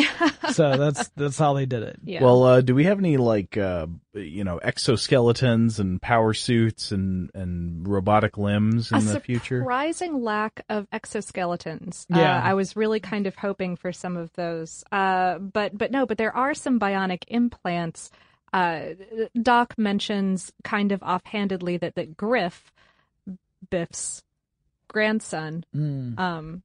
so 0.52 0.76
that's 0.76 1.08
that's 1.10 1.38
how 1.38 1.54
they 1.54 1.68
did 1.68 1.84
it. 1.84 2.00
Yeah. 2.04 2.24
Well, 2.24 2.44
uh, 2.44 2.62
do 2.62 2.74
we 2.76 2.86
have 2.86 2.98
any 2.98 3.18
like 3.18 3.56
uh, 3.58 3.86
you 4.14 4.44
know 4.44 4.60
exoskeletons 4.64 5.80
and 5.80 6.02
power 6.02 6.34
suits 6.34 6.92
and 6.92 7.30
and 7.34 7.88
robotic 7.88 8.38
limbs 8.38 8.92
in 8.92 8.98
a 8.98 9.02
the 9.02 9.20
future? 9.20 9.60
surprising 9.60 10.22
lack 10.22 10.66
of 10.68 10.90
exoskeletons. 10.90 12.06
Yeah. 12.10 12.38
Uh, 12.38 12.42
I 12.42 12.54
was 12.56 12.76
really 12.76 13.00
kind 13.00 13.28
of 13.28 13.36
hoping 13.36 13.76
for 13.76 13.94
some 13.94 14.18
of 14.18 14.34
those. 14.34 14.84
Uh, 14.92 15.38
but 15.38 15.78
but 15.78 15.92
no, 15.92 16.06
but 16.06 16.18
there 16.18 16.36
are 16.36 16.54
some 16.54 16.80
bionic 16.80 17.24
implants. 17.28 18.10
Uh, 18.52 18.96
Doc 19.42 19.78
mentions 19.78 20.52
kind 20.64 20.92
of 20.92 21.02
offhandedly 21.04 21.78
that 21.78 21.96
that 21.96 22.18
Griff, 22.18 22.74
Biff's 23.70 24.24
grandson, 24.92 25.64
Mm, 25.76 26.20
um, 26.20 26.64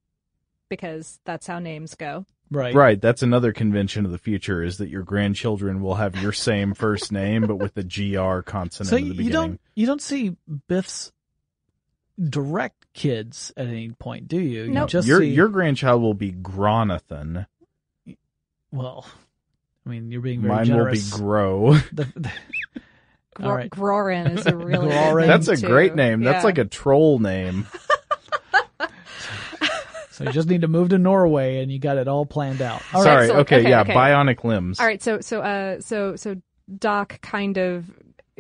because 0.69 1.19
that's 1.25 1.47
how 1.47 1.59
names 1.59 1.95
go. 1.95 2.25
right. 2.51 2.75
Right, 2.75 3.01
that's 3.01 3.23
another 3.23 3.53
convention 3.53 4.05
of 4.05 4.11
the 4.13 4.19
future 4.19 4.63
is 4.63 4.79
that 4.79 4.89
your 4.89 5.03
grandchildren 5.03 5.81
will 5.81 5.95
have 5.97 6.17
your 6.21 6.33
same 6.33 6.75
first 6.75 7.11
name 7.13 7.47
but 7.47 7.57
with 7.57 7.75
the 7.75 7.83
gr 7.85 8.41
consonant 8.43 8.91
So 8.91 8.97
at 8.97 9.17
the 9.17 9.23
you 9.23 9.31
don't 9.31 9.61
you 9.75 9.87
don't 9.87 10.03
see 10.03 10.37
Biff's 10.69 11.13
direct 12.19 12.87
kids 12.95 13.53
at 13.57 13.67
any 13.67 13.91
point, 13.91 14.27
do 14.29 14.41
you? 14.41 14.65
You 14.65 14.71
Nope. 14.71 14.89
just 14.89 15.07
your 15.09 15.21
see, 15.21 15.31
your 15.35 15.49
grandchild 15.49 16.01
will 16.03 16.15
be 16.15 16.33
Gronathan. 16.33 17.47
well. 18.73 19.07
I 19.85 19.89
mean, 19.91 20.11
you're 20.11 20.21
being 20.21 20.41
very 20.43 20.55
Mine 20.55 20.65
generous. 20.67 21.13
will 21.13 21.19
be 21.19 21.23
Grow. 21.23 21.73
The- 21.93 22.13
the- 22.17 22.33
Gro- 23.35 23.49
All 23.51 23.55
right. 23.55 23.71
Grorin 23.71 24.39
is 24.39 24.47
a 24.47 24.57
really 24.57 24.89
good 24.89 24.93
Grorin. 24.95 25.19
name, 25.21 25.27
That's 25.29 25.49
a 25.49 25.57
too. 25.57 25.67
great 25.67 25.95
name. 25.95 26.23
That's 26.23 26.43
like 26.43 26.57
a 26.57 26.65
troll 26.65 27.19
name. 27.19 27.67
so 30.17 30.25
you 30.25 30.33
just 30.33 30.49
need 30.49 30.63
to 30.63 30.69
move 30.69 30.89
to 30.91 30.99
Norway, 30.99 31.63
and 31.63 31.71
you 31.71 31.79
got 31.79 31.97
it 31.99 32.09
all 32.09 32.27
planned 32.27 32.63
out. 32.63 32.83
All 32.93 33.03
right. 33.03 33.05
Sorry. 33.05 33.23
Excellent. 33.25 33.41
Okay, 33.43 33.57
Okay, 33.61 33.69
yeah, 33.71 33.81
okay. 33.83 33.93
bionic 33.95 34.45
limbs. 34.45 34.81
All 34.81 34.87
right, 34.87 35.03
so 35.03 35.21
so 35.21 35.41
uh 35.43 35.81
so 35.81 36.17
so 36.17 36.37
Doc 36.79 37.21
kind 37.21 37.57
of 37.59 37.85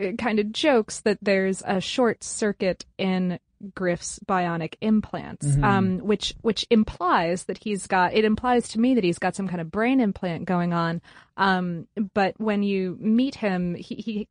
uh, 0.02 0.12
kind 0.18 0.38
of 0.38 0.52
jokes 0.52 1.00
that 1.00 1.18
there's 1.22 1.62
a 1.66 1.80
short 1.80 2.24
circuit 2.24 2.84
in 2.98 3.38
Griff's 3.74 4.18
bionic 4.26 4.74
implants, 4.82 5.46
Mhm. 5.46 5.64
um, 5.64 5.98
which 5.98 6.34
which 6.42 6.66
implies 6.70 7.44
that 7.44 7.58
he's 7.58 7.86
got. 7.86 8.12
It 8.12 8.24
implies 8.24 8.68
to 8.70 8.80
me 8.80 8.94
that 8.94 9.04
he's 9.04 9.18
got 9.18 9.34
some 9.34 9.48
kind 9.48 9.60
of 9.62 9.70
brain 9.70 9.98
implant 10.00 10.44
going 10.44 10.72
on. 10.74 11.00
Um, 11.38 11.86
but 12.14 12.34
when 12.38 12.62
you 12.62 12.96
meet 13.00 13.36
him, 13.36 13.74
he. 13.74 13.94
he 13.96 14.28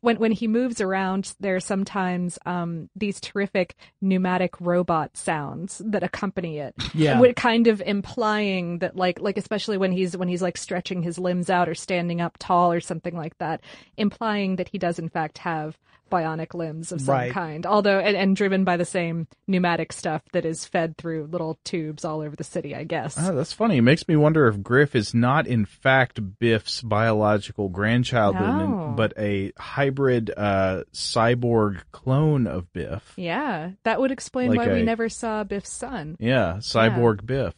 when 0.00 0.16
when 0.18 0.32
he 0.32 0.48
moves 0.48 0.80
around, 0.80 1.34
there 1.40 1.56
are 1.56 1.60
sometimes 1.60 2.38
um, 2.46 2.88
these 2.94 3.20
terrific 3.20 3.76
pneumatic 4.00 4.60
robot 4.60 5.16
sounds 5.16 5.82
that 5.84 6.02
accompany 6.02 6.58
it. 6.58 6.74
Yeah. 6.94 7.20
Kind 7.36 7.66
of 7.66 7.80
implying 7.82 8.78
that, 8.80 8.96
like 8.96 9.20
like 9.20 9.36
especially 9.36 9.78
when 9.78 9.92
he's 9.92 10.16
when 10.16 10.28
he's 10.28 10.42
like 10.42 10.56
stretching 10.56 11.02
his 11.02 11.18
limbs 11.18 11.50
out 11.50 11.68
or 11.68 11.74
standing 11.74 12.20
up 12.20 12.36
tall 12.38 12.72
or 12.72 12.80
something 12.80 13.16
like 13.16 13.36
that, 13.38 13.60
implying 13.96 14.56
that 14.56 14.68
he 14.68 14.78
does 14.78 14.98
in 14.98 15.08
fact 15.08 15.38
have 15.38 15.78
bionic 16.10 16.54
limbs 16.54 16.92
of 16.92 17.00
some 17.00 17.14
Right. 17.14 17.32
kind. 17.32 17.66
Although 17.66 17.98
and, 17.98 18.16
and 18.16 18.34
driven 18.36 18.64
by 18.64 18.76
the 18.76 18.84
same 18.84 19.26
pneumatic 19.46 19.92
stuff 19.92 20.22
that 20.32 20.44
is 20.44 20.64
fed 20.64 20.96
through 20.96 21.28
little 21.30 21.58
tubes 21.64 22.04
all 22.04 22.20
over 22.20 22.34
the 22.36 22.44
city, 22.44 22.74
I 22.74 22.84
guess. 22.84 23.16
Oh, 23.18 23.34
that's 23.34 23.52
funny. 23.52 23.78
It 23.78 23.82
makes 23.82 24.06
me 24.08 24.16
wonder 24.16 24.46
if 24.48 24.62
Griff 24.62 24.94
is 24.94 25.14
not, 25.14 25.46
in 25.46 25.64
fact, 25.64 26.20
Biff's 26.38 26.82
biological 26.82 27.68
grandchild, 27.68 28.36
but 28.36 28.46
No. 28.46 28.94
but 28.96 29.12
a 29.18 29.52
hybrid 29.58 30.30
uh, 30.36 30.84
cyborg 30.92 31.80
clone 31.92 32.46
of 32.46 32.72
Biff. 32.72 33.14
yeah, 33.16 33.70
that 33.84 34.00
would 34.00 34.10
explain 34.10 34.50
Like 34.50 34.58
why 34.66 34.72
we 34.74 34.82
never 34.82 35.08
saw 35.08 35.44
Biff's 35.44 35.72
son. 35.72 36.16
Yeah, 36.18 36.56
cyborg 36.58 37.24
Biff. 37.26 37.54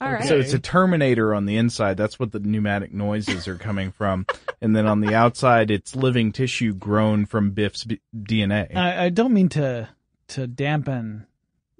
All 0.00 0.12
right. 0.12 0.24
So 0.24 0.38
it's 0.38 0.54
a 0.54 0.58
Terminator 0.58 1.34
on 1.34 1.44
the 1.44 1.56
inside. 1.56 1.96
That's 1.96 2.18
what 2.18 2.32
the 2.32 2.40
pneumatic 2.40 2.92
noises 2.92 3.46
are 3.46 3.56
coming 3.56 3.92
from. 3.92 4.26
and 4.60 4.74
then 4.74 4.86
on 4.86 5.00
the 5.00 5.14
outside, 5.14 5.70
it's 5.70 5.94
living 5.94 6.32
tissue 6.32 6.72
grown 6.72 7.26
from 7.26 7.50
Biff's 7.50 7.84
b- 7.84 8.00
DNA. 8.16 8.74
I, 8.74 9.06
I 9.06 9.08
don't 9.10 9.34
mean 9.34 9.48
to 9.50 9.88
to 10.28 10.46
dampen, 10.46 11.26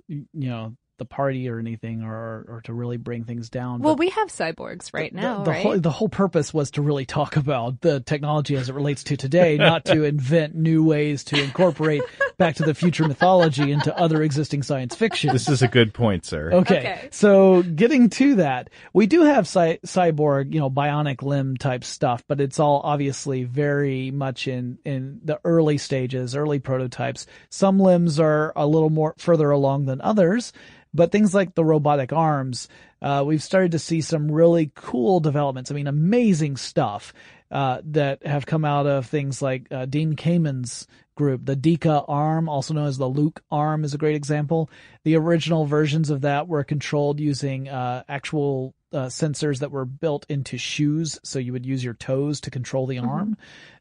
you 0.08 0.26
know, 0.32 0.76
the 1.00 1.04
party 1.04 1.48
or 1.48 1.58
anything, 1.58 2.04
or 2.04 2.46
or 2.48 2.60
to 2.66 2.72
really 2.72 2.96
bring 2.96 3.24
things 3.24 3.50
down. 3.50 3.80
well, 3.80 3.94
but 3.94 3.98
we 3.98 4.10
have 4.10 4.28
cyborgs 4.28 4.94
right 4.94 5.12
now, 5.12 5.38
the, 5.38 5.44
the 5.44 5.50
right? 5.50 5.62
whole 5.62 5.80
the 5.80 5.90
whole 5.90 6.08
purpose 6.08 6.54
was 6.54 6.70
to 6.72 6.82
really 6.82 7.04
talk 7.06 7.34
about 7.34 7.80
the 7.80 7.98
technology 7.98 8.54
as 8.54 8.68
it 8.68 8.74
relates 8.74 9.02
to 9.04 9.16
today, 9.16 9.56
not 9.56 9.84
to 9.86 10.04
invent 10.10 10.54
new 10.54 10.84
ways 10.84 11.24
to 11.24 11.42
incorporate 11.42 12.02
Back 12.38 12.54
to 12.56 12.62
the 12.62 12.74
Future 12.74 13.08
mythology 13.08 13.72
into 13.72 13.96
other 13.98 14.22
existing 14.22 14.62
science 14.62 14.94
fiction. 14.94 15.32
this 15.32 15.48
is 15.48 15.62
a 15.62 15.68
good 15.68 15.92
point, 15.92 16.24
sir. 16.24 16.52
Okay. 16.52 16.78
Okay. 16.78 17.08
So 17.10 17.62
getting 17.62 18.10
to 18.10 18.36
that, 18.36 18.70
we 18.92 19.06
do 19.06 19.22
have 19.24 19.48
cy- 19.48 19.78
cyborg, 19.84 20.52
you 20.52 20.60
know, 20.60 20.70
bionic 20.70 21.22
limb 21.22 21.56
type 21.56 21.82
stuff, 21.84 22.22
but 22.28 22.40
it's 22.40 22.60
all 22.60 22.80
obviously 22.84 23.44
very 23.44 24.10
much 24.10 24.46
in, 24.46 24.78
in 24.84 25.20
the 25.24 25.40
early 25.44 25.78
stages, 25.78 26.36
early 26.36 26.58
prototypes. 26.58 27.26
Some 27.48 27.78
limbs 27.80 28.20
are 28.20 28.52
a 28.56 28.66
little 28.66 28.90
more 28.90 29.14
further 29.18 29.50
along 29.50 29.86
than 29.86 30.00
others, 30.00 30.52
but 30.92 31.12
things 31.12 31.34
like 31.34 31.54
the 31.54 31.64
robotic 31.64 32.12
arms, 32.12 32.68
uh, 33.00 33.22
we've 33.26 33.42
started 33.42 33.72
to 33.72 33.78
see 33.78 34.00
some 34.00 34.30
really 34.30 34.72
cool 34.74 35.20
developments. 35.20 35.70
I 35.70 35.74
mean, 35.74 35.86
amazing 35.86 36.56
stuff, 36.56 37.12
uh, 37.50 37.80
that 37.84 38.26
have 38.26 38.46
come 38.46 38.64
out 38.64 38.86
of 38.86 39.06
things 39.06 39.42
like, 39.42 39.66
uh, 39.70 39.86
Dean 39.86 40.14
Kamen's 40.14 40.86
group. 41.20 41.44
The 41.44 41.56
DEKA 41.56 42.06
arm, 42.08 42.48
also 42.48 42.72
known 42.72 42.86
as 42.86 42.96
the 42.96 43.06
Luke 43.06 43.42
arm, 43.50 43.84
is 43.84 43.92
a 43.92 43.98
great 43.98 44.16
example. 44.16 44.70
The 45.04 45.16
original 45.16 45.66
versions 45.66 46.08
of 46.08 46.22
that 46.22 46.48
were 46.48 46.64
controlled 46.64 47.20
using 47.20 47.68
uh, 47.68 48.04
actual 48.08 48.74
uh, 48.92 49.06
sensors 49.06 49.58
that 49.58 49.70
were 49.70 49.84
built 49.84 50.24
into 50.28 50.56
shoes, 50.58 51.18
so 51.22 51.38
you 51.38 51.52
would 51.52 51.66
use 51.66 51.84
your 51.84 51.94
toes 51.94 52.40
to 52.40 52.50
control 52.50 52.86
the 52.86 52.98
arm. 52.98 53.36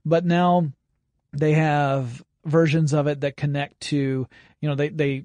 But 0.05 0.25
now 0.25 0.71
they 1.31 1.53
have 1.53 2.23
versions 2.45 2.93
of 2.93 3.07
it 3.07 3.21
that 3.21 3.37
connect 3.37 3.79
to, 3.81 4.27
you 4.61 4.69
know, 4.69 4.75
they 4.75 4.89
they 4.89 5.23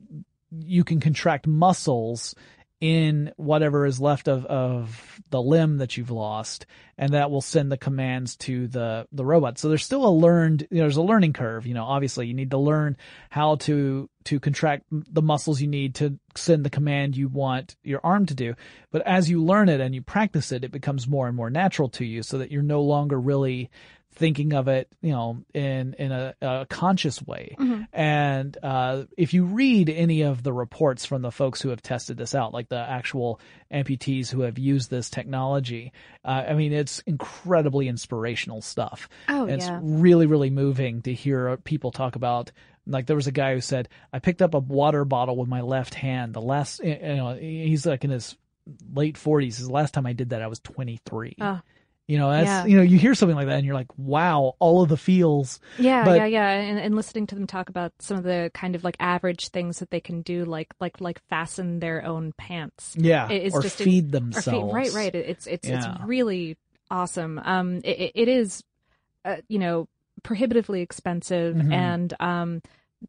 you 0.60 0.84
can 0.84 1.00
contract 1.00 1.46
muscles 1.46 2.34
in 2.80 3.32
whatever 3.36 3.86
is 3.86 3.98
left 3.98 4.28
of, 4.28 4.44
of 4.44 5.18
the 5.30 5.40
limb 5.40 5.78
that 5.78 5.96
you've 5.96 6.10
lost, 6.10 6.66
and 6.98 7.14
that 7.14 7.30
will 7.30 7.40
send 7.40 7.72
the 7.72 7.78
commands 7.78 8.36
to 8.36 8.66
the, 8.68 9.06
the 9.10 9.24
robot. 9.24 9.58
So 9.58 9.68
there's 9.68 9.84
still 9.84 10.06
a 10.06 10.10
learned, 10.10 10.66
you 10.70 10.78
know, 10.78 10.82
there's 10.82 10.98
a 10.98 11.02
learning 11.02 11.32
curve. 11.32 11.66
You 11.66 11.72
know, 11.72 11.84
obviously 11.84 12.26
you 12.26 12.34
need 12.34 12.50
to 12.50 12.58
learn 12.58 12.98
how 13.30 13.54
to, 13.56 14.10
to 14.24 14.38
contract 14.38 14.84
the 14.90 15.22
muscles 15.22 15.62
you 15.62 15.68
need 15.68 15.94
to 15.94 16.18
send 16.34 16.62
the 16.62 16.68
command 16.68 17.16
you 17.16 17.28
want 17.28 17.76
your 17.82 18.00
arm 18.04 18.26
to 18.26 18.34
do. 18.34 18.54
But 18.90 19.06
as 19.06 19.30
you 19.30 19.42
learn 19.42 19.70
it 19.70 19.80
and 19.80 19.94
you 19.94 20.02
practice 20.02 20.52
it, 20.52 20.62
it 20.62 20.72
becomes 20.72 21.08
more 21.08 21.26
and 21.26 21.36
more 21.36 21.48
natural 21.48 21.88
to 21.90 22.04
you 22.04 22.22
so 22.22 22.36
that 22.36 22.50
you're 22.50 22.62
no 22.62 22.82
longer 22.82 23.18
really 23.18 23.70
thinking 24.16 24.52
of 24.52 24.68
it, 24.68 24.88
you 25.02 25.10
know, 25.10 25.44
in 25.52 25.94
in 25.98 26.12
a, 26.12 26.34
a 26.40 26.66
conscious 26.68 27.20
way. 27.22 27.56
And 27.92 28.56
uh, 28.62 29.04
if 29.16 29.34
you 29.34 29.44
read 29.44 29.88
any 29.90 30.22
of 30.22 30.42
the 30.42 30.52
reports 30.52 31.04
from 31.04 31.22
the 31.22 31.30
folks 31.30 31.60
who 31.60 31.70
have 31.70 31.82
tested 31.82 32.16
this 32.16 32.34
out, 32.34 32.52
like 32.52 32.68
the 32.68 32.78
actual 32.78 33.40
amputees 33.72 34.30
who 34.30 34.42
have 34.42 34.58
used 34.58 34.90
this 34.90 35.10
technology, 35.10 35.92
uh, 36.24 36.44
I 36.48 36.54
mean, 36.54 36.72
it's 36.72 37.00
incredibly 37.00 37.88
inspirational 37.88 38.62
stuff. 38.62 39.08
Oh, 39.28 39.46
it's 39.46 39.66
yeah. 39.66 39.80
really 39.82 40.26
really 40.26 40.50
moving 40.50 41.02
to 41.02 41.12
hear 41.12 41.56
people 41.58 41.90
talk 41.90 42.16
about. 42.16 42.52
Like 42.86 43.06
there 43.06 43.16
was 43.16 43.26
a 43.26 43.32
guy 43.32 43.54
who 43.54 43.60
said, 43.60 43.88
"I 44.12 44.18
picked 44.18 44.42
up 44.42 44.54
a 44.54 44.58
water 44.58 45.04
bottle 45.04 45.36
with 45.36 45.48
my 45.48 45.62
left 45.62 45.94
hand. 45.94 46.34
The 46.34 46.42
last, 46.42 46.84
you 46.84 46.98
know, 46.98 47.34
he's 47.34 47.86
like 47.86 48.04
in 48.04 48.10
his 48.10 48.36
late 48.92 49.16
forties. 49.16 49.58
The 49.58 49.72
last 49.72 49.94
time 49.94 50.06
I 50.06 50.12
did 50.12 50.30
that, 50.30 50.42
I 50.42 50.46
was 50.46 50.60
twenty 50.60 51.00
three. 51.04 51.34
Oh. 51.40 51.60
You 52.06 52.18
know, 52.18 52.30
that's 52.30 52.46
Yeah. 52.46 52.66
you 52.66 52.76
know, 52.76 52.82
you 52.82 52.98
hear 52.98 53.14
something 53.14 53.34
like 53.36 53.46
that 53.46 53.56
and 53.56 53.64
you're 53.64 53.74
like, 53.74 53.96
wow, 53.96 54.54
all 54.58 54.82
of 54.82 54.90
the 54.90 54.96
feels. 54.98 55.58
Yeah, 55.78 56.04
But- 56.04 56.16
yeah, 56.18 56.26
yeah, 56.26 56.48
and, 56.50 56.78
and 56.78 56.94
listening 56.94 57.26
to 57.28 57.34
them 57.34 57.46
talk 57.46 57.70
about 57.70 57.92
some 57.98 58.18
of 58.18 58.24
the 58.24 58.50
kind 58.52 58.74
of 58.74 58.84
like 58.84 58.96
average 59.00 59.48
things 59.48 59.78
that 59.78 59.90
they 59.90 60.00
can 60.00 60.20
do, 60.20 60.44
like 60.44 60.74
like 60.80 61.00
like 61.00 61.22
fasten 61.30 61.80
their 61.80 62.04
own 62.04 62.32
pants. 62.36 62.94
Yeah, 62.98 63.30
It 63.30 63.54
or 63.54 63.62
just 63.62 63.78
feed 63.78 63.84
or 63.84 63.86
feed- 63.86 64.10
themselves. 64.12 64.74
right, 64.74 64.92
right. 64.92 65.14
It- 65.14 65.28
It's 65.30 65.46
it's 65.46 65.66
Yeah. 65.66 65.78
it's 65.94 66.04
really 66.04 66.58
awesome. 66.90 67.40
Um, 67.42 67.80
it, 67.84 68.12
it- 68.14 68.28
is, 68.28 68.62
uh, 69.24 69.36
you 69.48 69.58
know, 69.58 69.88
prohibitively 70.22 70.82
expensive 70.82 71.56
Mhm. 71.56 71.72
and 71.72 72.14
um 72.20 72.62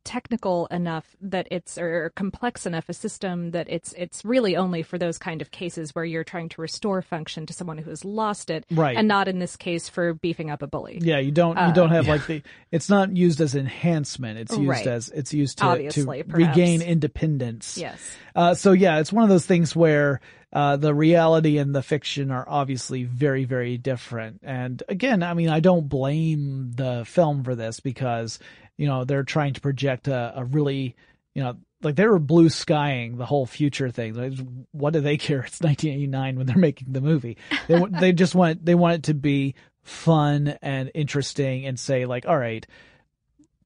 technical 0.03 0.67
enough 0.67 1.15
that 1.21 1.47
it's 1.51 1.77
or 1.77 2.11
complex 2.15 2.65
enough 2.65 2.89
a 2.89 2.93
system 2.93 3.51
that 3.51 3.67
it's 3.69 3.93
it's 3.93 4.23
really 4.25 4.55
only 4.55 4.83
for 4.83 4.97
those 4.97 5.17
kind 5.17 5.41
of 5.41 5.51
cases 5.51 5.95
where 5.95 6.05
you're 6.05 6.23
trying 6.23 6.49
to 6.49 6.61
restore 6.61 7.01
function 7.01 7.45
to 7.45 7.53
someone 7.53 7.77
who 7.77 7.89
has 7.89 8.03
lost 8.03 8.49
it 8.49 8.65
Right. 8.71 8.97
and 8.97 9.07
not 9.07 9.27
in 9.27 9.39
this 9.39 9.55
case 9.55 9.87
for 9.89 10.13
beefing 10.13 10.49
up 10.49 10.61
a 10.61 10.67
bully 10.67 10.99
Yeah, 11.01 11.19
you 11.19 11.31
don't 11.31 11.55
you 11.57 11.63
Uh, 11.63 11.71
don't 11.71 11.91
have 11.91 12.07
like 12.07 12.25
the 12.27 12.41
it's 12.71 12.89
not 12.89 13.15
used 13.15 13.39
as 13.41 13.55
enhancement. 13.55 14.37
It's 14.39 14.57
used 14.57 14.67
Right. 14.69 14.87
as 14.87 15.09
it's 15.09 15.33
used 15.33 15.59
to, 15.59 15.65
Obviously, 15.65 16.23
to 16.23 16.29
perhaps. 16.29 16.55
regain 16.57 16.81
independence. 16.81 17.77
yes 17.77 17.99
Uh, 18.35 18.53
so 18.53 18.73
yeah, 18.73 18.99
it's 18.99 19.13
one 19.13 19.23
of 19.23 19.29
those 19.29 19.45
things 19.45 19.75
where 19.75 20.19
uh, 20.51 20.77
the 20.77 20.93
reality 20.93 21.57
and 21.57 21.75
the 21.75 21.81
fiction 21.83 22.31
are 22.31 22.45
obviously 22.47 23.03
very, 23.03 23.43
very 23.43 23.77
different. 23.77 24.39
And 24.43 24.81
again, 24.87 25.21
I 25.21 25.33
mean, 25.33 25.49
I 25.49 25.59
don't 25.59 25.89
blame 25.89 26.71
the 26.75 27.03
film 27.05 27.43
for 27.43 27.55
this 27.55 27.81
because 27.81 28.39
you 28.77 28.87
know 28.87 29.03
they're 29.03 29.23
trying 29.23 29.53
to 29.53 29.61
project 29.61 30.07
a, 30.07 30.33
a 30.35 30.43
really, 30.45 30.95
you 31.33 31.43
know, 31.43 31.55
like 31.81 31.95
they 31.95 32.07
were 32.07 32.19
blue 32.19 32.49
skying 32.49 33.17
the 33.17 33.25
whole 33.25 33.45
future 33.45 33.89
thing. 33.91 34.13
Like, 34.13 34.33
what 34.71 34.93
do 34.93 35.01
they 35.01 35.17
care? 35.17 35.39
It's 35.47 35.61
1989 35.61 36.37
when 36.37 36.45
they're 36.47 36.57
making 36.57 36.91
the 36.93 37.01
movie. 37.01 37.37
They 37.67 37.81
they 37.99 38.11
just 38.13 38.35
want 38.35 38.65
they 38.65 38.75
want 38.75 38.95
it 38.95 39.03
to 39.03 39.13
be 39.13 39.55
fun 39.83 40.57
and 40.61 40.89
interesting 40.95 41.65
and 41.65 41.79
say 41.79 42.05
like, 42.05 42.25
all 42.27 42.37
right, 42.37 42.65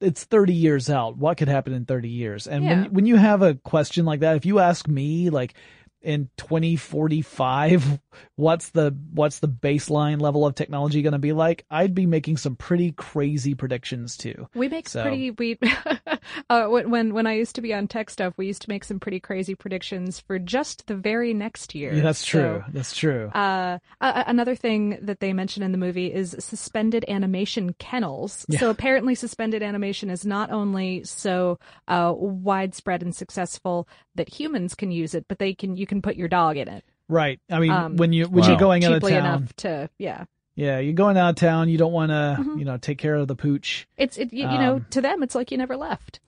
it's 0.01 0.24
30 0.24 0.53
years 0.53 0.89
out. 0.89 1.18
What 1.18 1.38
could 1.38 1.47
happen 1.47 1.74
in 1.74 1.86
30 1.86 2.10
years? 2.10 2.47
And 2.47 2.64
Yeah. 2.64 2.82
when 2.82 2.93
when 2.93 3.05
you 3.05 3.16
have 3.18 3.41
a 3.41 3.55
question 3.55 4.05
like 4.05 4.22
that, 4.22 4.36
if 4.38 4.45
you 4.45 4.60
ask 4.60 4.88
me 4.88 5.30
like 5.30 5.53
in 6.02 6.30
2045 6.38 8.00
what's 8.36 8.70
the 8.70 8.95
what's 9.14 9.39
the 9.39 9.47
baseline 9.47 10.20
level 10.22 10.45
of 10.45 10.56
technology 10.56 11.02
going 11.02 11.14
to 11.14 11.20
be 11.20 11.32
like? 11.34 11.66
I'd 11.70 11.93
be 11.93 12.06
making 12.06 12.38
some 12.38 12.56
pretty 12.56 12.91
crazy 12.93 13.54
predictions 13.56 14.18
too. 14.18 14.47
We 14.56 14.68
make 14.70 14.89
So- 14.89 15.04
pretty 15.04 15.32
we 15.32 15.58
uh, 16.50 16.68
when 16.68 17.14
when 17.14 17.28
I 17.28 17.34
used 17.34 17.56
to 17.56 17.62
be 17.62 17.74
on 17.74 17.88
tech 17.88 18.10
stuff, 18.10 18.34
we 18.38 18.47
used 18.47 18.62
to 18.64 18.70
make 18.70 18.84
some 18.84 19.00
pretty 19.00 19.20
crazy 19.20 19.56
predictions 19.56 20.20
for 20.20 20.39
just 20.39 20.88
the 20.88 20.95
very 20.95 21.34
next 21.34 21.76
year. 21.76 21.93
Yeah, 21.93 22.02
that's 22.04 22.20
So, 22.28 22.39
true. 22.41 22.64
that's 22.74 22.95
true. 22.95 23.28
Uh, 23.30 23.80
a- 24.02 24.24
another 24.28 24.56
thing 24.56 24.97
that 25.02 25.20
they 25.20 25.34
mention 25.34 25.64
in 25.64 25.72
the 25.72 25.78
movie 25.78 26.12
is 26.14 26.36
suspended 26.39 27.06
animation 27.08 27.74
kennels. 27.74 28.45
Yeah. 28.50 28.60
So 28.60 28.70
apparently, 28.70 29.16
suspended 29.16 29.62
animation 29.64 30.10
is 30.10 30.26
not 30.26 30.52
only 30.52 31.04
so 31.04 31.60
uh, 31.88 32.14
widespread 32.16 33.02
and 33.04 33.16
successful 33.16 33.88
that 34.16 34.30
humans 34.30 34.76
can 34.76 34.91
use 34.91 35.14
it, 35.14 35.26
but 35.28 35.39
they 35.39 35.54
can 35.54 35.76
you 35.76 35.88
can 35.90 36.02
put 36.02 36.16
your 36.16 36.30
dog 36.30 36.56
in 36.56 36.70
it. 36.70 36.86
right. 37.10 37.40
I 37.52 37.60
mean, 37.60 37.72
um, 37.72 37.98
when 37.98 38.14
you 38.14 38.26
when 38.30 38.44
Wow. 38.44 38.48
you're 38.50 38.58
going 38.58 38.86
out 38.86 38.94
of 38.94 39.02
town, 39.04 39.12
enough 39.14 39.54
to 39.58 39.90
yeah. 39.98 40.24
yeah, 40.56 40.80
you're 40.80 40.94
going 40.94 41.18
out 41.18 41.32
of 41.32 41.36
town. 41.36 41.68
You 41.70 41.78
don't 41.78 41.92
want 41.92 42.12
to 42.12 42.38
Mhm. 42.40 42.60
you 42.60 42.66
know 42.66 42.78
take 42.78 42.98
care 43.00 43.16
of 43.16 43.28
the 43.28 43.36
pooch. 43.36 43.88
It's 43.98 44.18
it 44.18 44.32
you, 44.32 44.50
you 44.50 44.58
know 44.58 44.76
Um, 44.76 44.86
to 44.92 45.02
them 45.02 45.22
it's 45.24 45.36
like 45.36 45.52
you 45.52 45.58
never 45.58 45.76
left. 45.76 46.20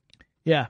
Yeah, 0.44 0.68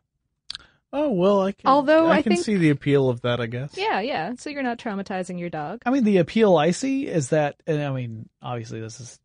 Oh 0.94 1.10
well, 1.12 1.42
I 1.42 1.54
can. 1.54 1.70
Although 1.70 2.08
I, 2.08 2.18
I 2.18 2.22
can 2.22 2.34
think- 2.34 2.44
see 2.46 2.56
the 2.58 2.70
appeal 2.70 3.10
of 3.10 3.22
that. 3.22 3.40
I 3.40 3.46
guess. 3.46 3.78
Yeah, 3.78 4.02
yeah. 4.02 4.34
So 4.38 4.50
you're 4.50 4.62
not 4.64 4.78
traumatizing 4.78 5.40
your 5.40 5.50
dog. 5.50 5.82
I 5.86 5.90
mean, 5.92 6.04
the 6.04 6.18
appeal 6.18 6.58
I 6.58 6.72
see 6.72 7.08
is 7.08 7.30
that, 7.30 7.56
and 7.66 7.82
I 7.82 7.92
mean, 7.92 8.28
obviously 8.42 8.82
this 8.82 9.00
is, 9.00 9.18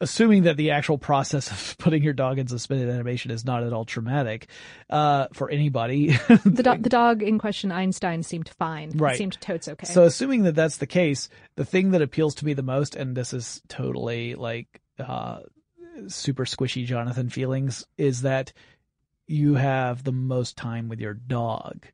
assuming 0.00 0.42
that 0.44 0.56
the 0.56 0.70
actual 0.70 0.98
process 0.98 1.50
of 1.50 1.78
putting 1.78 2.02
your 2.02 2.12
dog 2.12 2.38
in 2.38 2.46
suspended 2.46 2.88
animation 2.88 3.30
is 3.30 3.44
not 3.44 3.62
at 3.62 3.72
all 3.72 3.84
traumatic 3.84 4.48
uh, 4.90 5.26
for 5.32 5.50
anybody. 5.50 6.08
the, 6.44 6.62
do- 6.62 6.78
the 6.82 6.88
dog 6.90 7.22
in 7.22 7.38
question, 7.38 7.72
Einstein, 7.72 8.22
seemed 8.22 8.48
fine. 8.58 8.90
It 8.90 9.00
Right. 9.00 9.16
seemed 9.16 9.40
totes 9.40 9.68
okay. 9.68 9.86
So 9.86 10.04
assuming 10.04 10.42
that 10.44 10.54
that's 10.54 10.76
the 10.78 10.86
case, 10.86 11.28
the 11.56 11.64
thing 11.64 11.92
that 11.92 12.02
appeals 12.02 12.34
to 12.36 12.44
me 12.44 12.54
the 12.54 12.62
most, 12.62 12.96
and 12.96 13.16
this 13.16 13.32
is 13.32 13.62
totally 13.68 14.34
like 14.34 14.80
uh, 14.98 15.40
super 16.08 16.44
squishy 16.44 16.84
Jonathan 16.84 17.30
feelings, 17.30 17.86
is 17.96 18.22
that 18.22 18.52
you 19.26 19.54
have 19.54 20.04
the 20.04 20.12
most 20.12 20.56
time 20.56 20.88
with 20.88 21.00
your 21.00 21.14
dog. 21.14 21.86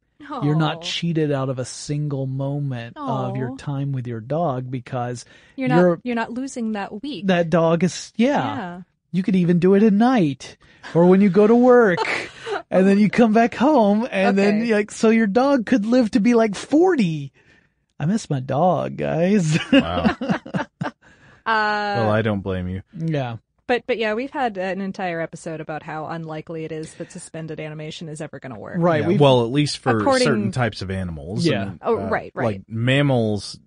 You're 0.43 0.55
not 0.57 0.83
cheated 0.83 1.33
out 1.33 1.49
of 1.49 1.59
a 1.59 1.65
single 1.65 2.27
moment 2.27 2.97
of 2.97 3.37
your 3.37 3.57
time 3.57 3.93
with 3.93 4.07
your 4.07 4.21
dog 4.21 4.71
because 4.71 5.25
you're 5.57 5.69
not 5.69 5.99
you're 6.05 6.15
not 6.17 6.33
losing 6.33 6.73
that 6.73 7.03
week. 7.03 7.27
that 7.27 7.51
dog 7.51 7.85
is 7.85 8.13
yeah. 8.17 8.29
Yeah. 8.57 8.81
You 9.15 9.23
could 9.23 9.37
even 9.37 9.59
do 9.59 9.75
it 9.75 9.83
at 9.83 9.93
night 9.93 10.57
or 10.95 11.05
when 11.07 11.21
you 11.21 11.29
go 11.29 11.47
to 11.47 11.55
work 11.55 11.99
and 12.71 12.87
then 12.87 12.99
you 12.99 13.11
come 13.11 13.33
back 13.35 13.55
home 13.55 14.09
and 14.11 14.39
then 14.39 14.69
like 14.71 14.91
so 14.91 15.11
your 15.11 15.27
dog 15.27 15.67
could 15.67 15.85
live 15.85 16.11
to 16.13 16.21
be 16.21 16.33
like 16.35 16.55
40. 16.55 17.31
I 18.01 18.07
miss 18.07 18.31
my 18.31 18.41
dog, 18.41 18.97
guys. 18.97 19.59
Wow. 19.73 20.17
Uh, 21.45 21.99
well, 21.99 22.11
I 22.11 22.23
don't 22.23 22.41
blame 22.41 22.69
you. 22.69 22.83
yeah. 22.97 23.39
But 23.67 23.85
but 23.87 23.99
yeah, 23.99 24.15
we've 24.15 24.31
had 24.31 24.59
an 24.59 24.81
entire 24.81 25.21
episode 25.21 25.61
about 25.61 25.83
how 25.83 26.07
unlikely 26.07 26.65
it 26.65 26.73
is 26.73 26.95
that 26.95 27.13
suspended 27.13 27.61
animation 27.61 28.09
is 28.09 28.21
ever 28.21 28.39
going 28.41 28.53
to 28.55 28.59
work. 28.61 28.77
Right. 28.79 29.09
Yeah, 29.09 29.19
well, 29.19 29.45
at 29.45 29.51
least 29.51 29.79
for 29.79 29.99
According- 29.99 30.27
certain 30.27 30.53
types 30.53 30.83
of 30.83 30.91
animals. 30.91 31.45
Yeah. 31.47 31.63
and, 31.63 31.79
Oh, 31.83 31.99
uh, 31.99 32.09
right, 32.09 32.33
right. 32.35 32.45
Like 32.45 32.63
mammals, 32.69 33.59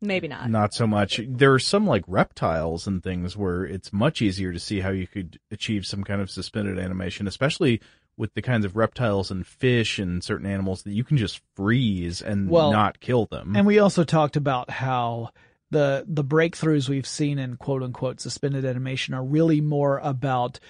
Maybe 0.00 0.26
not. 0.28 0.50
not 0.50 0.74
so 0.74 0.86
much. 0.86 1.20
There 1.28 1.52
are 1.54 1.58
some 1.60 1.86
like 1.86 2.04
reptiles 2.08 2.86
and 2.86 3.02
things 3.02 3.36
where 3.36 3.64
it's 3.64 3.92
much 3.92 4.20
easier 4.22 4.52
to 4.52 4.58
see 4.58 4.80
how 4.80 4.90
you 4.90 5.06
could 5.06 5.38
achieve 5.50 5.86
some 5.86 6.02
kind 6.04 6.20
of 6.20 6.30
suspended 6.30 6.78
animation, 6.78 7.26
especially 7.28 7.80
with 8.16 8.34
the 8.34 8.42
kinds 8.42 8.64
of 8.66 8.76
reptiles 8.76 9.30
and 9.30 9.46
fish 9.46 9.98
and 9.98 10.22
certain 10.22 10.46
animals 10.46 10.82
that 10.82 10.92
you 10.92 11.02
can 11.04 11.16
just 11.16 11.40
freeze 11.56 12.20
and 12.20 12.50
Well, 12.50 12.70
not 12.72 13.00
kill 13.00 13.26
them. 13.26 13.54
And 13.56 13.66
we 13.66 13.78
also 13.78 14.04
talked 14.04 14.36
about 14.36 14.68
how 14.70 15.30
the 15.72 16.04
the 16.06 16.22
breakthroughs 16.22 16.88
we've 16.88 17.06
seen 17.06 17.38
in 17.38 17.56
quote 17.56 17.82
unquote 17.82 18.20
suspended 18.20 18.64
animation 18.64 19.14
are 19.14 19.24
really 19.24 19.60
more 19.60 19.98
about 19.98 20.60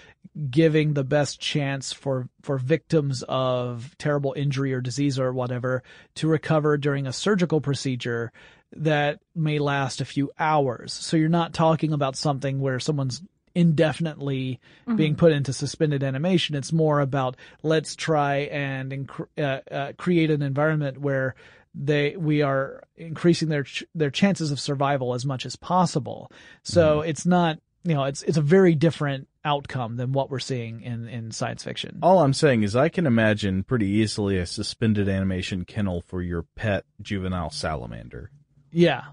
giving 0.49 0.95
the 0.95 1.05
best 1.05 1.41
chance 1.41 1.93
for 1.93 2.29
for 2.41 2.57
victims 2.57 3.23
of 3.29 3.95
terrible 3.99 4.33
injury 4.37 4.73
or 4.73 4.81
disease 4.81 5.19
or 5.19 5.33
whatever 5.33 5.83
to 6.15 6.29
recover 6.29 6.79
during 6.79 7.07
a 7.07 7.13
surgical 7.13 7.61
procedure 7.61 8.33
that 8.75 9.19
may 9.35 9.59
last 9.59 10.01
a 10.01 10.07
few 10.07 10.31
hours. 10.39 10.93
So 10.93 11.17
you're 11.17 11.29
not 11.29 11.53
talking 11.53 11.93
about 11.93 12.17
something 12.17 12.61
where 12.61 12.81
someone's 12.81 13.23
indefinitely 13.55 14.61
being 14.97 15.15
put 15.15 15.33
into 15.33 15.53
suspended 15.53 16.03
animation. 16.03 16.55
It's 16.55 16.73
more 16.73 17.01
about 17.01 17.37
let's 17.63 17.95
try 17.97 18.37
and 18.51 18.93
inc- 18.93 19.27
uh, 19.37 19.75
uh, 19.75 19.93
create 19.99 20.31
an 20.31 20.41
environment 20.41 20.99
where 20.99 21.35
they 21.75 22.17
we 22.17 22.43
are 22.43 22.83
increasing 22.97 23.49
their 23.49 23.63
ch- 23.65 23.85
their 23.95 24.11
chances 24.11 24.51
of 24.51 24.61
survival 24.61 25.15
as 25.15 25.25
much 25.25 25.47
as 25.47 25.57
possible. 25.57 26.31
So 26.63 27.01
it's 27.01 27.25
not 27.27 27.59
you 27.85 27.95
know 27.95 28.05
it's 28.05 28.23
it's 28.23 28.37
a 28.37 28.43
very 28.43 28.75
different 28.75 29.29
outcome 29.45 29.97
than 29.97 30.13
what 30.13 30.31
we're 30.31 30.39
seeing 30.39 30.83
in 30.83 31.09
in 31.09 31.31
science 31.33 31.65
fiction. 31.65 31.99
All 32.03 32.21
I'm 32.21 32.35
saying 32.35 32.63
is 32.63 32.77
I 32.77 32.89
can 32.89 33.07
imagine 33.07 33.65
pretty 33.65 33.87
easily 33.87 34.39
a 34.39 34.47
suspended 34.47 35.09
animation 35.09 35.65
kennel 35.65 36.01
for 36.03 36.23
your 36.23 36.43
pet 36.55 36.85
juvenile 37.01 37.51
salamander. 37.51 38.31
Yeah, 38.71 39.05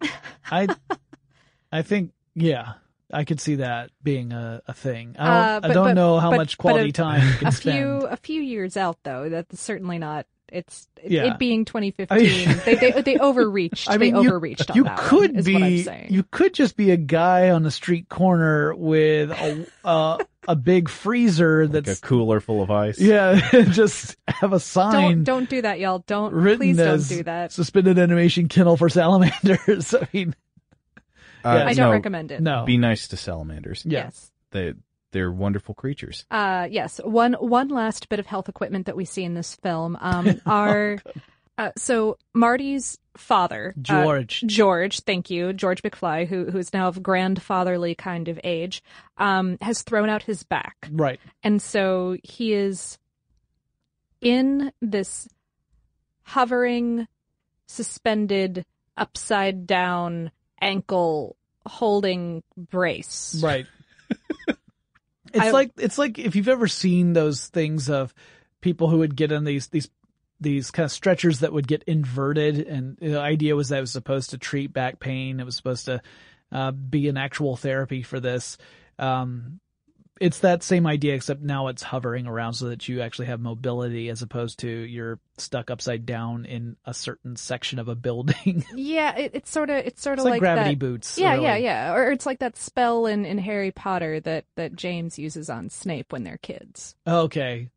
I 0.50 0.68
I 1.70 1.82
think 1.82 2.12
yeah. 2.34 2.74
I 3.14 3.24
could 3.24 3.40
see 3.40 3.56
that 3.56 3.90
being 4.02 4.32
a, 4.32 4.62
a 4.66 4.72
thing. 4.72 5.16
I 5.18 5.24
don't, 5.26 5.34
Uh, 5.64 5.68
I 5.68 5.72
don't 5.74 5.84
but- 5.88 5.92
know 5.94 6.18
how 6.18 6.30
but- 6.30 6.36
much 6.38 6.56
quality 6.56 6.88
a- 6.88 6.92
time 6.92 7.26
you 7.28 7.34
can 7.34 7.48
a 7.48 7.52
spend. 7.52 7.76
few 7.76 8.06
a 8.06 8.16
few 8.16 8.40
years 8.40 8.76
out 8.78 8.96
though. 9.02 9.28
That's 9.28 9.60
certainly 9.60 9.98
not. 9.98 10.26
It's 10.52 10.86
Yeah. 11.02 11.32
it 11.32 11.38
being 11.38 11.64
2015. 11.64 12.06
I 12.16 12.20
mean- 12.22 12.60
they, 12.64 12.74
they 12.74 13.02
they 13.02 13.18
overreached. 13.20 13.88
I 13.90 13.96
mean, 13.96 14.14
they 14.14 14.20
you, 14.20 14.28
overreached 14.28 14.70
on 14.70 14.76
you 14.76 14.84
that 14.84 14.98
could 14.98 15.30
one, 15.30 15.38
is 15.38 15.46
be, 15.46 15.54
what 15.54 15.62
I'm 15.62 15.78
saying. 15.78 16.06
you 16.12 16.22
could 16.30 16.52
just 16.54 16.76
be 16.76 16.90
a 16.90 16.96
guy 16.96 17.50
on 17.50 17.64
a 17.66 17.70
street 17.70 18.08
corner 18.08 18.74
with 18.74 19.30
a 19.30 19.66
uh, 19.84 20.18
a 20.46 20.54
big 20.56 20.88
freezer 20.88 21.64
Like 21.66 21.84
that's 21.84 21.98
a 21.98 22.02
cooler 22.02 22.40
full 22.40 22.62
of 22.62 22.70
ice. 22.70 22.98
yeah, 23.00 23.40
just 23.70 24.16
have 24.28 24.52
a 24.52 24.60
sign 24.60 24.92
don't 24.92 25.24
don't 25.24 25.48
do 25.50 25.62
that, 25.62 25.80
y'all. 25.80 26.00
Don't 26.06 26.32
written 26.34 26.58
please 26.58 26.76
don't 26.76 26.88
as 26.88 27.08
do 27.08 27.22
that. 27.22 27.52
suspended 27.52 27.98
animation 27.98 28.48
kennel 28.48 28.76
for 28.76 28.88
salamanders. 28.88 29.94
I 30.00 30.06
mean, 30.12 30.34
Uh, 31.44 31.54
Yeah. 31.56 31.64
I 31.66 31.74
don't 31.74 31.86
no, 31.88 31.92
recommend 31.92 32.30
it. 32.32 32.40
no, 32.42 32.64
Be 32.64 32.76
nice 32.76 33.08
to 33.08 33.16
salamanders. 33.16 33.84
yeah. 33.86 34.04
Yes. 34.04 34.30
They 34.50 34.74
they're 35.12 35.30
wonderful 35.30 35.74
creatures. 35.74 36.24
Uh, 36.30 36.66
yes. 36.70 37.00
One 37.02 37.34
one 37.34 37.68
last 37.68 38.08
bit 38.08 38.18
of 38.18 38.26
health 38.26 38.48
equipment 38.48 38.86
that 38.86 38.96
we 38.96 39.04
see 39.04 39.24
in 39.24 39.34
this 39.34 39.54
film. 39.56 39.96
Um, 40.00 40.40
are 40.46 40.98
uh, 41.58 41.70
so 41.76 42.18
Marty's 42.34 42.98
father, 43.16 43.74
uh, 43.76 43.82
George. 43.82 44.42
George, 44.46 45.00
thank 45.00 45.30
you, 45.30 45.52
George 45.52 45.82
McFly, 45.82 46.26
who 46.26 46.50
who 46.50 46.58
is 46.58 46.72
now 46.72 46.88
of 46.88 47.02
grandfatherly 47.02 47.94
kind 47.94 48.28
of 48.28 48.40
age, 48.42 48.82
um, 49.18 49.58
has 49.60 49.82
thrown 49.82 50.08
out 50.08 50.22
his 50.22 50.42
back, 50.42 50.88
right. 50.90 51.20
and 51.42 51.60
so 51.60 52.16
he 52.22 52.54
is 52.54 52.98
in 54.20 54.72
this 54.80 55.28
hovering, 56.22 57.06
suspended, 57.66 58.64
upside 58.96 59.66
down 59.66 60.30
ankle 60.60 61.36
holding 61.66 62.42
brace. 62.56 63.40
Right. 63.42 63.66
It's 65.34 65.46
I- 65.46 65.50
like 65.50 65.72
it's 65.78 65.98
like 65.98 66.18
if 66.18 66.36
you've 66.36 66.48
ever 66.48 66.68
seen 66.68 67.12
those 67.12 67.46
things 67.46 67.90
of 67.90 68.14
people 68.60 68.88
who 68.88 68.98
would 68.98 69.16
get 69.16 69.32
in 69.32 69.44
these 69.44 69.68
these 69.68 69.88
these 70.40 70.70
kind 70.70 70.84
of 70.84 70.92
stretchers 70.92 71.40
that 71.40 71.52
would 71.52 71.68
get 71.68 71.84
inverted, 71.84 72.58
and 72.58 72.96
the 73.00 73.20
idea 73.20 73.54
was 73.54 73.68
that 73.68 73.78
it 73.78 73.82
was 73.82 73.92
supposed 73.92 74.30
to 74.30 74.38
treat 74.38 74.72
back 74.72 74.98
pain. 74.98 75.38
It 75.38 75.46
was 75.46 75.56
supposed 75.56 75.86
to 75.86 76.02
uh, 76.50 76.72
be 76.72 77.08
an 77.08 77.16
actual 77.16 77.56
therapy 77.56 78.02
for 78.02 78.20
this. 78.20 78.58
Um, 78.98 79.60
it's 80.22 80.38
that 80.38 80.62
same 80.62 80.86
idea, 80.86 81.14
except 81.14 81.42
now 81.42 81.66
it's 81.66 81.82
hovering 81.82 82.28
around 82.28 82.54
so 82.54 82.68
that 82.68 82.88
you 82.88 83.00
actually 83.00 83.26
have 83.26 83.40
mobility, 83.40 84.08
as 84.08 84.22
opposed 84.22 84.60
to 84.60 84.68
you're 84.68 85.18
stuck 85.36 85.68
upside 85.68 86.06
down 86.06 86.44
in 86.44 86.76
a 86.84 86.94
certain 86.94 87.34
section 87.34 87.80
of 87.80 87.88
a 87.88 87.96
building. 87.96 88.64
Yeah, 88.74 89.16
it, 89.16 89.32
it's 89.34 89.50
sort 89.50 89.70
of 89.70 89.76
it's 89.84 90.00
sort 90.00 90.18
of 90.20 90.24
like, 90.24 90.38
gravity 90.38 90.70
that, 90.70 90.78
boots. 90.78 91.18
Yeah, 91.18 91.32
really. 91.32 91.44
yeah, 91.44 91.56
yeah. 91.56 91.94
Or 91.94 92.12
it's 92.12 92.24
like 92.24 92.38
that 92.38 92.56
spell 92.56 93.06
in, 93.06 93.24
in 93.24 93.38
Harry 93.38 93.72
Potter 93.72 94.20
that, 94.20 94.44
that 94.54 94.76
James 94.76 95.18
uses 95.18 95.50
on 95.50 95.68
Snape 95.68 96.12
when 96.12 96.22
they're 96.22 96.38
kids. 96.38 96.94
Okay. 97.06 97.70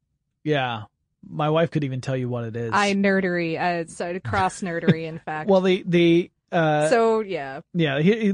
Yeah. 0.44 0.84
My 1.28 1.50
wife 1.50 1.72
could 1.72 1.84
even 1.84 2.02
tell 2.02 2.16
you 2.16 2.30
what 2.30 2.44
it 2.46 2.56
is. 2.56 2.72
I 2.74 2.94
nerdery, 2.94 3.60
uh, 3.60 3.88
so 3.88 4.20
cross 4.20 4.62
nerdery, 4.62 5.06
in 5.06 5.18
fact. 5.20 5.50
well, 5.50 5.62
the 5.62 5.84
the 5.88 6.32
uh, 6.52 6.90
so 6.90 7.22
yeah, 7.22 7.62
yeah, 7.74 8.00
he- 8.00 8.34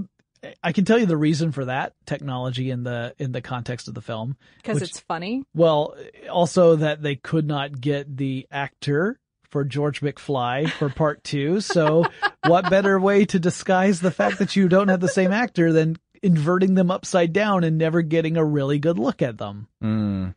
I 0.63 0.71
can 0.71 0.85
tell 0.85 0.97
you 0.97 1.05
the 1.05 1.17
reason 1.17 1.51
for 1.51 1.65
that 1.65 1.93
technology 2.05 2.71
in 2.71 2.83
the 2.83 3.13
in 3.19 3.31
the 3.31 3.41
context 3.41 3.87
of 3.87 3.93
the 3.93 4.01
film. 4.01 4.37
because 4.57 4.81
it's 4.81 4.99
funny. 4.99 5.43
Well, 5.53 5.95
also 6.29 6.77
that 6.77 7.01
they 7.01 7.15
could 7.15 7.47
not 7.47 7.79
get 7.79 8.17
the 8.17 8.47
actor 8.51 9.19
for 9.49 9.63
George 9.63 10.01
McFly 10.01 10.69
for 10.69 10.89
part 10.89 11.23
two. 11.23 11.61
So, 11.61 12.05
what 12.47 12.69
better 12.69 12.99
way 12.99 13.25
to 13.25 13.39
disguise 13.39 13.99
the 13.99 14.11
fact 14.11 14.39
that 14.39 14.55
you 14.55 14.67
don't 14.67 14.87
have 14.87 15.01
the 15.01 15.07
same 15.07 15.31
actor 15.31 15.71
than 15.71 15.97
inverting 16.23 16.73
them 16.73 16.89
upside 16.89 17.33
down 17.33 17.63
and 17.63 17.77
never 17.77 18.01
getting 18.01 18.37
a 18.37 18.45
really 18.45 18.79
good 18.79 18.97
look 18.97 19.21
at 19.21 19.37
them? 19.37 19.67
Mm. 19.83 20.33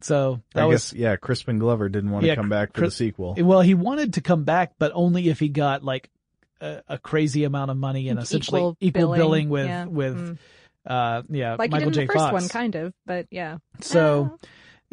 So 0.00 0.40
that 0.54 0.64
I 0.64 0.66
was 0.66 0.92
guess 0.92 0.98
yeah. 0.98 1.16
Crispin 1.16 1.58
Glover 1.58 1.88
didn't 1.88 2.10
want 2.10 2.24
to 2.24 2.34
come 2.34 2.48
back 2.48 2.72
for 2.72 2.82
Cris- 2.82 2.94
the 2.94 3.06
sequel. 3.06 3.34
Well, 3.38 3.60
he 3.60 3.74
wanted 3.74 4.14
to 4.14 4.20
come 4.20 4.44
back, 4.44 4.74
but 4.78 4.92
only 4.94 5.28
if 5.28 5.38
he 5.40 5.48
got 5.48 5.84
like 5.84 6.10
a, 6.62 6.82
a 6.88 6.98
crazy 6.98 7.44
amount 7.44 7.70
of 7.70 7.76
money 7.76 8.08
and 8.08 8.18
essentially 8.18 8.60
Equal 8.60 8.76
equal, 8.80 9.00
billing, 9.02 9.18
billing, 9.18 9.48
with 9.50 9.66
yeah. 9.66 9.84
with 9.86 10.16
Mm. 10.16 10.38
uh 10.86 11.22
yeah 11.28 11.56
Like 11.58 11.70
Michael 11.70 11.90
J. 11.90 12.02
in 12.02 12.06
the 12.06 12.12
first 12.12 12.24
Fox. 12.24 12.32
one, 12.32 12.48
kind 12.48 12.74
of, 12.76 12.94
but 13.06 13.26
yeah. 13.30 13.58
So 13.80 14.38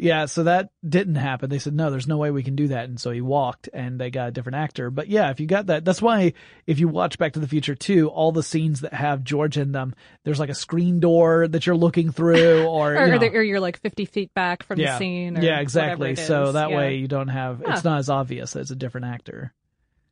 yeah, 0.02 0.24
so 0.26 0.44
that 0.44 0.70
didn't 0.88 1.16
happen. 1.16 1.50
They 1.50 1.58
said 1.58 1.74
no, 1.74 1.90
there's 1.90 2.06
no 2.08 2.16
way 2.16 2.30
we 2.30 2.42
can 2.42 2.56
do 2.56 2.68
that, 2.68 2.84
and 2.88 2.98
so 2.98 3.10
he 3.10 3.20
walked, 3.20 3.68
and 3.70 4.00
they 4.00 4.10
got 4.10 4.28
a 4.28 4.30
different 4.30 4.56
actor. 4.56 4.90
But 4.90 5.08
yeah, 5.08 5.28
if 5.30 5.40
you 5.40 5.46
got 5.46 5.66
that, 5.66 5.84
that's 5.84 6.00
why 6.00 6.32
if 6.66 6.80
you 6.80 6.88
watch 6.88 7.18
Back 7.18 7.34
to 7.34 7.38
the 7.38 7.46
Future 7.46 7.74
2, 7.74 8.08
all 8.08 8.32
the 8.32 8.42
scenes 8.42 8.80
that 8.80 8.94
have 8.94 9.22
George 9.24 9.58
in 9.58 9.72
them, 9.72 9.94
there's 10.24 10.40
like 10.40 10.48
a 10.48 10.54
screen 10.54 11.00
door 11.00 11.46
that 11.48 11.66
you're 11.66 11.76
looking 11.76 12.12
through, 12.12 12.64
or, 12.66 12.96
or, 12.96 13.06
you 13.08 13.18
know. 13.18 13.26
or, 13.26 13.42
you're 13.42 13.60
like 13.60 13.78
50 13.80 14.06
feet 14.06 14.32
back 14.32 14.62
from 14.62 14.80
yeah, 14.80 14.92
the 14.92 14.98
scene. 15.00 15.36
Or 15.36 15.42
yeah, 15.42 15.60
exactly. 15.60 16.16
So 16.16 16.52
that 16.52 16.70
Yeah. 16.70 16.76
way 16.78 16.94
you 16.94 17.06
don't 17.06 17.28
have 17.28 17.58
Huh. 17.62 17.72
it's 17.74 17.84
not 17.84 17.98
as 17.98 18.08
obvious 18.08 18.56
it's 18.56 18.70
a 18.70 18.76
different 18.76 19.06
actor. 19.08 19.52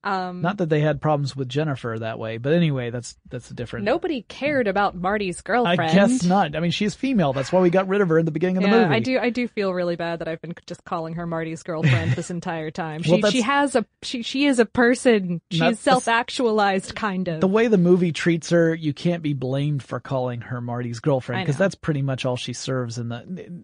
Um, 0.08 0.40
Not 0.40 0.56
that 0.56 0.70
they 0.70 0.80
had 0.80 1.02
problems 1.02 1.36
with 1.36 1.50
Jennifer 1.50 1.98
that 1.98 2.18
way, 2.18 2.38
but 2.38 2.54
anyway, 2.54 2.88
that's 2.88 3.18
that's 3.28 3.50
a 3.50 3.54
different. 3.54 3.84
nobody 3.84 4.22
cared 4.22 4.66
about 4.66 4.94
Marty's 4.94 5.42
girlfriend. 5.42 5.80
I 5.80 5.92
guess 5.92 6.24
not. 6.24 6.56
I 6.56 6.60
mean, 6.60 6.70
she's 6.70 6.94
female. 6.94 7.34
That's 7.34 7.52
why 7.52 7.60
we 7.60 7.68
got 7.68 7.88
rid 7.88 8.00
of 8.00 8.08
her 8.08 8.18
in 8.18 8.24
the 8.24 8.30
beginning 8.30 8.56
of 8.56 8.62
the 8.62 8.70
movie. 8.70 8.94
I 8.94 9.00
do. 9.00 9.18
I 9.18 9.28
do 9.28 9.46
feel 9.46 9.74
really 9.74 9.96
bad 9.96 10.20
that 10.20 10.28
I've 10.28 10.40
been 10.40 10.54
just 10.66 10.82
calling 10.84 11.14
her 11.14 11.26
Marty's 11.26 11.62
girlfriend 11.62 12.12
this 12.12 12.30
entire 12.38 12.70
time. 12.70 13.02
She 13.02 13.20
Well, 13.20 13.30
she 13.30 13.42
has 13.42 13.76
a 13.76 13.84
she 14.02 14.22
she 14.22 14.46
is 14.46 14.58
a 14.58 14.64
person. 14.64 15.42
She's 15.50 15.78
self 15.78 16.08
actualized, 16.08 16.94
kind 16.94 17.28
of. 17.28 17.40
The 17.42 17.46
way 17.46 17.66
the 17.66 17.76
movie 17.76 18.12
treats 18.12 18.48
her, 18.48 18.74
you 18.74 18.94
can't 18.94 19.22
be 19.22 19.34
blamed 19.34 19.82
for 19.82 20.00
calling 20.00 20.40
her 20.40 20.62
Marty's 20.62 21.00
girlfriend 21.00 21.44
because 21.44 21.58
that's 21.58 21.74
pretty 21.74 22.00
much 22.00 22.24
all 22.24 22.36
she 22.36 22.54
serves 22.54 22.96
in 22.96 23.10
the. 23.10 23.62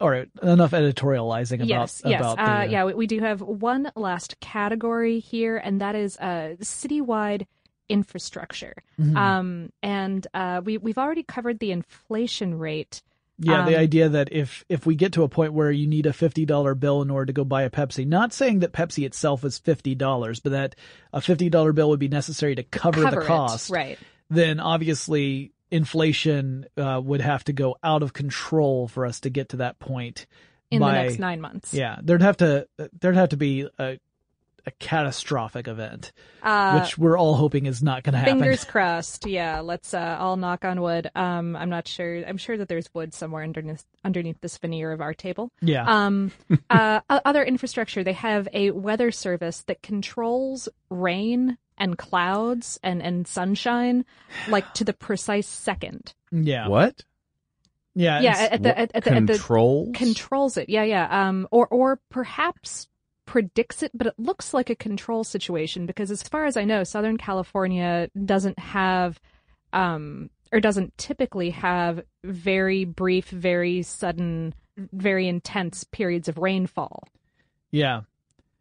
All 0.00 0.10
right, 0.10 0.28
enough 0.42 0.72
editorializing 0.72 1.56
about 1.56 1.68
yes, 1.68 2.02
yes. 2.04 2.20
about 2.20 2.38
uh, 2.38 2.64
the, 2.64 2.70
yeah, 2.70 2.84
we, 2.84 2.94
we 2.94 3.06
do 3.06 3.20
have 3.20 3.40
one 3.40 3.90
last 3.96 4.38
category 4.40 5.18
here, 5.20 5.56
and 5.56 5.80
that 5.80 5.94
is 5.94 6.16
uh, 6.18 6.56
citywide 6.60 7.46
infrastructure. 7.88 8.74
Mhm. 9.00 9.16
Um, 9.16 9.72
and 9.82 10.26
uh, 10.34 10.60
we 10.64 10.78
we've 10.78 10.98
already 10.98 11.22
covered 11.22 11.58
the 11.58 11.72
inflation 11.72 12.58
rate. 12.58 13.02
Yeah, 13.40 13.64
the 13.64 13.76
Um, 13.76 13.82
idea 13.82 14.08
that 14.08 14.32
if 14.32 14.64
if 14.68 14.84
we 14.84 14.96
get 14.96 15.12
to 15.12 15.22
a 15.22 15.28
point 15.28 15.52
where 15.52 15.70
you 15.70 15.86
need 15.86 16.06
a 16.06 16.12
fifty 16.12 16.44
dollar 16.44 16.74
bill 16.74 17.02
in 17.02 17.10
order 17.10 17.26
to 17.26 17.32
go 17.32 17.44
buy 17.44 17.62
a 17.62 17.70
Pepsi, 17.70 18.06
not 18.06 18.32
saying 18.32 18.60
that 18.60 18.72
Pepsi 18.72 19.06
itself 19.06 19.44
is 19.44 19.58
fifty 19.58 19.94
dollars, 19.94 20.40
but 20.40 20.52
that 20.52 20.74
a 21.12 21.20
fifty 21.20 21.48
dollar 21.48 21.72
bill 21.72 21.88
would 21.90 22.00
be 22.00 22.08
necessary 22.08 22.54
to 22.56 22.62
cover, 22.64 23.02
Cover 23.02 23.16
the 23.16 23.22
it, 23.22 23.26
cost, 23.26 23.70
right. 23.70 23.98
Then 24.28 24.60
obviously 24.60 25.52
inflation 25.70 26.66
uh, 26.76 27.00
would 27.02 27.20
have 27.20 27.44
to 27.44 27.52
go 27.52 27.76
out 27.82 28.02
of 28.02 28.12
control 28.12 28.88
for 28.88 29.06
us 29.06 29.20
to 29.20 29.30
get 29.30 29.50
to 29.50 29.56
that 29.58 29.78
point 29.78 30.26
In 30.70 30.80
by- 30.80 30.92
the 30.92 31.02
next 31.04 31.18
nine 31.18 31.40
months. 31.40 31.72
Yeah, 31.74 31.98
there'd 32.02 32.22
have 32.22 32.36
to 32.38 32.68
there'd 33.00 33.16
have 33.16 33.30
to 33.30 33.36
be 33.36 33.68
a 33.78 33.98
a 34.66 34.70
catastrophic 34.72 35.66
event, 35.66 36.12
Uh, 36.42 36.78
which 36.80 36.98
we're 36.98 37.16
all 37.16 37.34
hoping 37.36 37.64
is 37.64 37.82
not 37.82 38.02
going 38.02 38.12
to 38.12 38.18
happen. 38.18 38.38
Fingers 38.38 38.64
crossed. 38.64 39.24
Yeah, 39.26 39.60
let's 39.60 39.94
uh, 39.94 40.18
all 40.20 40.36
knock 40.36 40.62
on 40.62 40.82
wood. 40.82 41.10
Um, 41.14 41.56
I'm 41.56 41.70
not 41.70 41.88
sure. 41.88 42.22
I'm 42.26 42.36
sure 42.36 42.58
that 42.58 42.68
there's 42.68 42.92
wood 42.92 43.14
somewhere 43.14 43.42
underneath 43.44 43.84
underneath 44.04 44.42
this 44.42 44.58
veneer 44.58 44.92
of 44.92 45.00
our 45.00 45.14
table. 45.14 45.50
Yeah. 45.62 45.84
Um, 45.86 46.32
uh, 46.70 47.00
other 47.08 47.42
infrastructure. 47.44 48.04
They 48.04 48.12
have 48.12 48.46
a 48.52 48.72
weather 48.72 49.10
service 49.10 49.62
that 49.68 49.80
controls 49.80 50.68
rain 50.90 51.56
and 51.78 51.96
clouds 51.96 52.78
and 52.82 53.02
and 53.02 53.26
sunshine, 53.26 54.04
like 54.48 54.74
to 54.74 54.84
the 54.84 54.92
precise 54.92 55.46
second. 55.48 56.14
Yeah. 56.30 56.68
What? 56.68 57.02
Yeah. 57.94 58.20
yeah, 58.20 58.48
at 58.52 58.62
the, 58.62 58.78
at, 58.78 58.90
at 58.94 59.04
the, 59.04 59.12
at 59.12 59.26
the 59.26 59.32
Controls? 59.34 59.88
controls 59.94 60.56
it. 60.56 60.68
Yeah, 60.68 60.84
yeah. 60.84 61.28
Um, 61.28 61.48
or 61.50 61.66
or 61.66 61.98
perhaps 62.10 62.86
predicts 63.26 63.82
it, 63.82 63.90
but 63.92 64.06
it 64.06 64.14
looks 64.18 64.54
like 64.54 64.70
a 64.70 64.76
control 64.76 65.24
situation 65.24 65.84
because, 65.84 66.10
as 66.10 66.22
far 66.22 66.46
as 66.46 66.56
I 66.56 66.64
know, 66.64 66.84
Southern 66.84 67.16
California 67.18 68.08
doesn't 68.24 68.58
have, 68.58 69.18
um, 69.72 70.30
or 70.52 70.60
doesn't 70.60 70.96
typically 70.96 71.50
have 71.50 72.02
very 72.24 72.84
brief, 72.84 73.28
very 73.30 73.82
sudden, 73.82 74.54
very 74.76 75.26
intense 75.26 75.84
periods 75.84 76.28
of 76.28 76.38
rainfall. 76.38 77.02
yeah. 77.70 78.02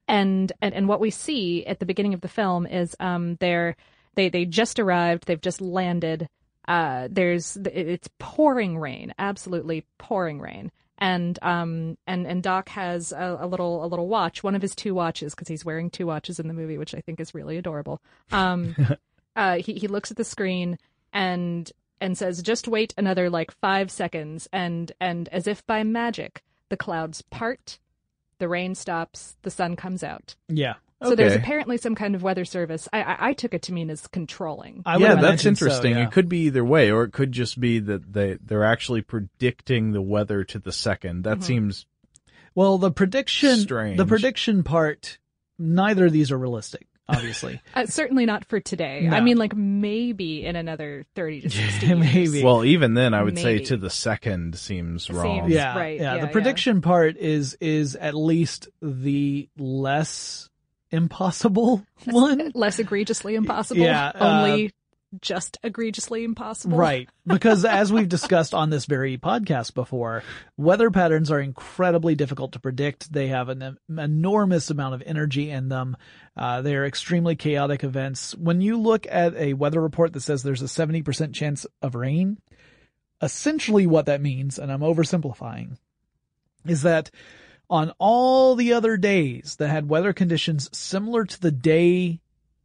And 0.07 0.51
and 0.61 0.73
and 0.73 0.87
what 0.87 0.99
we 0.99 1.09
see 1.09 1.65
at 1.65 1.79
the 1.79 1.85
beginning 1.85 2.13
of 2.13 2.21
the 2.21 2.27
film 2.27 2.65
is 2.65 2.95
um 2.99 3.35
they're 3.39 3.75
they 4.15 4.29
they 4.29 4.45
just 4.45 4.79
arrived, 4.79 5.25
they've 5.25 5.41
just 5.41 5.61
landed. 5.61 6.29
Uh, 6.67 7.07
there's 7.09 7.57
it's 7.65 8.09
pouring 8.19 8.77
rain, 8.77 9.13
absolutely 9.17 9.85
pouring 9.97 10.41
rain, 10.41 10.71
and 10.97 11.39
um 11.41 11.97
and 12.07 12.27
and 12.27 12.43
Doc 12.43 12.69
has 12.69 13.11
a, 13.11 13.37
a 13.41 13.47
little 13.47 13.85
a 13.85 13.87
little 13.87 14.07
watch, 14.07 14.43
one 14.43 14.55
of 14.55 14.61
his 14.61 14.75
two 14.75 14.93
watches, 14.93 15.33
because 15.33 15.47
he's 15.47 15.63
wearing 15.63 15.89
two 15.89 16.07
watches 16.07 16.39
in 16.39 16.47
the 16.47 16.53
movie, 16.53 16.77
which 16.77 16.93
I 16.93 17.01
think 17.01 17.19
is 17.19 17.33
really 17.33 17.57
adorable. 17.57 18.01
Um, 18.31 18.75
uh, 19.35 19.57
he 19.57 19.73
he 19.73 19.87
looks 19.87 20.11
at 20.11 20.17
the 20.17 20.25
screen 20.25 20.77
and 21.13 21.71
and 22.01 22.17
says, 22.17 22.41
"Just 22.41 22.67
wait 22.67 22.93
another 22.97 23.29
like 23.29 23.51
five 23.51 23.91
seconds," 23.91 24.47
and 24.51 24.91
and 24.99 25.29
as 25.29 25.47
if 25.47 25.65
by 25.65 25.83
magic, 25.83 26.43
the 26.69 26.77
clouds 26.77 27.21
part, 27.21 27.79
the 28.39 28.47
rain 28.47 28.75
stops, 28.75 29.35
the 29.43 29.51
sun 29.51 29.75
comes 29.75 30.03
out. 30.03 30.35
Yeah. 30.47 30.75
So 31.03 31.13
there's 31.13 31.35
apparently 31.35 31.77
some 31.77 31.93
kind 31.93 32.15
of 32.15 32.23
weather 32.23 32.43
service. 32.43 32.89
I 32.91 33.03
I, 33.03 33.17
I 33.29 33.33
took 33.33 33.53
it 33.53 33.61
to 33.63 33.73
mean 33.73 33.91
as 33.91 34.07
controlling. 34.07 34.81
I 34.83 34.97
yeah, 34.97 35.09
that's 35.09 35.19
imagine 35.19 35.55
so, 35.55 35.65
interesting. 35.67 35.91
yeah. 35.91 36.03
It 36.05 36.11
could 36.11 36.27
be 36.27 36.45
either 36.45 36.65
way, 36.65 36.89
or 36.91 37.03
it 37.03 37.13
could 37.13 37.31
just 37.31 37.59
be 37.59 37.77
that 37.79 38.11
they 38.13 38.39
they're 38.43 38.63
actually 38.63 39.01
predicting 39.03 39.91
the 39.91 40.01
weather 40.01 40.43
to 40.45 40.57
the 40.57 40.71
second. 40.71 41.23
That 41.23 41.37
Mhm. 41.39 41.43
seems 41.43 41.85
Well, 42.55 42.79
the 42.79 42.89
prediction, 42.91 43.59
Strange. 43.59 43.97
the 43.97 44.07
prediction 44.07 44.63
part, 44.63 45.19
neither 45.59 46.07
of 46.07 46.11
these 46.13 46.31
are 46.31 46.37
realistic, 46.39 46.87
obviously. 47.09 47.61
Uh, 47.75 47.85
certainly 47.85 48.25
not 48.25 48.43
for 48.45 48.59
today. 48.59 49.01
No. 49.09 49.15
I 49.15 49.21
mean, 49.21 49.37
like 49.37 49.55
maybe 49.55 50.45
in 50.45 50.55
another 50.55 51.05
thirty 51.15 51.41
to 51.41 51.49
sixty 51.49 51.87
years. 51.87 51.99
Maybe. 51.99 52.43
well. 52.43 52.65
Even 52.65 52.93
then, 52.95 53.13
I 53.13 53.21
would 53.23 53.35
Maybe. 53.35 53.59
say 53.59 53.65
to 53.65 53.77
the 53.77 53.89
second 53.89 54.57
seems 54.57 55.09
wrong. 55.09 55.41
Seems- 55.41 55.53
yeah, 55.53 55.77
right, 55.77 55.97
yeah. 55.99 56.13
yeah, 56.15 56.21
The 56.21 56.27
yeah. 56.27 56.31
prediction 56.31 56.81
part 56.81 57.17
is 57.17 57.55
is 57.61 57.95
at 57.95 58.15
least 58.15 58.69
the 58.81 59.47
less 59.57 60.49
impossible 60.89 61.83
one. 62.05 62.51
less 62.55 62.79
egregiously 62.79 63.35
impossible. 63.35 63.81
Yeah, 63.81 64.07
uh, 64.15 64.41
only 64.43 64.71
just 65.21 65.57
egregiously 65.63 66.23
impossible. 66.23 66.77
Right. 66.77 67.09
Because 67.25 67.65
as 67.65 67.91
we've 67.91 68.09
discussed 68.09 68.53
on 68.53 68.69
this 68.69 68.85
very 68.85 69.17
podcast 69.17 69.73
before, 69.73 70.23
weather 70.57 70.91
patterns 70.91 71.31
are 71.31 71.39
incredibly 71.39 72.15
difficult 72.15 72.53
to 72.53 72.59
predict. 72.59 73.11
They 73.11 73.27
have 73.27 73.49
an 73.49 73.77
enormous 73.89 74.69
amount 74.69 74.95
of 74.95 75.03
energy 75.05 75.49
in 75.49 75.69
them. 75.69 75.97
Uh, 76.35 76.61
they 76.61 76.75
are 76.75 76.85
extremely 76.85 77.35
chaotic 77.35 77.83
events. 77.83 78.35
When 78.35 78.61
you 78.61 78.77
look 78.77 79.05
at 79.09 79.35
a 79.35 79.53
weather 79.53 79.81
report 79.81 80.13
that 80.13 80.21
says 80.21 80.43
there's 80.43 80.61
a 80.61 80.65
70% 80.65 81.33
chance 81.33 81.65
of 81.81 81.95
rain, 81.95 82.37
essentially 83.21 83.87
what 83.87 84.05
that 84.05 84.21
means, 84.21 84.59
and 84.59 84.71
I'm 84.71 84.81
oversimplifying, 84.81 85.77
is 86.65 86.83
that 86.83 87.11
on 87.69 87.91
all 87.97 88.55
the 88.55 88.73
other 88.73 88.97
days 88.97 89.55
that 89.57 89.69
had 89.69 89.89
weather 89.89 90.13
conditions 90.13 90.69
similar 90.77 91.25
to 91.25 91.41
the 91.41 91.51
day 91.51 92.21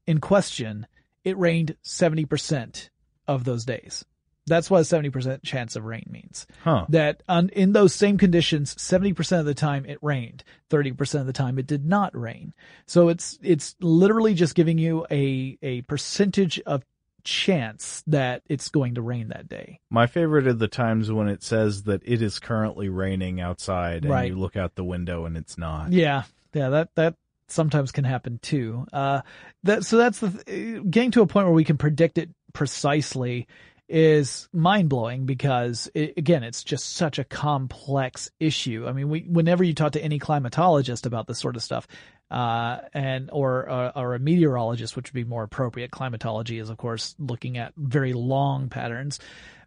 in 0.07 0.21
question, 0.21 0.87
it 1.25 1.39
rained 1.39 1.77
70% 1.85 2.89
of 3.29 3.45
those 3.45 3.65
days. 3.65 4.05
That's 4.47 4.69
what 4.69 4.81
a 4.81 4.83
70% 4.83 5.45
chance 5.45 5.77
of 5.77 5.85
rain 5.85 6.05
means. 6.11 6.49
Huh. 6.65 6.87
That 6.89 7.23
on, 7.29 7.49
in 7.51 7.73
those 7.73 7.95
same 7.95 8.19
conditions, 8.19 8.75
70% 8.75 9.39
of 9.39 9.47
the 9.47 9.55
time 9.55 9.87
it 9.87 9.99
rained, 10.03 10.43
30% 10.71 11.21
of 11.21 11.27
the 11.27 11.33
time 11.33 11.59
it 11.61 11.67
did 11.69 11.85
not 11.87 12.17
rain. 12.19 12.53
So 12.87 13.09
it's, 13.09 13.39
it's 13.41 13.77
literally 13.81 14.35
just 14.35 14.57
giving 14.57 14.79
you 14.79 15.07
a, 15.13 15.57
a 15.63 15.83
percentage 15.83 16.59
of 16.67 16.83
chance 17.23 18.03
that 18.09 18.43
it's 18.49 18.69
going 18.69 18.97
to 18.97 19.03
rain 19.03 19.29
that 19.29 19.49
day. 19.49 19.79
My 19.91 20.09
favorite 20.09 20.49
are 20.49 20.53
the 20.53 20.67
times 20.67 21.13
when 21.13 21.29
it 21.29 21.45
says 21.45 21.85
that 21.85 22.03
it 22.05 22.21
is 22.21 22.41
currently 22.41 22.89
raining 22.89 23.41
outside, 23.41 24.03
and 24.03 24.11
Right. 24.11 24.31
you 24.31 24.37
look 24.37 24.57
out 24.57 24.75
the 24.75 24.83
window 24.85 25.25
and 25.25 25.37
it's 25.37 25.57
not. 25.57 25.93
Yeah, 25.93 26.25
yeah, 26.53 26.69
that 26.71 26.95
that 26.97 27.15
sometimes 27.53 27.93
can 27.93 28.05
happen 28.05 28.39
too. 28.43 28.87
Uh, 28.93 29.23
that 29.65 29.85
so 29.85 29.97
that's 29.97 30.19
the 30.21 30.83
getting 30.89 31.11
to 31.13 31.23
a 31.23 31.27
point 31.27 31.47
where 31.47 31.55
we 31.55 31.65
can 31.65 31.79
predict 31.79 32.19
it 32.19 32.31
precisely 32.53 33.47
is 33.89 34.49
mind 34.53 34.89
blowing 34.89 35.27
because 35.27 35.91
it, 35.95 36.15
again, 36.17 36.43
it's 36.43 36.65
just 36.65 36.97
such 36.97 37.19
a 37.19 37.25
complex 37.25 38.31
issue. 38.41 38.87
I 38.89 38.93
mean, 38.93 39.11
we 39.11 39.21
whenever 39.21 39.63
you 39.63 39.75
talk 39.75 39.93
to 39.93 40.03
any 40.03 40.19
climatologist 40.19 41.07
about 41.07 41.27
this 41.27 41.39
sort 41.39 41.57
of 41.57 41.63
stuff. 41.63 41.87
Uh, 42.31 42.81
and 42.95 43.29
or 43.31 43.69
uh, 43.69 43.93
or 43.95 44.15
a 44.15 44.19
meteorologist, 44.19 44.97
which 44.97 45.13
would 45.13 45.15
be 45.15 45.29
more 45.29 45.43
appropriate. 45.43 45.91
Climatology 45.91 46.59
is, 46.59 46.71
of 46.71 46.79
course, 46.79 47.15
looking 47.19 47.59
at 47.59 47.75
very 47.77 48.15
long 48.15 48.71
patterns. 48.71 49.21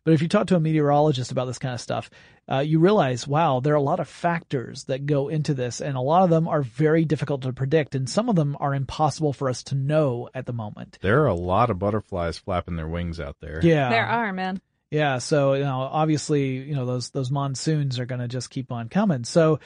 But 0.06 0.14
if 0.14 0.22
you 0.22 0.28
talk 0.30 0.48
to 0.48 0.56
a 0.56 0.60
meteorologist 0.60 1.32
about 1.32 1.46
this 1.46 1.58
kind 1.58 1.74
of 1.74 1.82
stuff, 1.82 2.10
uh, 2.50 2.60
you 2.60 2.80
realize, 2.80 3.28
wow, 3.28 3.60
there 3.60 3.74
are 3.74 3.76
a 3.76 3.82
lot 3.82 4.00
of 4.00 4.08
factors 4.08 4.84
that 4.84 5.08
go 5.08 5.30
into 5.30 5.56
this, 5.56 5.82
and 5.82 5.98
a 5.98 6.02
lot 6.02 6.24
of 6.24 6.30
them 6.30 6.48
are 6.48 6.62
very 6.62 7.04
difficult 7.06 7.42
to 7.42 7.52
predict, 7.52 7.96
and 7.96 8.08
some 8.08 8.30
of 8.30 8.36
them 8.36 8.56
are 8.60 8.76
impossible 8.76 9.34
for 9.34 9.50
us 9.50 9.64
to 9.64 9.76
know 9.76 10.30
at 10.36 10.46
the 10.46 10.54
moment. 10.54 11.00
There 11.02 11.24
are 11.24 11.28
a 11.28 11.34
lot 11.36 11.72
of 11.72 11.80
butterflies 11.80 12.38
flapping 12.38 12.76
their 12.76 12.88
wings 12.88 13.20
out 13.20 13.38
there. 13.42 13.60
Yeah, 13.64 13.90
There 13.90 14.06
are, 14.06 14.32
man. 14.32 14.62
yeah. 14.92 15.18
So 15.18 15.54
you 15.56 15.64
know, 15.64 15.80
obviously, 15.82 16.58
you 16.58 16.76
know 16.76 16.86
those 16.86 17.10
those 17.10 17.32
monsoons 17.32 17.98
are 17.98 18.06
going 18.06 18.22
to 18.22 18.28
just 18.28 18.52
keep 18.52 18.72
on 18.72 18.90
coming. 18.90 19.24
So 19.24 19.60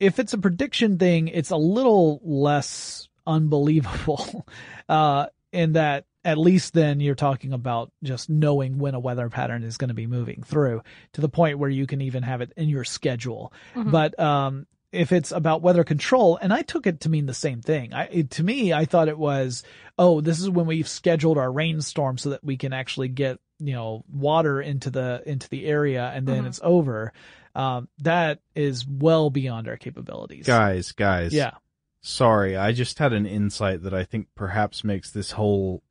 if 0.00 0.18
it's 0.18 0.32
a 0.32 0.38
prediction 0.38 0.96
thing, 0.96 1.28
it's 1.28 1.50
a 1.50 1.56
little 1.58 2.20
less 2.24 3.06
unbelievable, 3.26 4.46
uh, 4.88 5.26
in 5.52 5.74
that 5.74 6.06
at 6.28 6.38
least 6.38 6.74
then 6.74 7.00
you're 7.00 7.14
talking 7.14 7.52
about 7.52 7.90
just 8.02 8.28
knowing 8.28 8.78
when 8.78 8.94
a 8.94 9.00
weather 9.00 9.28
pattern 9.28 9.62
is 9.64 9.76
going 9.76 9.88
to 9.88 9.94
be 9.94 10.06
moving 10.06 10.42
through 10.44 10.82
to 11.14 11.20
the 11.20 11.28
point 11.28 11.58
where 11.58 11.70
you 11.70 11.86
can 11.86 12.00
even 12.00 12.22
have 12.22 12.40
it 12.40 12.52
in 12.56 12.68
your 12.68 12.84
schedule. 12.84 13.52
Mhm. 13.74 13.90
But 13.90 14.18
um, 14.20 14.66
if 14.92 15.12
it's 15.12 15.32
about 15.32 15.62
weather 15.62 15.84
control, 15.84 16.38
and 16.40 16.52
I 16.52 16.62
took 16.62 16.86
it 16.86 17.00
to 17.00 17.08
mean 17.08 17.26
the 17.26 17.34
same 17.34 17.60
thing. 17.62 17.92
I, 17.92 18.04
it, 18.06 18.30
to 18.32 18.42
me, 18.42 18.72
I 18.72 18.84
thought 18.84 19.08
it 19.08 19.18
was, 19.18 19.62
oh, 19.98 20.20
this 20.20 20.40
is 20.40 20.48
when 20.48 20.66
we've 20.66 20.88
scheduled 20.88 21.36
our 21.38 21.50
rainstorm 21.52 22.16
so 22.18 22.30
that 22.30 22.44
we 22.44 22.56
can 22.56 22.72
actually 22.72 23.08
get 23.08 23.38
you 23.60 23.72
know 23.72 24.04
water 24.12 24.60
into 24.62 24.88
the 24.90 25.22
into 25.26 25.48
the 25.48 25.66
area, 25.66 26.12
and 26.14 26.26
then 26.28 26.44
Mhm. 26.44 26.46
it's 26.48 26.60
over. 26.62 27.12
Um, 27.54 27.88
that 28.02 28.38
is 28.54 28.86
well 28.86 29.30
beyond 29.30 29.66
our 29.66 29.76
capabilities. 29.76 30.46
Guys, 30.46 30.92
guys. 30.92 31.32
Yeah. 31.32 31.52
Sorry, 32.00 32.56
I 32.56 32.70
just 32.72 33.00
had 33.00 33.12
an 33.12 33.26
insight 33.26 33.82
that 33.82 33.92
I 33.92 34.04
think 34.04 34.28
perhaps 34.36 34.84
makes 34.84 35.10
this 35.10 35.32
whole 35.32 35.82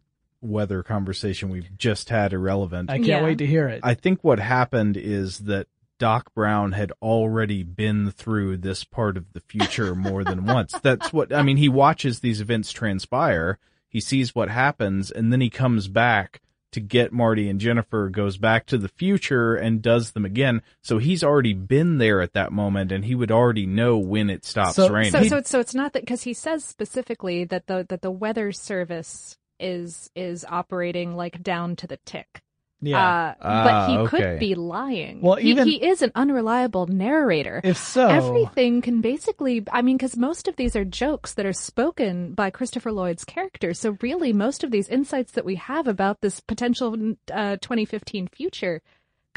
weather 0.42 0.84
conversation 0.84 1.50
we've 1.50 1.76
just 1.78 2.10
had 2.10 2.34
irrelevant. 2.34 2.90
I 2.90 2.98
can't 2.98 3.08
Yeah. 3.08 3.24
wait 3.24 3.38
to 3.40 3.46
hear 3.48 3.68
it. 3.68 3.82
I 3.84 3.94
think 3.94 4.24
what 4.24 4.40
happened 4.40 4.96
is 4.98 5.40
that 5.40 5.68
Doc 6.00 6.32
Brown 6.36 6.74
had 6.74 6.92
already 7.02 7.64
been 7.64 8.12
through 8.12 8.58
this 8.58 8.84
part 8.84 9.18
of 9.18 9.34
the 9.34 9.40
future 9.40 9.96
more 9.96 10.24
than 10.24 10.46
once. 10.46 10.74
That's 10.84 11.12
what, 11.12 11.34
I 11.34 11.42
mean, 11.42 11.58
he 11.58 11.70
watches 11.70 12.20
these 12.20 12.40
events 12.40 12.72
transpire, 12.72 13.58
he 13.90 14.00
sees 14.00 14.36
what 14.36 14.50
happens, 14.50 15.10
and 15.10 15.32
then 15.34 15.42
he 15.42 15.50
comes 15.50 15.88
back 15.88 16.42
to 16.74 16.82
get 16.82 17.14
Marty 17.14 17.50
and 17.50 17.60
Jennifer, 17.62 18.10
goes 18.10 18.38
back 18.38 18.66
to 18.68 18.78
the 18.78 18.90
future 18.90 19.56
and 19.56 19.82
does 19.82 20.12
them 20.12 20.26
again. 20.26 20.62
So 20.84 20.98
he's 21.00 21.24
already 21.24 21.54
been 21.54 21.98
there 21.98 22.22
at 22.22 22.34
that 22.34 22.52
moment 22.52 22.92
and 22.92 23.06
he 23.06 23.16
would 23.16 23.32
already 23.32 23.66
know 23.66 23.98
when 23.98 24.30
it 24.30 24.46
stops 24.46 24.76
So- 24.76 24.90
raining. 24.90 25.14
So, 25.14 25.24
so, 25.24 25.38
it's, 25.38 25.50
so 25.50 25.60
it's 25.62 25.74
not 25.74 25.94
that 25.94 26.02
because 26.04 26.24
he 26.24 26.34
says 26.34 26.64
specifically 26.66 27.46
that 27.46 27.68
the 27.68 27.86
that 27.90 28.02
the 28.02 28.12
weather 28.12 28.52
service 28.52 29.38
is 29.60 30.10
is 30.16 30.46
operating 30.48 31.16
like 31.16 31.42
down 31.44 31.76
to 31.78 31.88
the 31.88 31.98
tick. 32.06 32.42
yeah. 32.82 33.34
Uh, 33.40 33.44
but 33.64 33.74
Ah, 33.74 33.88
he 33.88 33.98
okay. 33.98 34.10
could 34.18 34.40
be 34.40 34.54
lying. 34.54 35.20
Well, 35.22 35.36
he, 35.38 35.50
even- 35.52 35.68
he 35.68 35.84
is 35.84 36.02
an 36.04 36.12
unreliable 36.14 36.86
narrator. 36.86 37.60
if 37.64 37.76
so, 37.78 38.08
Everything 38.08 38.82
can 38.82 39.02
basically, 39.02 39.64
I 39.72 39.82
mean, 39.82 39.98
because 39.98 40.16
most 40.16 40.48
of 40.48 40.56
these 40.58 40.76
are 40.76 40.86
jokes 40.86 41.34
that 41.34 41.46
are 41.48 41.54
spoken 41.54 42.34
by 42.34 42.52
Christopher 42.52 42.92
Lloyd's 42.92 43.26
character. 43.26 43.74
So 43.74 43.98
really, 44.02 44.32
most 44.32 44.64
of 44.64 44.70
these 44.70 44.90
insights 44.90 45.32
that 45.32 45.46
we 45.46 45.56
have 45.56 45.88
about 45.88 46.22
this 46.22 46.40
potential 46.40 46.94
uh, 47.34 47.58
2015 47.62 48.28
future 48.28 48.82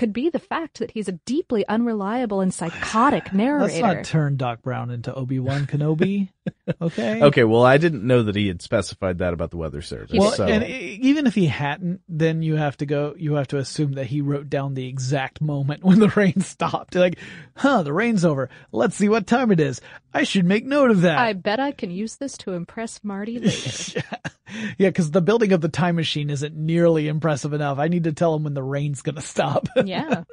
could 0.01 0.13
be 0.15 0.31
the 0.31 0.39
fact 0.39 0.79
that 0.79 0.91
he's 0.91 1.09
a 1.09 1.13
deeply 1.13 1.69
unreliable 1.69 2.41
and 2.41 2.55
psychotic 2.55 3.35
narrator. 3.35 3.65
let's 3.83 3.97
not 3.97 4.05
turn 4.05 4.39
Doc 4.39 4.63
Brown 4.63 4.91
into 4.91 5.15
Obi 5.15 5.39
Wan 5.39 5.67
Kenobi. 5.67 6.31
Okay. 6.81 7.23
okay, 7.23 7.45
well, 7.45 7.65
I 7.65 7.79
didn't 7.79 8.07
know 8.07 8.23
that 8.23 8.35
he 8.37 8.47
had 8.49 8.63
specified 8.63 9.19
that 9.19 9.33
about 9.33 9.51
the 9.51 9.57
weather 9.57 9.83
service. 9.83 10.17
Well, 10.17 10.33
so. 10.33 10.47
and 10.47 10.65
even 10.65 11.27
if 11.27 11.35
he 11.35 11.47
hadn't, 11.47 12.01
then 12.09 12.43
you 12.43 12.57
have 12.57 12.77
to 12.79 12.87
go. 12.87 13.15
You 13.17 13.35
have 13.35 13.49
to 13.49 13.59
assume 13.59 13.93
that 13.93 14.07
he 14.07 14.21
wrote 14.21 14.49
down 14.49 14.75
the 14.75 14.87
exact 14.87 15.41
moment 15.41 15.85
when 15.85 15.99
the 15.99 16.09
rain 16.17 16.41
stopped. 16.41 16.95
Like, 16.95 17.19
huh, 17.57 17.83
the 17.83 17.93
rain's 17.93 18.25
over. 18.25 18.51
Let's 18.73 18.97
see 18.97 19.09
what 19.09 19.27
time 19.27 19.51
it 19.51 19.61
is. 19.61 19.81
I 20.15 20.25
should 20.25 20.45
make 20.45 20.65
note 20.65 20.91
of 20.91 21.03
that. 21.03 21.19
I 21.19 21.33
bet 21.35 21.61
I 21.61 21.73
can 21.73 21.91
use 21.91 22.17
this 22.17 22.37
to 22.39 22.53
impress 22.53 23.03
Marty 23.05 23.39
later. 23.39 24.03
yeah, 24.79 24.89
because 24.89 25.11
the 25.11 25.21
building 25.21 25.53
of 25.53 25.61
the 25.61 25.69
time 25.69 25.97
machine 25.97 26.31
isn't 26.31 26.57
nearly 26.57 27.09
impressive 27.09 27.53
enough. 27.53 27.79
I 27.79 27.89
need 27.89 28.05
to 28.05 28.13
tell 28.13 28.35
him 28.35 28.45
when 28.45 28.55
the 28.55 28.63
rain's 28.63 29.03
gonna 29.03 29.21
stop. 29.21 29.69
Yeah. 29.91 30.25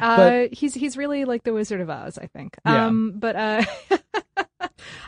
Uh, 0.00 0.44
he's 0.52 0.74
he's 0.74 0.96
really 0.96 1.24
like 1.24 1.42
the 1.42 1.52
Wizard 1.54 1.80
of 1.80 1.88
Oz, 1.90 2.18
I 2.18 2.26
think. 2.26 2.56
Yeah. 2.64 2.86
Um, 2.86 3.14
but 3.16 3.34
uh, 3.34 3.64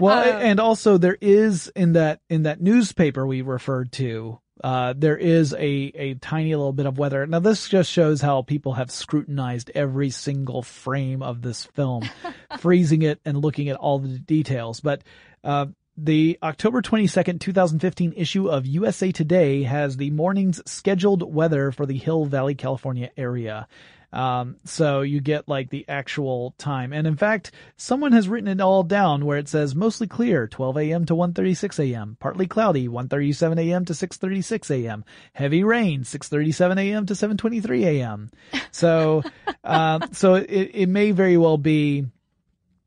Well, 0.00 0.18
Uh, 0.18 0.38
and 0.38 0.60
also 0.60 0.98
there 0.98 1.18
is 1.20 1.68
in 1.74 1.92
that 1.92 2.20
in 2.28 2.44
that 2.44 2.60
newspaper 2.60 3.26
we 3.26 3.42
referred 3.42 3.92
to, 3.92 4.40
uh, 4.64 4.94
there 4.96 5.16
is 5.16 5.52
a 5.52 5.58
a 5.94 6.14
tiny 6.14 6.54
little 6.54 6.72
bit 6.72 6.86
of 6.86 6.98
weather. 6.98 7.26
Now 7.26 7.40
this 7.40 7.68
just 7.68 7.90
shows 7.90 8.20
how 8.20 8.42
people 8.42 8.72
have 8.74 8.90
scrutinized 8.90 9.70
every 9.74 10.10
single 10.10 10.62
frame 10.62 11.22
of 11.22 11.42
this 11.42 11.64
film, 11.64 12.08
freezing 12.58 13.02
it 13.02 13.20
and 13.24 13.38
looking 13.38 13.68
at 13.68 13.76
all 13.76 13.98
the 13.98 14.18
details. 14.18 14.80
But 14.80 15.02
uh, 15.44 15.66
the 15.98 16.38
October 16.42 16.80
twenty 16.80 17.06
second, 17.06 17.40
two 17.40 17.52
thousand 17.52 17.80
fifteen 17.80 18.12
issue 18.16 18.48
of 18.48 18.66
USA 18.66 19.12
Today 19.12 19.64
has 19.64 19.96
the 19.96 20.10
morning's 20.10 20.62
scheduled 20.70 21.34
weather 21.34 21.72
for 21.72 21.86
the 21.86 21.98
Hill 21.98 22.24
Valley, 22.24 22.54
California 22.54 23.10
area. 23.16 23.66
Um, 24.12 24.56
so 24.64 25.02
you 25.02 25.20
get 25.20 25.48
like 25.48 25.68
the 25.68 25.84
actual 25.88 26.54
time. 26.56 26.92
And 26.92 27.06
in 27.06 27.16
fact, 27.16 27.50
someone 27.76 28.12
has 28.12 28.28
written 28.28 28.48
it 28.48 28.60
all 28.60 28.82
down 28.82 29.26
where 29.26 29.38
it 29.38 29.48
says 29.48 29.74
mostly 29.74 30.06
clear, 30.06 30.46
12 30.46 30.78
a.m. 30.78 31.04
to 31.06 31.14
1.36 31.14 31.78
a.m., 31.90 32.16
partly 32.18 32.46
cloudy, 32.46 32.88
1.37 32.88 33.58
a.m. 33.68 33.84
to 33.84 33.92
6.36 33.92 34.70
a.m., 34.70 35.04
heavy 35.34 35.62
rain, 35.62 36.04
6.37 36.04 36.78
a.m. 36.78 37.06
to 37.06 37.12
7.23 37.12 37.84
a.m. 37.84 38.30
So, 38.70 39.22
um, 39.62 40.02
so 40.12 40.36
it, 40.36 40.70
it 40.74 40.88
may 40.88 41.10
very 41.10 41.36
well 41.36 41.58
be 41.58 42.06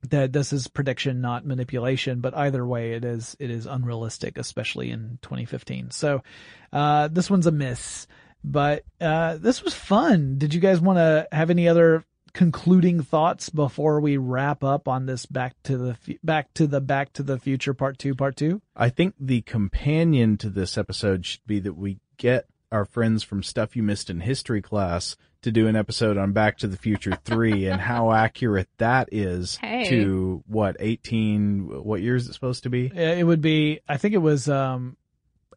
that 0.10 0.34
this 0.34 0.52
is 0.52 0.68
prediction, 0.68 1.22
not 1.22 1.46
manipulation, 1.46 2.22
but 2.22 2.36
either 2.36 2.66
way, 2.66 2.94
it 2.94 3.06
is, 3.06 3.36
it 3.40 3.52
is 3.52 3.66
unrealistic, 3.66 4.38
especially 4.38 4.90
in 4.90 5.20
2015. 5.22 5.92
So, 5.92 6.24
uh, 6.74 7.08
this 7.08 7.30
one's 7.30 7.48
a 7.48 7.52
miss. 7.52 8.08
But 8.44 8.84
uh, 9.00 9.38
this 9.38 9.64
was 9.64 9.74
fun. 9.74 10.38
Did 10.38 10.54
you 10.54 10.62
guys 10.62 10.80
want 10.80 10.98
to 10.98 11.28
have 11.32 11.50
any 11.50 11.68
other 11.68 12.04
concluding 12.34 13.04
thoughts 13.04 13.50
before 13.50 14.00
we 14.00 14.18
wrap 14.18 14.64
up 14.64 14.88
on 14.88 15.06
this 15.06 15.26
back 15.26 15.54
to 15.64 15.78
the 15.78 16.18
back 16.24 16.54
to 16.54 16.66
the 16.66 16.82
back 16.82 17.14
to 17.14 17.24
the 17.24 17.38
future 17.38 17.74
part 17.74 17.98
two 17.98 18.16
part 18.16 18.36
two? 18.36 18.62
I 18.76 18.90
think 18.90 19.16
the 19.20 19.42
companion 19.42 20.38
to 20.38 20.50
this 20.50 20.78
episode 20.78 21.26
should 21.26 21.46
be 21.46 21.60
that 21.60 21.74
we 21.74 22.00
get 22.18 22.48
our 22.72 22.86
friends 22.86 23.24
from 23.24 23.44
Stuff 23.44 23.76
You 23.76 23.84
Missed 23.84 24.10
in 24.10 24.22
History 24.22 24.62
class 24.62 25.18
to 25.44 25.52
do 25.52 25.68
an 25.68 25.76
episode 25.76 26.18
on 26.18 26.32
Back 26.34 26.60
to 26.60 26.68
the 26.68 26.78
Future 26.78 27.18
3 27.26 27.68
and 27.68 27.82
how 27.82 28.12
accurate 28.14 28.68
that 28.78 29.10
is 29.12 29.56
Hey. 29.58 29.90
to 29.90 30.44
what, 30.48 30.78
18, 30.80 31.84
what 31.84 32.02
year 32.02 32.16
is 32.16 32.28
it 32.30 32.34
supposed 32.34 32.64
to 32.64 32.70
be? 32.70 32.86
It 32.94 33.26
would 33.26 33.42
be. 33.42 33.80
I 33.88 33.98
think 33.98 34.14
it 34.14 34.20
was 34.20 34.48
um, 34.50 34.98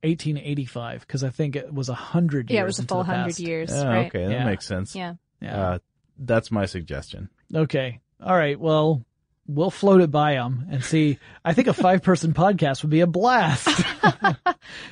1885 0.03 1.01
because 1.01 1.25
I 1.25 1.31
think 1.31 1.57
it 1.57 1.73
was 1.73 1.89
a 1.89 1.95
hundred. 1.95 2.51
yeah, 2.51 2.61
it 2.63 2.65
was 2.65 2.79
a 2.79 2.85
full 2.85 3.03
hundred 3.05 3.25
past. 3.31 3.41
years, 3.41 3.73
Oh, 3.73 3.87
right? 3.87 4.07
okay, 4.07 4.25
that 4.27 4.33
Yeah. 4.33 4.45
makes 4.45 4.67
sense. 4.67 4.95
Yeah. 4.95 5.15
Yeah. 5.41 5.57
Uh, 5.61 5.79
that's 6.19 6.51
my 6.51 6.67
suggestion. 6.67 7.29
Okay. 7.55 8.01
All 8.23 8.37
right. 8.37 8.59
Well, 8.59 9.05
we'll 9.47 9.71
float 9.71 10.01
it 10.01 10.11
by 10.11 10.35
them 10.35 10.67
and 10.71 10.83
see. 10.83 11.19
I 11.45 11.53
think 11.53 11.69
a 11.69 11.75
five 11.75 12.03
person 12.03 12.33
podcast 12.35 12.83
would 12.83 12.91
be 12.91 13.01
a 13.01 13.07
blast. 13.07 13.69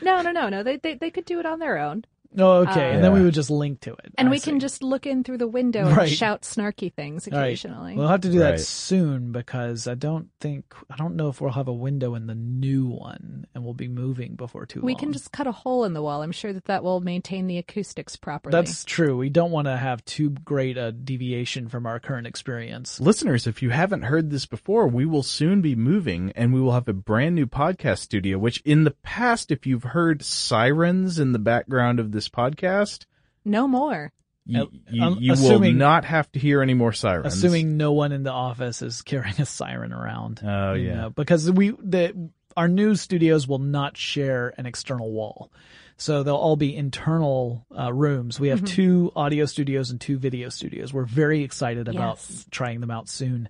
No, 0.02 0.20
no, 0.20 0.32
no, 0.32 0.48
no. 0.48 0.62
They, 0.62 0.76
they 0.76 0.94
they 0.94 1.10
could 1.10 1.24
do 1.24 1.38
it 1.40 1.46
on 1.46 1.58
their 1.58 1.78
own, 1.78 2.04
oh, 2.38 2.62
okay. 2.68 2.92
and 2.94 3.02
then 3.04 3.12
we 3.12 3.20
uh, 3.20 3.24
would 3.24 3.34
just 3.34 3.50
link 3.50 3.80
to 3.80 3.92
it. 3.92 4.12
and 4.18 4.28
I 4.28 4.30
we 4.30 4.38
see. 4.38 4.50
can 4.50 4.60
just 4.60 4.82
look 4.82 5.06
in 5.06 5.24
through 5.24 5.38
the 5.38 5.46
window 5.48 5.88
Right. 5.90 6.08
and 6.08 6.10
shout 6.16 6.42
snarky 6.42 6.92
things 6.92 7.28
All 7.28 7.38
right. 7.38 7.46
occasionally. 7.46 7.96
We'll 7.96 8.08
have 8.08 8.20
to 8.22 8.30
do 8.30 8.38
that 8.40 8.60
soon 8.60 9.32
because 9.32 9.86
I 9.86 9.94
don't 9.94 10.28
think 10.40 10.64
I 10.90 10.96
don't 10.96 11.16
know 11.16 11.28
if 11.28 11.40
we'll 11.40 11.52
have 11.52 11.68
a 11.68 11.72
window 11.72 12.14
in 12.14 12.26
the 12.26 12.34
new 12.34 12.86
one, 12.86 13.46
and 13.54 13.64
we'll 13.64 13.74
be 13.74 13.88
moving 13.88 14.34
before 14.36 14.66
too 14.66 14.80
we 14.80 14.92
long. 14.92 14.96
We 14.96 15.00
can 15.00 15.12
just 15.12 15.32
cut 15.32 15.46
a 15.46 15.52
hole 15.52 15.84
in 15.84 15.92
the 15.92 16.02
wall. 16.02 16.22
I'm 16.22 16.32
sure 16.32 16.52
that 16.52 16.66
that 16.66 16.82
will 16.82 17.00
maintain 17.00 17.46
the 17.46 17.58
acoustics 17.58 18.16
properly. 18.16 18.52
That's 18.52 18.84
true. 18.84 19.16
We 19.16 19.28
don't 19.30 19.50
want 19.50 19.66
to 19.66 19.76
have 19.76 20.04
too 20.04 20.30
great 20.30 20.76
a 20.76 20.92
deviation 20.92 21.68
from 21.68 21.86
our 21.86 22.00
current 22.00 22.26
experience. 22.26 23.00
Listeners, 23.00 23.46
if 23.46 23.62
you 23.62 23.70
haven't 23.70 24.02
heard 24.02 24.30
this 24.30 24.46
before, 24.46 24.86
we 24.88 25.04
will 25.06 25.22
soon 25.22 25.60
be 25.60 25.74
moving 25.74 26.32
and 26.36 26.52
we 26.52 26.60
will 26.60 26.72
have 26.72 26.88
a 26.88 26.92
brand 26.92 27.34
new 27.34 27.46
podcast 27.46 27.98
studio, 27.98 28.38
which 28.38 28.60
in 28.64 28.84
the 28.84 28.90
past, 29.02 29.50
if 29.50 29.66
you've 29.66 29.84
heard 29.84 30.22
sirens 30.22 31.18
in 31.18 31.32
the 31.32 31.38
background 31.38 31.98
of 32.00 32.12
this 32.22 32.28
podcast, 32.28 33.06
no 33.44 33.66
more. 33.66 34.12
you, 34.46 34.62
Uh, 34.62 34.66
you, 34.90 35.02
um, 35.02 35.16
you 35.20 35.32
will 35.32 35.38
assuming- 35.38 35.78
not 35.78 36.04
have 36.04 36.30
to 36.32 36.38
hear 36.38 36.62
any 36.62 36.74
more 36.74 36.92
sirens. 36.92 37.34
Assuming 37.34 37.76
no 37.76 37.92
one 37.92 38.12
in 38.12 38.22
the 38.22 38.30
office 38.32 38.82
is 38.82 39.02
carrying 39.02 39.40
a 39.40 39.46
siren 39.46 39.92
around. 39.92 40.40
Oh, 40.44 40.74
yeah. 40.74 40.94
know, 40.94 41.10
because 41.10 41.50
we 41.50 41.70
the 41.70 42.30
our 42.56 42.68
new 42.68 42.94
studios 42.96 43.48
will 43.48 43.58
not 43.60 43.96
share 43.96 44.52
an 44.58 44.66
external 44.66 45.10
wall. 45.10 45.50
So 45.96 46.22
they'll 46.22 46.34
all 46.36 46.56
be 46.56 46.74
internal 46.76 47.64
uh, 47.78 47.92
rooms. 47.92 48.38
We 48.40 48.48
have 48.48 48.58
Mm-hmm. 48.58 48.74
two 48.74 49.12
audio 49.16 49.44
studios 49.46 49.90
and 49.90 50.00
two 50.00 50.18
video 50.18 50.48
studios. 50.48 50.92
We're 50.92 51.04
very 51.04 51.42
excited 51.44 51.88
about 51.88 52.16
Yes. 52.18 52.46
trying 52.50 52.80
them 52.80 52.90
out 52.90 53.08
soon. 53.08 53.48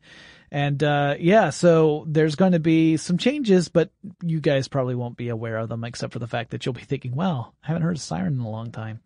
And 0.53 0.83
uh, 0.83 1.15
yeah, 1.19 1.49
so 1.49 2.05
there's 2.07 2.35
going 2.35 2.53
to 2.53 2.59
be 2.59 2.99
some 2.99 3.17
changes, 3.17 3.71
but 3.71 3.89
you 4.23 4.39
guys 4.39 4.69
probably 4.69 4.95
won't 4.95 5.17
be 5.17 5.31
aware 5.31 5.57
of 5.57 5.71
them 5.71 5.83
except 5.83 6.13
for 6.13 6.19
the 6.19 6.27
fact 6.27 6.51
that 6.51 6.67
you'll 6.67 6.75
be 6.75 6.83
thinking, 6.83 7.15
"Wow, 7.15 7.55
I 7.65 7.69
haven't 7.69 7.83
heard 7.83 7.97
a 7.97 7.99
siren 7.99 8.35
in 8.35 8.41
a 8.41 8.51
long 8.51 8.71
time." 8.71 9.01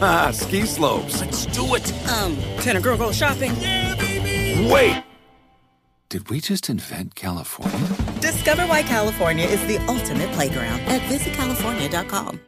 Ah, 0.00 0.30
ski 0.30 0.64
slopes. 0.64 1.20
Let's 1.20 1.46
do 1.46 1.74
it. 1.74 1.92
Um, 2.08 2.36
can 2.62 2.76
a 2.76 2.80
girl 2.80 2.96
go 2.96 3.10
shopping? 3.10 3.54
Yeah, 3.56 3.96
baby. 3.96 4.70
Wait. 4.70 5.02
Did 6.08 6.30
we 6.30 6.40
just 6.40 6.70
invent 6.70 7.16
California? 7.16 7.96
Discover 8.20 8.66
why 8.66 8.82
California 8.82 9.44
is 9.44 9.60
the 9.66 9.78
ultimate 9.88 10.30
playground 10.32 10.80
at 10.82 11.02
visitcalifornia.com. 11.02 12.40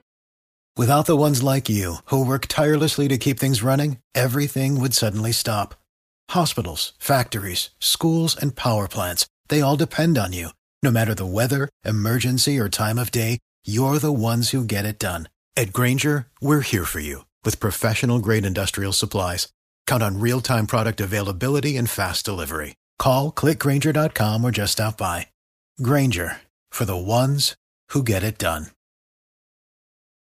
Without 0.76 1.06
the 1.06 1.16
ones 1.16 1.42
like 1.42 1.68
you, 1.68 1.96
who 2.06 2.24
work 2.24 2.46
tirelessly 2.46 3.08
to 3.08 3.18
keep 3.18 3.38
things 3.38 3.62
running, 3.62 3.98
everything 4.14 4.80
would 4.80 4.94
suddenly 4.94 5.32
stop. 5.32 5.74
Hospitals, 6.30 6.92
factories, 6.98 7.70
schools, 7.80 8.36
and 8.36 8.54
power 8.54 8.86
plants, 8.86 9.26
they 9.48 9.60
all 9.60 9.76
depend 9.76 10.16
on 10.16 10.32
you. 10.32 10.50
No 10.82 10.90
matter 10.90 11.14
the 11.14 11.26
weather, 11.26 11.68
emergency, 11.84 12.58
or 12.58 12.68
time 12.68 12.98
of 12.98 13.10
day, 13.10 13.40
you're 13.64 13.98
the 13.98 14.12
ones 14.12 14.50
who 14.50 14.64
get 14.64 14.86
it 14.86 14.98
done. 14.98 15.28
At 15.56 15.72
Grainger, 15.72 16.28
we're 16.40 16.60
here 16.60 16.84
for 16.86 17.00
you 17.00 17.24
with 17.44 17.60
professional 17.60 18.18
grade 18.18 18.46
industrial 18.46 18.92
supplies. 18.92 19.48
Count 19.86 20.02
on 20.02 20.20
real 20.20 20.40
time 20.40 20.66
product 20.66 21.00
availability 21.00 21.76
and 21.76 21.90
fast 21.90 22.24
delivery. 22.24 22.74
Call 22.98 23.32
clickgrainger.com 23.32 24.44
or 24.44 24.50
just 24.50 24.72
stop 24.72 24.96
by. 24.98 25.26
Grainger 25.82 26.40
for 26.70 26.84
the 26.84 26.96
ones 26.96 27.56
who 27.90 28.02
get 28.02 28.22
it 28.22 28.38
done. 28.38 28.66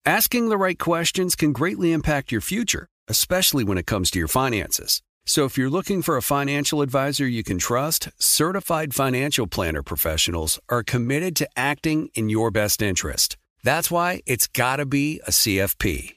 Asking 0.05 0.49
the 0.49 0.57
right 0.57 0.79
questions 0.79 1.35
can 1.35 1.51
greatly 1.51 1.91
impact 1.91 2.31
your 2.31 2.41
future, 2.41 2.87
especially 3.07 3.63
when 3.63 3.77
it 3.77 3.87
comes 3.87 4.09
to 4.11 4.19
your 4.19 4.29
finances. 4.29 5.01
So 5.25 5.43
if 5.43 5.57
you're 5.57 5.69
looking 5.69 6.01
for 6.01 6.15
a 6.15 6.21
financial 6.21 6.81
advisor 6.81 7.27
you 7.27 7.43
can 7.43 7.57
trust, 7.57 8.09
certified 8.17 8.93
financial 8.93 9.47
planner 9.47 9.83
professionals 9.83 10.59
are 10.69 10.83
committed 10.83 11.35
to 11.37 11.49
acting 11.57 12.09
in 12.13 12.29
your 12.29 12.51
best 12.51 12.81
interest. 12.81 13.35
That's 13.63 13.91
why 13.91 14.21
it's 14.25 14.47
got 14.47 14.77
to 14.77 14.85
be 14.85 15.19
a 15.27 15.31
CFP. 15.31 16.16